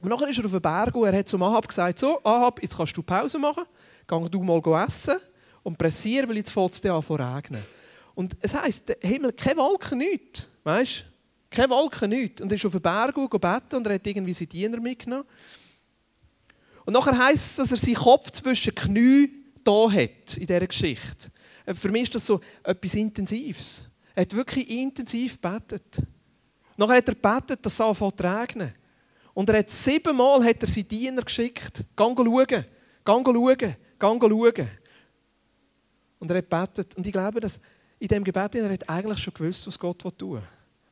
Und 0.00 0.10
nachher 0.10 0.28
ist 0.28 0.38
er 0.38 0.44
auf 0.44 0.52
den 0.52 0.60
Berg 0.60 0.94
und 0.94 1.06
er 1.06 1.18
hat 1.18 1.26
zum 1.26 1.42
Ahab 1.42 1.66
gesagt, 1.66 1.98
so, 1.98 2.22
Ahab, 2.22 2.62
jetzt 2.62 2.76
kannst 2.76 2.96
du 2.96 3.02
Pause 3.02 3.38
machen, 3.38 3.64
geh 4.06 4.28
du 4.28 4.42
mal 4.42 4.84
essen 4.84 5.16
und 5.62 5.78
pressieren, 5.78 6.28
weil 6.28 6.36
jetzt 6.36 6.50
fängt 6.50 6.72
es 6.72 6.84
an 6.84 7.02
zu 7.02 7.14
regnen. 7.14 7.62
Und 8.14 8.36
es 8.40 8.54
heisst, 8.54 8.90
der 8.90 8.98
Himmel, 9.00 9.32
keine 9.32 9.56
Wolken, 9.56 9.98
nichts. 9.98 10.48
Weißt 10.64 11.00
du? 11.00 11.56
Keine 11.56 11.70
Wolken, 11.70 12.10
nichts. 12.10 12.42
Und 12.42 12.52
er 12.52 12.56
ist 12.56 12.66
auf 12.66 12.72
den 12.72 12.82
Berg 12.82 13.16
und 13.16 13.30
beten 13.30 13.76
und 13.76 13.86
er 13.86 13.94
hat 13.94 14.06
irgendwie 14.06 14.34
seine 14.34 14.48
Diener 14.48 14.80
mitgenommen. 14.80 15.24
Und 16.84 16.92
nachher 16.92 17.16
heisst 17.16 17.50
es, 17.50 17.56
dass 17.56 17.72
er 17.72 17.78
seinen 17.78 17.94
Kopf 17.94 18.30
zwischen 18.32 18.74
den 18.74 18.84
Knien 18.84 19.52
da 19.64 19.90
hat 19.90 20.36
in 20.36 20.46
dieser 20.46 20.66
Geschichte. 20.66 21.30
Für 21.66 21.88
mich 21.88 22.02
ist 22.02 22.14
das 22.14 22.26
so 22.26 22.40
etwas 22.62 22.94
Intensives. 22.94 23.88
Er 24.18 24.22
hat 24.22 24.34
wirklich 24.34 24.68
intensiv 24.68 25.40
gebetet. 25.40 26.02
Nachher 26.76 26.96
hat 26.96 27.08
er 27.08 27.14
gebetet, 27.14 27.64
dass 27.64 27.74
es 27.74 27.80
anfängt 27.80 28.16
zu 28.16 28.24
regnen. 28.24 28.74
Und 29.32 29.48
er 29.48 29.60
hat 29.60 29.70
siebenmal 29.70 30.42
hat 30.42 30.60
er 30.60 30.66
seine 30.66 30.86
Diener 30.86 31.22
geschickt. 31.22 31.84
Gang 31.94 32.18
schauen, 32.18 32.64
gang 33.04 33.24
schauen, 33.24 33.76
gang 33.96 34.20
schauen. 34.20 34.68
Und 36.18 36.30
er 36.32 36.38
hat 36.38 36.50
gebetet. 36.50 36.96
Und 36.96 37.06
ich 37.06 37.12
glaube, 37.12 37.38
dass 37.38 37.60
in 38.00 38.08
diesem 38.08 38.24
Gebet 38.24 38.56
er 38.56 38.72
hat 38.72 38.88
eigentlich 38.88 39.20
schon 39.20 39.34
gewusst, 39.34 39.64
was 39.68 39.78
Gott 39.78 40.00
tun 40.00 40.32
will. 40.32 40.42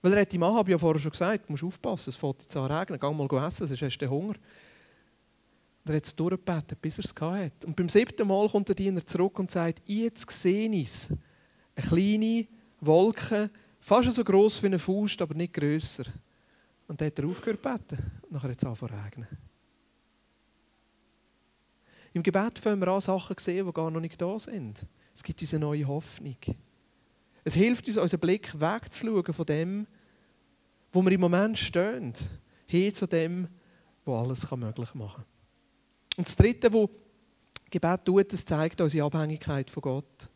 Weil 0.03 0.13
er 0.13 0.21
hat 0.21 0.33
ihm 0.33 0.45
Ahab 0.45 0.69
ja 0.69 0.79
vorher 0.79 1.01
schon 1.01 1.11
gesagt, 1.11 1.49
du 1.49 1.53
musst 1.53 1.65
aufpassen, 1.65 2.11
es 2.11 2.17
fängt 2.17 2.43
jetzt 2.43 2.57
an 2.57 2.71
regnen, 2.71 3.01
geh 3.01 3.11
mal 3.11 3.45
essen, 3.45 3.67
sonst 3.67 3.83
hast 3.83 3.99
du 3.99 4.09
Hunger. 4.09 4.37
Und 5.85 5.91
er 5.91 5.97
hat 5.97 6.07
es 6.07 6.15
durchgebetet, 6.15 6.81
bis 6.81 6.99
er 6.99 7.05
es 7.05 7.15
hatte. 7.21 7.67
Und 7.67 7.75
beim 7.75 7.89
siebten 7.89 8.29
Mal 8.29 8.49
kommt 8.49 8.69
der 8.69 8.77
Diener 8.77 9.05
zurück 9.05 9.37
und 9.41 9.51
sagt, 9.51 9.83
jetzt 9.87 10.31
sehe 10.31 10.71
ich 10.71 10.87
es. 10.87 11.09
Eine 11.75 11.87
kleine 11.89 12.56
Wolken, 12.81 13.51
fast 13.81 14.13
so 14.13 14.25
groß 14.25 14.63
wie 14.63 14.67
eine 14.67 14.79
Faust, 14.79 15.21
aber 15.23 15.35
nicht 15.35 15.55
grösser. 15.55 16.05
Und 16.89 17.01
dann 17.01 17.07
hat 17.07 17.19
er 17.19 17.27
aufgehört 17.27 17.63
zu 17.63 17.69
beten. 17.69 18.13
Und 18.23 18.33
nachher 18.33 18.51
hat 18.51 18.59
es 18.59 18.65
angefangen 18.65 19.01
regnen. 19.03 19.29
Im 22.13 22.23
Gebet 22.23 22.59
fangen 22.59 22.81
wir 22.81 22.89
an, 22.89 23.01
Sachen 23.01 23.37
zu 23.37 23.45
sehen, 23.45 23.67
die 23.67 23.73
gar 23.73 23.91
noch 23.91 24.01
nicht 24.01 24.21
da 24.21 24.39
sind. 24.39 24.87
Es 25.15 25.23
gibt 25.23 25.41
uns 25.41 25.53
eine 25.53 25.65
neue 25.65 25.87
Hoffnung. 25.87 26.37
Es 27.45 27.55
hilft 27.55 27.87
uns, 27.87 27.99
unseren 27.99 28.21
Blick 28.21 28.59
wegzuschauen 28.59 29.35
von 29.35 29.47
dem, 29.47 29.87
wo 30.93 31.03
wir 31.03 31.13
im 31.13 31.21
Moment 31.21 31.59
stehen, 31.59 32.15
hin 32.67 32.95
zu 32.95 33.07
dem, 33.07 33.49
wo 34.05 34.17
alles 34.17 34.51
möglich 34.51 34.95
machen 34.95 35.25
kann. 35.25 36.17
Und 36.17 36.27
das 36.27 36.37
Dritte, 36.37 36.73
was 36.73 36.89
Gebet 37.71 38.05
tut, 38.05 38.33
das 38.33 38.45
zeigt 38.45 38.81
unsere 38.81 39.07
Abhängigkeit 39.07 39.69
von 39.69 39.83
Gott. 39.83 40.31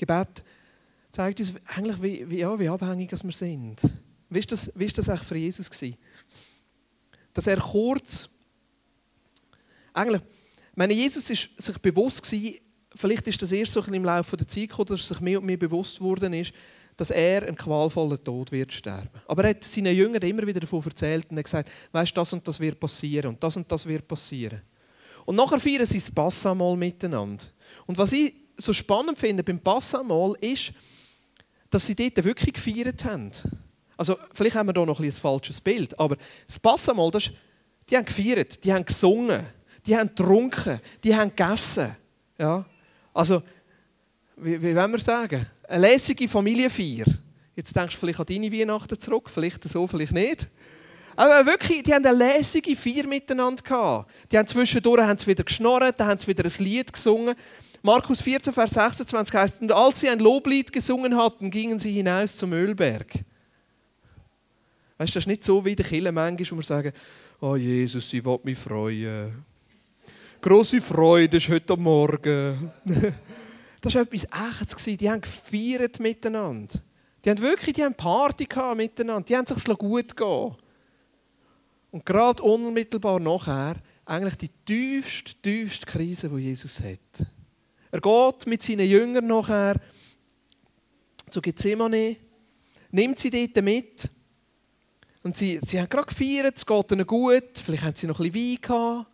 Gebet 0.00 0.42
zeigt 1.12 1.40
uns 1.40 1.54
eigentlich, 1.66 2.02
wie, 2.02 2.30
wie, 2.30 2.38
ja, 2.38 2.58
wie 2.58 2.68
abhängig 2.68 3.10
wir 3.10 3.32
sind. 3.32 3.80
Wie 4.28 4.38
war 4.38 4.46
das, 4.48 4.72
wie 4.78 4.84
ist 4.84 4.96
das 4.96 5.08
eigentlich 5.08 5.28
für 5.28 5.36
Jesus? 5.36 5.70
Gewesen? 5.70 5.96
Dass 7.34 7.46
er 7.46 7.58
kurz, 7.58 8.30
eigentlich, 9.92 10.22
meine, 10.74 10.94
Jesus 10.94 11.28
ist 11.30 11.62
sich 11.62 11.78
bewusst 11.78 12.22
gewesen, 12.22 12.58
vielleicht 12.94 13.28
ist 13.28 13.42
das 13.42 13.52
erst 13.52 13.72
so 13.72 13.80
im 13.82 14.04
Laufe 14.04 14.36
der 14.36 14.48
Zeit 14.48 14.68
gekommen, 14.68 14.86
dass 14.86 15.00
er 15.00 15.14
sich 15.14 15.20
mehr 15.20 15.38
und 15.38 15.46
mehr 15.46 15.56
bewusst 15.56 16.00
worden 16.00 16.32
ist, 16.32 16.52
dass 16.96 17.10
er 17.10 17.42
einen 17.42 17.56
qualvollen 17.56 18.22
Tod 18.22 18.52
wird 18.52 18.72
sterben. 18.72 19.08
Aber 19.26 19.44
er 19.44 19.50
hat 19.50 19.64
seinen 19.64 19.94
Jüngern 19.94 20.22
immer 20.22 20.46
wieder 20.46 20.60
davon 20.60 20.82
erzählt 20.84 21.30
und 21.30 21.38
hat 21.38 21.44
gesagt, 21.44 21.70
weißt, 21.92 22.16
das 22.16 22.32
und 22.32 22.46
das 22.46 22.60
wird 22.60 22.78
passieren 22.78 23.30
und 23.30 23.42
das 23.42 23.56
und 23.56 23.70
das 23.70 23.86
wird 23.86 24.06
passieren. 24.06 24.62
Und 25.24 25.36
nachher 25.36 25.60
feiern 25.60 25.86
sie 25.86 25.98
das 25.98 26.10
Passa 26.10 26.54
mal 26.54 26.76
miteinander. 26.76 27.44
Und 27.86 27.96
was 27.96 28.12
ich 28.12 28.34
so 28.60 28.72
spannend 28.72 29.18
finde 29.18 29.42
beim 29.42 29.58
Passamal 29.58 30.34
ist, 30.40 30.72
dass 31.70 31.86
sie 31.86 31.94
dort 31.94 32.24
wirklich 32.24 32.54
gefeiert 32.54 33.04
haben. 33.04 33.30
Also 33.96 34.16
vielleicht 34.32 34.56
haben 34.56 34.68
wir 34.68 34.72
da 34.72 34.84
noch 34.84 34.98
ein, 34.98 35.04
ein 35.04 35.12
falsches 35.12 35.60
Bild, 35.60 35.98
aber 35.98 36.16
das 36.46 36.58
Passamal, 36.58 37.10
das 37.10 37.26
ist, 37.26 37.32
die 37.88 37.96
haben 37.96 38.04
gefeiert, 38.04 38.64
die 38.64 38.72
haben 38.72 38.84
gesungen, 38.84 39.44
die 39.86 39.96
haben 39.96 40.08
getrunken, 40.08 40.80
die 41.04 41.14
haben 41.14 41.34
gegessen. 41.34 41.94
Ja? 42.38 42.64
Also, 43.12 43.42
wie, 44.36 44.62
wie 44.62 44.74
wollen 44.74 44.92
wir 44.92 45.00
sagen? 45.00 45.46
Eine 45.68 45.88
lässige 45.88 46.28
Familienfeier. 46.28 47.06
Jetzt 47.54 47.76
denkst 47.76 47.94
du 47.94 48.00
vielleicht 48.00 48.20
an 48.20 48.26
deine 48.26 48.50
Weihnachten 48.50 48.98
zurück, 48.98 49.28
vielleicht 49.28 49.64
so, 49.68 49.86
vielleicht 49.86 50.12
nicht. 50.12 50.46
Aber 51.16 51.44
wirklich, 51.44 51.82
die 51.82 51.92
haben 51.92 52.06
eine 52.06 52.16
lässige 52.16 52.74
Feier 52.74 53.06
miteinander 53.06 53.62
gehabt. 53.62 54.10
Die 54.32 54.38
haben 54.38 54.46
zwischendurch 54.46 55.02
haben 55.02 55.18
sie 55.18 55.26
wieder 55.26 55.44
geschnorrt, 55.44 56.00
dann 56.00 56.08
haben 56.08 56.18
sie 56.18 56.28
wieder 56.28 56.44
ein 56.44 56.64
Lied 56.64 56.90
gesungen. 56.92 57.34
Markus 57.82 58.20
14, 58.20 58.52
Vers 58.52 58.72
26 58.72 59.34
heißt, 59.34 59.62
und 59.62 59.72
als 59.72 60.00
sie 60.00 60.10
ein 60.10 60.18
Loblied 60.18 60.72
gesungen 60.72 61.16
hatten, 61.16 61.50
gingen 61.50 61.78
sie 61.78 61.92
hinaus 61.92 62.36
zum 62.36 62.52
Ölberg. 62.52 63.24
Weißt 64.98 65.12
du, 65.12 65.14
das 65.14 65.22
ist 65.22 65.26
nicht 65.26 65.44
so 65.44 65.64
wie 65.64 65.74
der 65.74 65.86
Kille 65.86 66.12
manchmal, 66.12 66.50
wo 66.50 66.56
wir 66.56 66.62
sagen, 66.62 66.92
oh 67.40 67.56
Jesus, 67.56 68.12
ich 68.12 68.22
will 68.22 68.38
mich 68.42 68.58
freuen. 68.58 69.44
Grosse 70.42 70.82
Freude 70.82 71.38
ist 71.38 71.48
heute 71.48 71.76
Morgen. 71.76 72.70
das 73.80 73.94
war 73.94 74.02
etwas 74.02 74.24
Echtes. 74.24 74.84
Die 74.84 75.10
haben 75.10 75.22
gefeiert 75.22 76.00
miteinander. 76.00 76.78
Die 77.24 77.30
haben 77.30 77.40
wirklich 77.40 77.76
die 77.76 77.84
haben 77.84 77.94
Party 77.94 78.46
miteinander. 78.74 79.24
Die 79.26 79.36
haben 79.36 79.46
sich 79.46 79.64
gut 79.78 80.14
gehen. 80.14 80.56
Und 81.90 82.06
gerade 82.06 82.42
unmittelbar 82.42 83.20
nachher 83.20 83.76
eigentlich 84.04 84.36
die 84.36 84.50
tiefste, 84.66 85.34
tiefste 85.40 85.86
Krise, 85.86 86.28
die 86.28 86.42
Jesus 86.42 86.82
hat. 86.82 87.26
Er 87.92 88.00
geht 88.00 88.46
mit 88.46 88.62
seinen 88.62 88.88
Jüngern 88.88 89.26
nachher 89.26 89.80
zu 91.28 91.40
Gethsemane, 91.40 92.16
nimmt 92.90 93.18
sie 93.18 93.30
dort 93.30 93.64
mit. 93.64 94.08
Und 95.22 95.36
sie, 95.36 95.60
sie 95.62 95.78
haben 95.78 95.88
gerade 95.88 96.06
gefeiert, 96.06 96.56
es 96.56 96.64
geht 96.64 96.92
ihnen 96.92 97.06
gut, 97.06 97.58
vielleicht 97.64 97.82
haben 97.82 97.96
sie 97.96 98.06
noch 98.06 98.20
ein 98.20 98.30
bisschen 98.30 98.52
Wein 98.52 98.60
gehabt. 98.62 99.06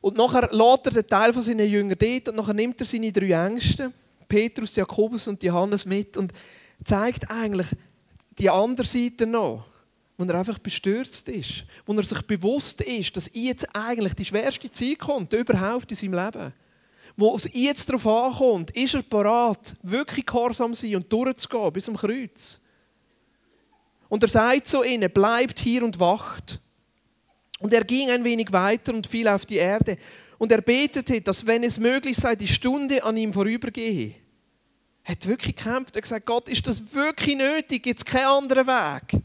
Und 0.00 0.16
nachher 0.16 0.48
lädt 0.50 0.86
er 0.86 0.92
den 0.92 1.06
Teil 1.06 1.32
von 1.32 1.42
seinen 1.42 1.68
Jüngern 1.68 1.98
dort 1.98 2.28
und 2.28 2.36
nachher 2.36 2.54
nimmt 2.54 2.80
er 2.80 2.86
seine 2.86 3.12
drei 3.12 3.46
Ängste, 3.46 3.92
Petrus, 4.26 4.76
Jakobus 4.76 5.28
und 5.28 5.42
Johannes 5.42 5.84
mit 5.84 6.16
und 6.16 6.32
zeigt 6.84 7.30
eigentlich 7.30 7.68
die 8.38 8.48
andere 8.48 8.86
Seite 8.86 9.26
noch, 9.26 9.66
wo 10.16 10.24
er 10.24 10.36
einfach 10.36 10.58
bestürzt 10.58 11.28
ist, 11.28 11.64
wo 11.84 11.92
er 11.94 12.02
sich 12.02 12.22
bewusst 12.22 12.80
ist, 12.80 13.16
dass 13.16 13.30
jetzt 13.34 13.74
eigentlich 13.74 14.14
die 14.14 14.24
schwerste 14.24 14.70
Zeit 14.70 14.98
kommt, 15.00 15.32
überhaupt 15.32 15.90
in 15.90 15.96
seinem 15.96 16.24
Leben 16.24 16.52
wo 17.18 17.34
es 17.34 17.50
jetzt 17.52 17.88
darauf 17.88 18.06
ankommt, 18.06 18.70
ist 18.70 18.94
er 18.94 19.02
parat, 19.02 19.74
wirklich 19.82 20.24
gehorsam 20.24 20.72
zu 20.72 20.86
sein 20.86 20.96
und 20.96 21.12
durchzugehen 21.12 21.72
bis 21.72 21.86
zum 21.86 21.96
Kreuz. 21.96 22.60
Und 24.08 24.22
er 24.22 24.28
sagt 24.28 24.68
zu 24.68 24.84
ihnen, 24.84 25.10
bleibt 25.10 25.58
hier 25.58 25.82
und 25.82 25.98
wacht. 25.98 26.60
Und 27.58 27.72
er 27.72 27.82
ging 27.82 28.08
ein 28.10 28.22
wenig 28.22 28.52
weiter 28.52 28.94
und 28.94 29.08
fiel 29.08 29.26
auf 29.26 29.44
die 29.44 29.56
Erde. 29.56 29.98
Und 30.38 30.52
er 30.52 30.62
betete, 30.62 31.20
dass 31.20 31.44
wenn 31.44 31.64
es 31.64 31.80
möglich 31.80 32.16
sei, 32.16 32.36
die 32.36 32.46
Stunde 32.46 33.02
an 33.02 33.16
ihm 33.16 33.32
vorübergehe. 33.32 34.14
Er 35.02 35.12
hat 35.12 35.26
wirklich 35.26 35.56
gekämpft. 35.56 35.96
Er 35.96 35.98
hat 35.98 36.04
gesagt, 36.04 36.24
Gott, 36.24 36.48
ist 36.48 36.68
das 36.68 36.94
wirklich 36.94 37.36
nötig? 37.36 37.82
Gibt 37.82 37.98
es 37.98 38.04
keinen 38.04 38.26
anderen 38.26 38.68
Weg? 38.68 39.20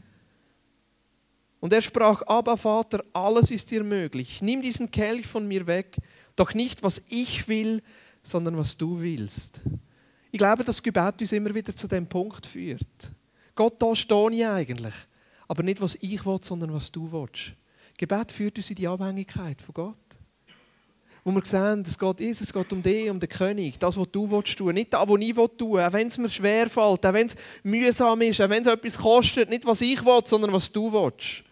Und 1.60 1.72
er 1.72 1.80
sprach, 1.80 2.22
aber 2.26 2.56
Vater, 2.56 3.04
alles 3.12 3.52
ist 3.52 3.70
dir 3.70 3.84
möglich. 3.84 4.42
Nimm 4.42 4.62
diesen 4.62 4.90
Kelch 4.90 5.28
von 5.28 5.46
mir 5.46 5.64
weg. 5.68 5.96
Doch 6.36 6.54
nicht, 6.54 6.82
was 6.82 7.06
ich 7.08 7.48
will, 7.48 7.82
sondern 8.22 8.56
was 8.56 8.76
du 8.76 9.00
willst. 9.00 9.60
Ich 10.32 10.38
glaube, 10.38 10.64
dass 10.64 10.82
Gebet 10.82 11.20
uns 11.20 11.32
immer 11.32 11.54
wieder 11.54 11.74
zu 11.76 11.86
dem 11.86 12.06
Punkt 12.06 12.46
führt. 12.46 13.14
Gott, 13.54 13.80
da 13.80 13.94
stehe 13.94 14.32
ich 14.32 14.44
eigentlich. 14.44 14.94
Aber 15.46 15.62
nicht, 15.62 15.80
was 15.80 15.94
ich 15.96 16.24
will, 16.26 16.38
sondern 16.40 16.72
was 16.72 16.90
du 16.90 17.12
willst. 17.12 17.52
Gebet 17.96 18.32
führt 18.32 18.56
uns 18.56 18.70
in 18.70 18.76
die 18.76 18.88
Abhängigkeit 18.88 19.60
von 19.62 19.74
Gott. 19.74 19.98
Wo 21.22 21.30
wir 21.32 21.44
sehen, 21.44 21.84
es 21.86 21.98
geht, 21.98 22.20
es 22.20 22.52
geht 22.52 22.72
um 22.72 22.82
dich, 22.82 23.08
um 23.08 23.18
den 23.18 23.28
König, 23.28 23.78
das, 23.78 23.96
was 23.96 24.10
du 24.10 24.30
willst 24.30 24.58
tun, 24.58 24.74
nicht 24.74 24.92
das, 24.92 25.08
was 25.08 25.20
ich 25.20 25.34
tun 25.34 25.74
will, 25.74 25.80
auch 25.80 25.92
wenn 25.92 26.08
es 26.08 26.18
mir 26.18 26.28
schwer 26.28 26.68
fällt, 26.68 27.06
auch 27.06 27.12
wenn 27.14 27.28
es 27.28 27.36
mühsam 27.62 28.20
ist, 28.20 28.42
auch 28.42 28.50
wenn 28.50 28.62
es 28.62 28.68
etwas 28.68 28.98
kostet, 28.98 29.48
nicht 29.48 29.64
was 29.64 29.80
ich 29.80 30.04
will, 30.04 30.20
sondern 30.24 30.52
was 30.52 30.70
du 30.70 30.92
willst. 30.92 31.44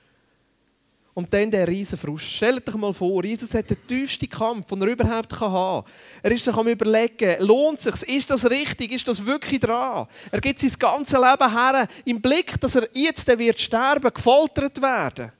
Und 1.15 1.33
dann 1.35 1.51
der 1.51 1.69
riesen 1.69 1.99
Frust. 1.99 2.25
Stellt 2.25 2.67
euch 2.67 2.75
mal 2.75 2.93
vor, 2.93 3.23
Jesus 3.23 3.55
hat 3.55 3.69
den 3.69 3.87
tiefsten 3.87 4.31
Kampf, 4.31 4.69
den 4.69 4.81
er 4.81 4.89
überhaupt 4.89 5.39
haben 5.41 5.85
kann. 5.85 5.93
Er 6.23 6.33
ist 6.33 6.45
sich 6.45 6.55
am 6.55 6.67
überlegen, 6.67 7.37
lohnt 7.41 7.85
es 7.87 8.01
sich? 8.01 8.17
Ist 8.17 8.31
das 8.31 8.49
richtig? 8.49 8.93
Ist 8.93 9.07
das 9.07 9.25
wirklich 9.25 9.61
dran? 9.61 10.09
Er 10.31 10.41
gibt 10.41 10.59
sein 10.59 10.73
ganzes 10.79 11.19
Leben 11.19 11.53
her 11.53 11.87
im 12.07 12.21
Blick, 12.21 12.59
dass 12.59 12.77
er 12.77 12.89
jetzt 12.95 13.29
wird 13.29 13.61
sterben, 13.61 14.13
gefoltert 14.13 14.81
werden. 14.81 15.33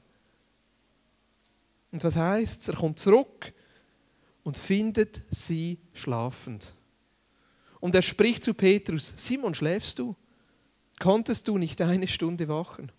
Und 1.91 2.03
was 2.03 2.15
heißt 2.15 2.69
Er 2.69 2.75
kommt 2.75 2.99
zurück 2.99 3.51
und 4.43 4.57
findet 4.57 5.21
sie 5.31 5.79
schlafend. 5.93 6.73
Und 7.79 7.95
er 7.95 8.01
spricht 8.03 8.43
zu 8.43 8.53
Petrus: 8.53 9.13
Simon, 9.17 9.55
schläfst 9.55 9.97
du? 9.97 10.15
Konntest 10.99 11.47
du 11.47 11.57
nicht 11.57 11.81
eine 11.81 12.07
Stunde 12.07 12.47
wachen? 12.47 12.91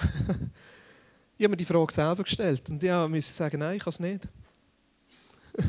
ich 1.38 1.44
habe 1.44 1.50
mir 1.50 1.56
die 1.56 1.64
Frage 1.64 1.92
selber 1.92 2.22
gestellt 2.22 2.68
und 2.70 2.82
ich 2.82 2.90
musste 2.90 3.32
sagen, 3.32 3.58
nein, 3.58 3.76
ich 3.76 3.82
kann 3.82 3.90
es 3.90 4.00
nicht. 4.00 4.28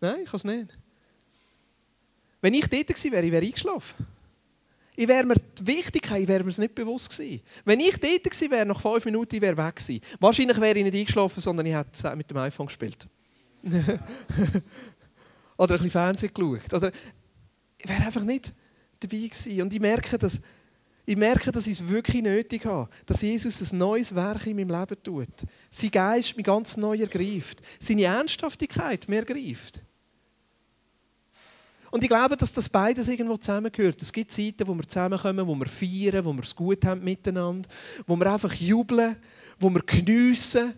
nein, 0.00 0.20
ich 0.22 0.30
kann 0.30 0.36
es 0.36 0.44
nicht. 0.44 0.78
Wenn 2.40 2.54
ich 2.54 2.68
dort 2.68 2.86
gewesen 2.86 3.12
wäre, 3.12 3.26
ich 3.26 3.32
wäre 3.32 3.44
eingeschlafen. 3.44 4.06
Ich 4.98 5.08
wäre 5.08 5.26
mir 5.26 5.34
die 5.34 5.66
Wichtigkeit, 5.66 6.22
ich 6.22 6.28
wäre 6.28 6.42
mir 6.42 6.50
es 6.50 6.58
nicht 6.58 6.74
bewusst 6.74 7.10
gewesen. 7.10 7.42
Wenn 7.64 7.80
ich 7.80 7.98
dort 7.98 8.24
gewesen 8.24 8.50
wäre, 8.50 8.64
nach 8.64 8.80
fünf 8.80 9.04
Minuten, 9.04 9.34
ich 9.36 9.42
wäre 9.42 9.56
weg 9.56 9.76
gewesen. 9.76 10.00
Wahrscheinlich 10.20 10.58
wäre 10.58 10.78
ich 10.78 10.84
nicht 10.84 10.96
eingeschlafen, 10.96 11.40
sondern 11.40 11.66
ich 11.66 11.74
hätte 11.74 12.16
mit 12.16 12.30
dem 12.30 12.38
iPhone 12.38 12.66
gespielt. 12.66 13.06
Oder 15.58 15.74
ein 15.74 15.76
bisschen 15.76 15.90
Fernsehen 15.90 16.32
geschaut. 16.32 16.72
Oder 16.72 16.92
ich 17.78 17.88
wäre 17.88 18.06
einfach 18.06 18.22
nicht 18.22 18.52
dabei 19.00 19.18
gewesen. 19.18 19.62
Und 19.62 19.72
ich 19.72 19.80
merke, 19.80 20.18
dass 20.18 20.42
ich 21.08 21.16
merke, 21.16 21.52
dass 21.52 21.68
ich 21.68 21.78
es 21.78 21.88
wirklich 21.88 22.20
nötig 22.20 22.66
habe, 22.66 22.90
dass 23.06 23.22
Jesus 23.22 23.72
ein 23.72 23.78
neues 23.78 24.12
Werk 24.12 24.44
in 24.46 24.56
meinem 24.56 24.76
Leben 24.78 25.00
tut. 25.02 25.28
Sein 25.70 25.90
Geist 25.92 26.36
mich 26.36 26.44
ganz 26.44 26.76
neu 26.76 26.98
ergreift. 26.98 27.62
Seine 27.78 28.02
Ernsthaftigkeit 28.02 29.08
mir 29.08 29.20
ergreift. 29.20 29.82
Und 31.92 32.02
ich 32.02 32.08
glaube, 32.10 32.36
dass 32.36 32.52
das 32.52 32.68
beides 32.68 33.06
irgendwo 33.06 33.36
zusammengehört. 33.36 34.02
Es 34.02 34.12
gibt 34.12 34.32
Zeiten, 34.32 34.66
wo 34.66 34.74
wir 34.74 34.86
zusammenkommen, 34.88 35.46
wo 35.46 35.54
wir 35.54 35.66
feiern, 35.66 36.24
wo 36.24 36.32
wir 36.32 36.42
es 36.42 36.54
gut 36.56 36.84
haben 36.84 37.04
miteinander, 37.04 37.68
wo 38.04 38.16
wir 38.16 38.26
einfach 38.26 38.52
jubeln, 38.54 39.14
wo 39.60 39.70
wir 39.70 39.82
geniessen. 39.82 40.74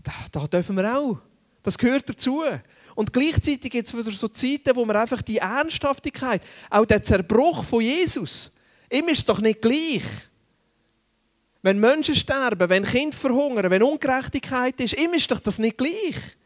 Da, 0.00 0.12
da 0.30 0.46
dürfen 0.46 0.76
wir 0.76 0.96
auch. 0.96 1.18
Das 1.64 1.76
gehört 1.76 2.08
dazu. 2.08 2.44
Und 2.94 3.12
gleichzeitig 3.12 3.70
gibt 3.72 3.88
es 3.88 3.96
wieder 3.96 4.12
so 4.12 4.28
Zeiten, 4.28 4.76
wo 4.76 4.86
wir 4.86 4.94
einfach 4.94 5.22
die 5.22 5.38
Ernsthaftigkeit, 5.38 6.42
auch 6.70 6.86
den 6.86 7.02
Zerbruch 7.02 7.64
von 7.64 7.82
Jesus, 7.82 8.55
Ihm 8.90 9.08
ist 9.08 9.20
es 9.20 9.24
doch 9.24 9.40
nicht 9.40 9.62
gleich. 9.62 10.02
Wenn 11.62 11.80
Menschen 11.80 12.14
sterben, 12.14 12.68
wenn 12.68 12.84
Kinder 12.84 13.16
verhungern, 13.16 13.70
wenn 13.70 13.82
Ungerechtigkeit 13.82 14.80
ist, 14.80 14.96
ihm 14.96 15.12
ist 15.14 15.30
doch 15.30 15.40
das 15.40 15.58
nicht 15.58 15.78
gleich. 15.78 16.36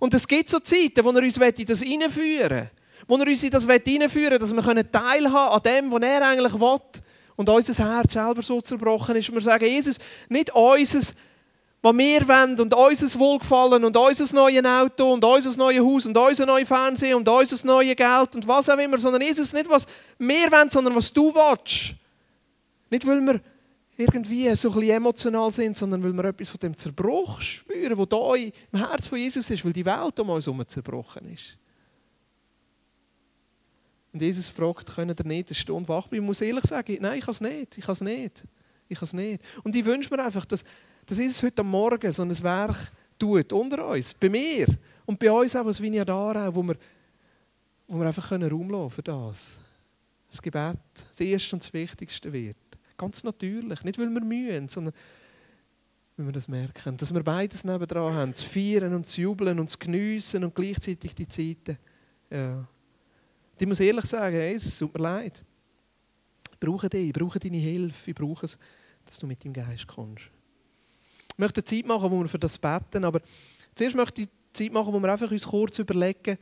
Und 0.00 0.14
es 0.14 0.26
gibt 0.26 0.48
so 0.48 0.58
Zeiten, 0.58 1.04
wo 1.04 1.10
er 1.10 1.22
uns 1.22 1.36
in 1.36 1.66
das 1.66 1.82
hineinführen. 1.82 2.70
Wo 3.06 3.16
er 3.16 3.26
uns 3.26 3.42
in 3.42 3.50
das 3.50 3.66
hineinführen 3.66 4.38
dass 4.38 4.54
wir 4.54 4.90
teilhaben 4.90 5.54
an 5.54 5.62
dem, 5.62 5.92
was 5.92 6.02
er 6.02 6.28
eigentlich 6.28 6.54
will. 6.54 7.02
Und 7.36 7.48
unser 7.48 7.84
Herz 7.84 8.12
selber 8.12 8.42
so 8.42 8.60
zerbrochen 8.60 9.16
ist. 9.16 9.28
Und 9.28 9.36
wir 9.36 9.42
sagen, 9.42 9.64
Jesus, 9.64 9.98
nicht 10.28 10.50
unser 10.54 11.14
was 11.82 11.98
wir 11.98 12.28
wollen 12.28 12.60
und 12.60 12.72
unser 12.72 13.18
Wohlgefallen 13.18 13.84
und 13.84 13.96
unser 13.96 14.34
neues 14.34 14.64
Auto 14.64 15.12
und 15.12 15.24
unser 15.24 15.56
neues 15.56 15.80
Haus 15.80 16.06
und 16.06 16.16
unser 16.16 16.46
neues 16.46 16.68
Fernsehen 16.68 17.16
und 17.16 17.28
unser 17.28 17.66
neues 17.66 17.96
Geld 17.96 18.36
und 18.36 18.46
was 18.46 18.70
auch 18.70 18.78
immer, 18.78 18.98
sondern 18.98 19.22
Jesus 19.22 19.52
nicht, 19.52 19.68
was 19.68 19.88
wir 20.16 20.52
wollen, 20.52 20.70
sondern 20.70 20.94
was 20.94 21.12
du 21.12 21.34
willst. 21.34 21.96
Nicht, 22.88 23.04
weil 23.04 23.20
wir 23.20 23.40
irgendwie 23.96 24.54
so 24.54 24.68
ein 24.68 24.74
bisschen 24.74 24.96
emotional 24.96 25.50
sind, 25.50 25.76
sondern 25.76 26.04
weil 26.04 26.12
wir 26.12 26.24
etwas 26.26 26.48
von 26.50 26.60
dem 26.60 26.76
Zerbruch 26.76 27.40
spüren, 27.40 27.98
wo 27.98 28.06
da 28.06 28.34
im 28.36 28.52
Herz 28.72 29.06
von 29.08 29.18
Jesus 29.18 29.50
ist, 29.50 29.64
weil 29.64 29.72
die 29.72 29.84
Welt 29.84 30.20
um 30.20 30.30
uns 30.30 30.46
herum 30.46 30.66
zerbrochen 30.66 31.32
ist. 31.32 31.58
Und 34.12 34.22
Jesus 34.22 34.48
fragt, 34.48 34.94
können 34.94 35.16
ihr 35.18 35.26
nicht 35.26 35.48
eine 35.48 35.54
Stunde 35.54 35.88
wach 35.88 36.06
bleiben? 36.06 36.24
Ich 36.24 36.26
muss 36.28 36.40
ehrlich 36.42 36.64
sagen, 36.64 36.98
nein, 37.00 37.18
ich 37.18 37.24
kann 37.24 37.32
es 37.32 37.40
nicht. 37.40 37.78
Ich 37.78 37.84
kann 37.84 37.94
es 37.94 38.00
nicht. 38.02 38.44
Ich 38.88 38.98
kann 39.00 39.08
nicht. 39.14 39.42
Und 39.64 39.74
ich 39.74 39.84
wünsche 39.84 40.14
mir 40.14 40.22
einfach, 40.22 40.44
dass 40.44 40.64
dass 41.06 41.18
Jesus 41.18 41.42
heute 41.42 41.62
Morgen 41.62 42.12
so 42.12 42.22
ein 42.22 42.42
Werk 42.42 42.92
tut 43.18 43.52
unter 43.52 43.88
uns, 43.88 44.14
bei 44.14 44.28
mir 44.28 44.66
und 45.06 45.18
bei 45.18 45.30
uns 45.30 45.54
auch 45.56 45.66
als 45.66 45.80
Vinja 45.80 46.04
Darau, 46.04 46.54
wo 46.54 46.62
wir, 46.62 46.76
wo 47.86 47.98
wir 47.98 48.06
einfach 48.06 48.32
Raum 48.32 48.70
lassen 48.70 48.90
für 48.90 49.02
das. 49.02 49.60
Das 50.28 50.40
Gebet 50.40 50.78
das 51.08 51.20
Erste 51.20 51.56
und 51.56 51.62
das 51.62 51.72
Wichtigste 51.72 52.32
wird. 52.32 52.56
Ganz 52.96 53.22
natürlich. 53.22 53.84
Nicht, 53.84 53.98
weil 53.98 54.08
wir 54.08 54.20
mühen, 54.20 54.68
sondern 54.68 54.94
wenn 56.16 56.26
wir 56.26 56.32
das 56.32 56.48
merken. 56.48 56.96
Dass 56.96 57.12
wir 57.12 57.22
beides 57.22 57.64
nebendran 57.64 58.14
haben. 58.14 58.34
Zu 58.34 58.48
feiern 58.48 58.94
und 58.94 59.06
zu 59.06 59.20
jubeln 59.20 59.58
und 59.58 59.68
zu 59.68 59.78
geniessen 59.78 60.44
und 60.44 60.54
gleichzeitig 60.54 61.14
die 61.14 61.28
Zeiten. 61.28 61.78
Ja. 62.30 62.66
Ich 63.58 63.66
muss 63.66 63.80
ehrlich 63.80 64.06
sagen, 64.06 64.34
hey, 64.34 64.54
es 64.54 64.78
tut 64.78 64.94
mir 64.94 65.02
leid. 65.02 65.42
Ich 66.50 66.58
brauche 66.58 66.88
dich, 66.88 67.08
ich 67.08 67.12
brauche 67.12 67.38
deine 67.38 67.58
Hilfe, 67.58 68.10
ich 68.10 68.16
brauche 68.16 68.46
es, 68.46 68.58
dass 69.04 69.18
du 69.18 69.26
mit 69.26 69.44
deinem 69.44 69.52
Geist 69.52 69.86
kommst. 69.86 70.31
Ich 71.32 71.38
möchte 71.38 71.64
Zeit 71.64 71.86
machen, 71.86 72.10
wo 72.10 72.20
wir 72.20 72.28
für 72.28 72.38
das 72.38 72.58
beten, 72.58 73.04
aber 73.04 73.20
zuerst 73.74 73.96
möchte 73.96 74.22
ich 74.22 74.28
Zeit 74.52 74.72
machen, 74.72 74.92
wo 74.92 75.00
wir 75.00 75.10
einfach 75.10 75.30
uns 75.30 75.46
kurz 75.46 75.78
überlegen, 75.78 76.36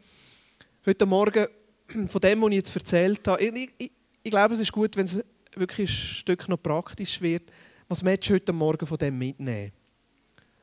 heute 0.85 1.07
Morgen 1.07 1.47
von 2.07 2.21
dem, 2.21 2.43
was 2.43 2.49
ich 2.51 2.57
jetzt 2.57 2.77
erzählt 2.77 3.29
habe. 3.29 3.43
Ich, 3.43 3.71
ich, 3.79 3.93
ich 4.23 4.31
glaube, 4.31 4.55
es 4.55 4.61
ist 4.61 4.73
gut, 4.73 4.97
wenn 4.97 5.05
es 5.05 5.25
wirklich 5.55 5.89
ein 5.89 5.93
Stück 5.93 6.49
noch 6.49 6.61
praktisch 6.61 7.21
wird. 7.21 7.51
Was 7.89 8.03
möchtest 8.03 8.31
du 8.31 8.35
heute 8.35 8.53
Morgen 8.53 8.85
von 8.85 8.99
dem 8.99 9.17
mitnehmen? 9.17 9.73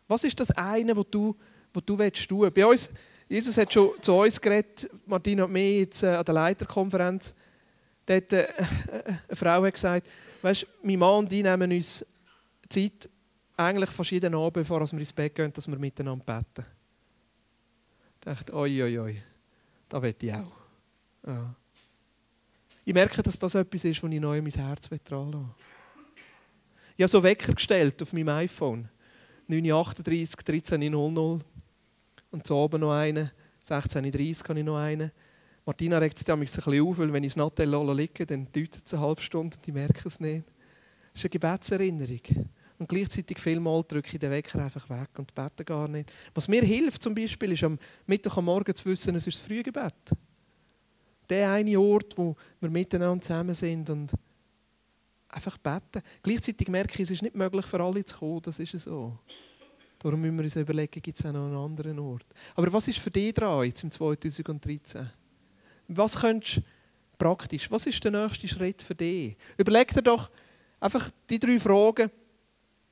Was 0.10 0.26
ist 0.26 0.40
das 0.40 0.52
eine, 0.52 0.96
was 0.96 1.06
du, 1.10 1.36
was 1.74 1.84
du 1.86 1.98
willst 1.98 2.28
tun? 2.28 2.52
Bei 2.54 2.66
uns, 2.66 2.92
Jesus 3.30 3.58
hat 3.58 3.72
schon 3.72 3.92
zu 4.02 4.14
uns 4.14 4.40
geredet, 4.40 4.90
Martina 5.06 5.46
und 5.46 5.54
mir 5.54 5.80
jetzt 5.80 6.04
äh, 6.04 6.08
an 6.08 6.26
der 6.26 6.34
Leiterkonferenz. 6.34 7.34
Dort, 8.06 8.34
äh, 8.34 8.48
eine 9.28 9.36
Frau 9.36 9.64
hat 9.64 9.74
gesagt, 9.74 10.08
weißt, 10.42 10.68
mein 10.84 11.00
Mann 11.00 11.20
und 11.20 11.32
ich 11.32 11.44
nehmen 11.44 11.72
uns 11.72 12.06
Zeit, 12.70 13.10
eigentlich 13.58 14.12
jeden 14.12 14.36
Abend, 14.36 14.54
bevor 14.54 14.80
wir 14.80 15.00
ins 15.00 15.14
Bett 15.14 15.36
gehen, 15.36 15.52
dass 15.52 15.68
wir 15.68 15.78
miteinander 15.78 16.24
beten. 16.24 16.66
Ich 18.16 18.26
dachte, 18.26 18.54
oi, 18.54 18.84
oi, 18.84 19.00
oi, 19.00 19.22
das 19.90 20.02
will 20.02 20.16
ich 20.20 20.34
auch. 20.34 20.52
Ja. 21.26 21.56
Ich 22.86 22.94
merke, 22.94 23.22
dass 23.22 23.38
das 23.38 23.56
etwas 23.56 23.84
ist, 23.84 24.02
was 24.02 24.12
ich 24.12 24.22
neu 24.22 24.38
in 24.38 24.44
mein 24.44 24.54
Herz 24.54 24.90
dran 25.04 25.32
lasse. 25.32 25.56
Ich 26.96 27.04
habe 27.04 27.10
so 27.10 27.22
Wecker 27.22 27.54
gestellt 27.54 28.02
auf 28.02 28.14
meinem 28.14 28.30
iPhone. 28.30 28.90
9.38, 29.50 30.44
13.00 30.44 31.42
und 32.32 32.48
so 32.48 32.58
oben 32.58 32.82
noch 32.82 32.94
einen. 32.94 33.32
16.30 33.66 34.50
habe 34.50 34.60
ich 34.60 34.66
noch 34.66 34.78
einen. 34.78 35.12
Martina 35.66 35.98
regt 35.98 36.18
sich 36.18 36.30
ein 36.32 36.40
bisschen 36.40 36.82
auf, 36.82 36.98
weil 36.98 37.12
wenn 37.12 37.24
ich 37.24 37.34
das 37.34 37.38
Nattel 37.38 37.70
liege, 37.94 38.26
dann 38.26 38.46
deutet 38.52 38.86
es 38.86 38.94
eine 38.94 39.04
halbe 39.04 39.22
Stunde 39.22 39.58
und 39.58 39.68
ich 39.68 39.74
merke 39.74 40.08
es 40.08 40.20
nicht. 40.20 40.46
Das 41.12 41.22
ist 41.22 41.26
eine 41.26 41.30
Gebetserinnerung. 41.30 42.50
Und 42.80 42.88
gleichzeitig 42.88 43.40
vielmal 43.40 43.84
drücke 43.88 44.14
ich 44.14 44.20
den 44.20 44.32
Wecker 44.32 44.64
einfach 44.64 44.88
weg 44.90 45.10
und 45.18 45.34
bete 45.34 45.66
gar 45.66 45.88
nicht. 45.88 46.12
Was 46.36 46.48
mir 46.48 46.62
hilft 46.62 47.02
zum 47.02 47.16
Beispiel, 47.16 47.54
ist 47.54 47.64
am 47.64 47.80
Mittag 48.06 48.38
am 48.38 48.46
Morgen 48.46 48.76
zu 48.76 48.86
wissen, 48.86 49.16
es 49.16 49.26
ist 49.26 49.40
das 49.40 49.46
Frühgebet 49.48 49.94
der 51.30 51.52
eine 51.52 51.80
Ort, 51.80 52.18
wo 52.18 52.36
wir 52.60 52.70
miteinander 52.70 53.22
zusammen 53.22 53.56
sind 53.56 53.90
und 53.90 54.14
einfach 55.30 55.58
beten. 55.58 56.02
Gleichzeitig 56.24 56.68
merke 56.68 56.96
ich, 56.96 57.02
es 57.02 57.12
ist 57.12 57.22
nicht 57.22 57.36
möglich 57.36 57.66
für 57.66 57.82
alle 57.82 58.04
zu 58.06 58.18
kommen, 58.18 58.42
das 58.42 58.60
ist 58.60 58.72
so. 58.80 59.18
Darum 60.00 60.22
müssen 60.22 60.38
wir 60.38 60.44
uns 60.44 60.56
überlegen, 60.56 61.02
gibt 61.02 61.20
es 61.20 61.26
auch 61.26 61.34
noch 61.34 61.48
einen 61.48 61.56
anderen 61.56 62.00
Ort. 62.00 62.26
Aber 62.56 62.72
was 62.72 62.88
ist 62.88 63.00
für 63.00 63.12
dich 63.12 63.34
dran 63.34 63.66
jetzt 63.66 63.84
im 63.84 63.92
2013? 63.92 65.10
Was 65.88 66.22
könntest 66.22 66.58
du 66.58 66.62
praktisch, 67.18 67.72
was 67.72 67.88
ist 67.88 68.04
der 68.04 68.12
nächste 68.12 68.48
Schritt 68.48 68.82
für 68.82 68.96
dich? 68.96 69.36
Überleg 69.58 69.94
dir 69.94 70.04
doch 70.04 70.30
einfach 70.80 71.10
die 71.30 71.40
drei 71.40 71.60
Fragen. 71.60 72.12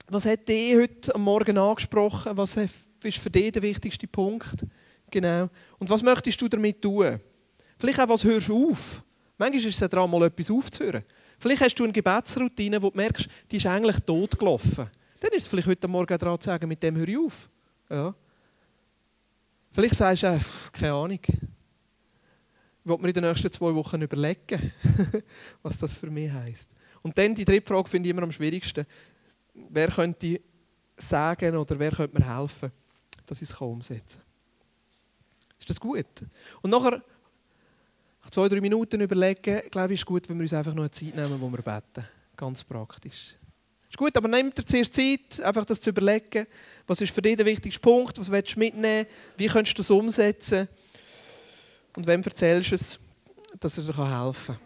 Was 0.08 0.26
hat 0.26 0.48
dich 0.48 0.76
heute 0.76 1.16
am 1.16 1.24
Morgen 1.24 1.58
angesprochen? 1.58 2.38
Was 2.38 2.58
ist 2.58 3.18
für 3.18 3.30
dich 3.32 3.52
der 3.52 3.64
wichtigste 3.64 4.08
Punkt? 4.08 4.66
Genau. 5.10 5.50
Und 5.80 5.90
was 5.90 6.04
möchtest 6.04 6.40
du 6.42 6.48
damit 6.48 6.82
tun? 6.82 7.20
Vielleicht 7.78 8.00
auch, 8.00 8.10
was 8.10 8.24
hörst 8.24 8.50
du 8.50 8.72
auf? 8.72 9.04
Manchmal 9.38 9.66
ist 9.66 9.82
es 9.82 9.90
daran, 9.90 10.10
mal 10.10 10.28
etwas 10.28 10.52
aufzuhören. 10.52 11.04
Vielleicht 11.40 11.62
hast 11.62 11.76
du 11.76 11.84
eine 11.84 11.94
Gebetsroutine, 11.94 12.82
wo 12.82 12.90
du 12.90 12.98
merkst, 12.98 13.28
die 13.50 13.58
ist 13.58 13.66
eigentlich 13.66 14.00
tot 14.02 14.38
gelaufen. 14.38 14.90
Dann 15.20 15.32
ist 15.32 15.44
es 15.44 15.48
vielleicht 15.48 15.68
heute 15.68 15.88
Morgen 15.88 16.18
daran 16.18 16.40
zu 16.40 16.46
sagen, 16.46 16.68
mit 16.68 16.82
dem 16.84 16.96
höre 16.96 17.08
ich 17.08 17.18
auf. 17.18 17.50
Ja. 17.90 18.16
Vielleicht 19.72 19.96
sagst 19.96 20.24
du, 20.24 20.28
äh, 20.28 20.40
keine 20.72 20.94
Ahnung. 20.94 21.20
Will 22.84 22.98
mir 23.00 23.08
in 23.08 23.14
den 23.14 23.24
nächsten 23.24 23.52
zwei 23.52 23.74
Wochen 23.74 24.02
überlegen, 24.02 24.72
was 25.64 25.80
das 25.80 25.94
für 25.94 26.12
mich 26.12 26.32
heisst. 26.32 26.76
Und 27.02 27.18
dann 27.18 27.36
die 27.36 27.44
dritte 27.44 27.68
Frage 27.68 27.90
finde 27.90 28.08
ich 28.08 28.12
immer 28.12 28.24
am 28.24 28.32
schwierigsten. 28.32 28.86
Wer 29.70 29.88
könnte 29.90 30.42
sagen 30.98 31.56
oder 31.56 31.80
wer 31.80 31.92
könnte 31.92 32.20
mir 32.20 32.38
helfen, 32.38 32.72
dass 33.26 33.42
ich 33.42 33.50
es 33.50 33.60
umsetzen 33.60 34.20
kann? 34.20 35.60
Ist 35.60 35.70
das 35.70 35.80
gut? 35.80 36.06
Und 36.62 36.70
nachher 36.70 37.02
nach 38.24 38.30
zwei, 38.30 38.50
drei 38.50 38.62
Minuten 38.62 39.02
überlegen, 39.02 39.62
glaube 39.70 39.94
ich, 39.94 40.02
ist 40.02 40.06
gut, 40.06 40.30
wenn 40.30 40.38
wir 40.38 40.44
uns 40.44 40.54
einfach 40.54 40.74
noch 40.74 40.84
eine 40.84 40.92
Zeit 40.92 41.16
nehmen, 41.16 41.40
wo 41.40 41.50
wir 41.50 41.62
beten. 41.62 42.08
Ganz 42.36 42.64
praktisch. 42.64 43.36
Ist 43.90 43.98
gut, 43.98 44.18
aber 44.18 44.28
nehmt 44.28 44.58
dir 44.58 44.66
zuerst 44.66 44.94
Zeit, 44.94 45.40
einfach 45.42 45.64
das 45.64 45.80
zu 45.80 45.92
überlegen. 45.92 46.48
Was 46.86 47.02
ist 47.02 47.14
für 47.14 47.22
dich 47.22 47.38
der 47.38 47.46
wichtigste 47.46 47.80
Punkt? 47.80 48.20
Was 48.20 48.30
willst 48.30 48.56
du 48.56 48.60
mitnehmen? 48.60 49.06
Wie 49.38 49.48
kannst 49.48 49.72
du 49.72 49.78
das 49.78 49.90
umsetzen? 49.90 50.68
Und 51.96 52.06
wem 52.06 52.22
erzählst 52.22 52.72
du 52.72 52.76
es, 52.76 53.00
dass 53.60 53.78
er 53.78 53.86
dir 53.86 54.24
helfen 54.26 54.56
kann? 54.56 54.65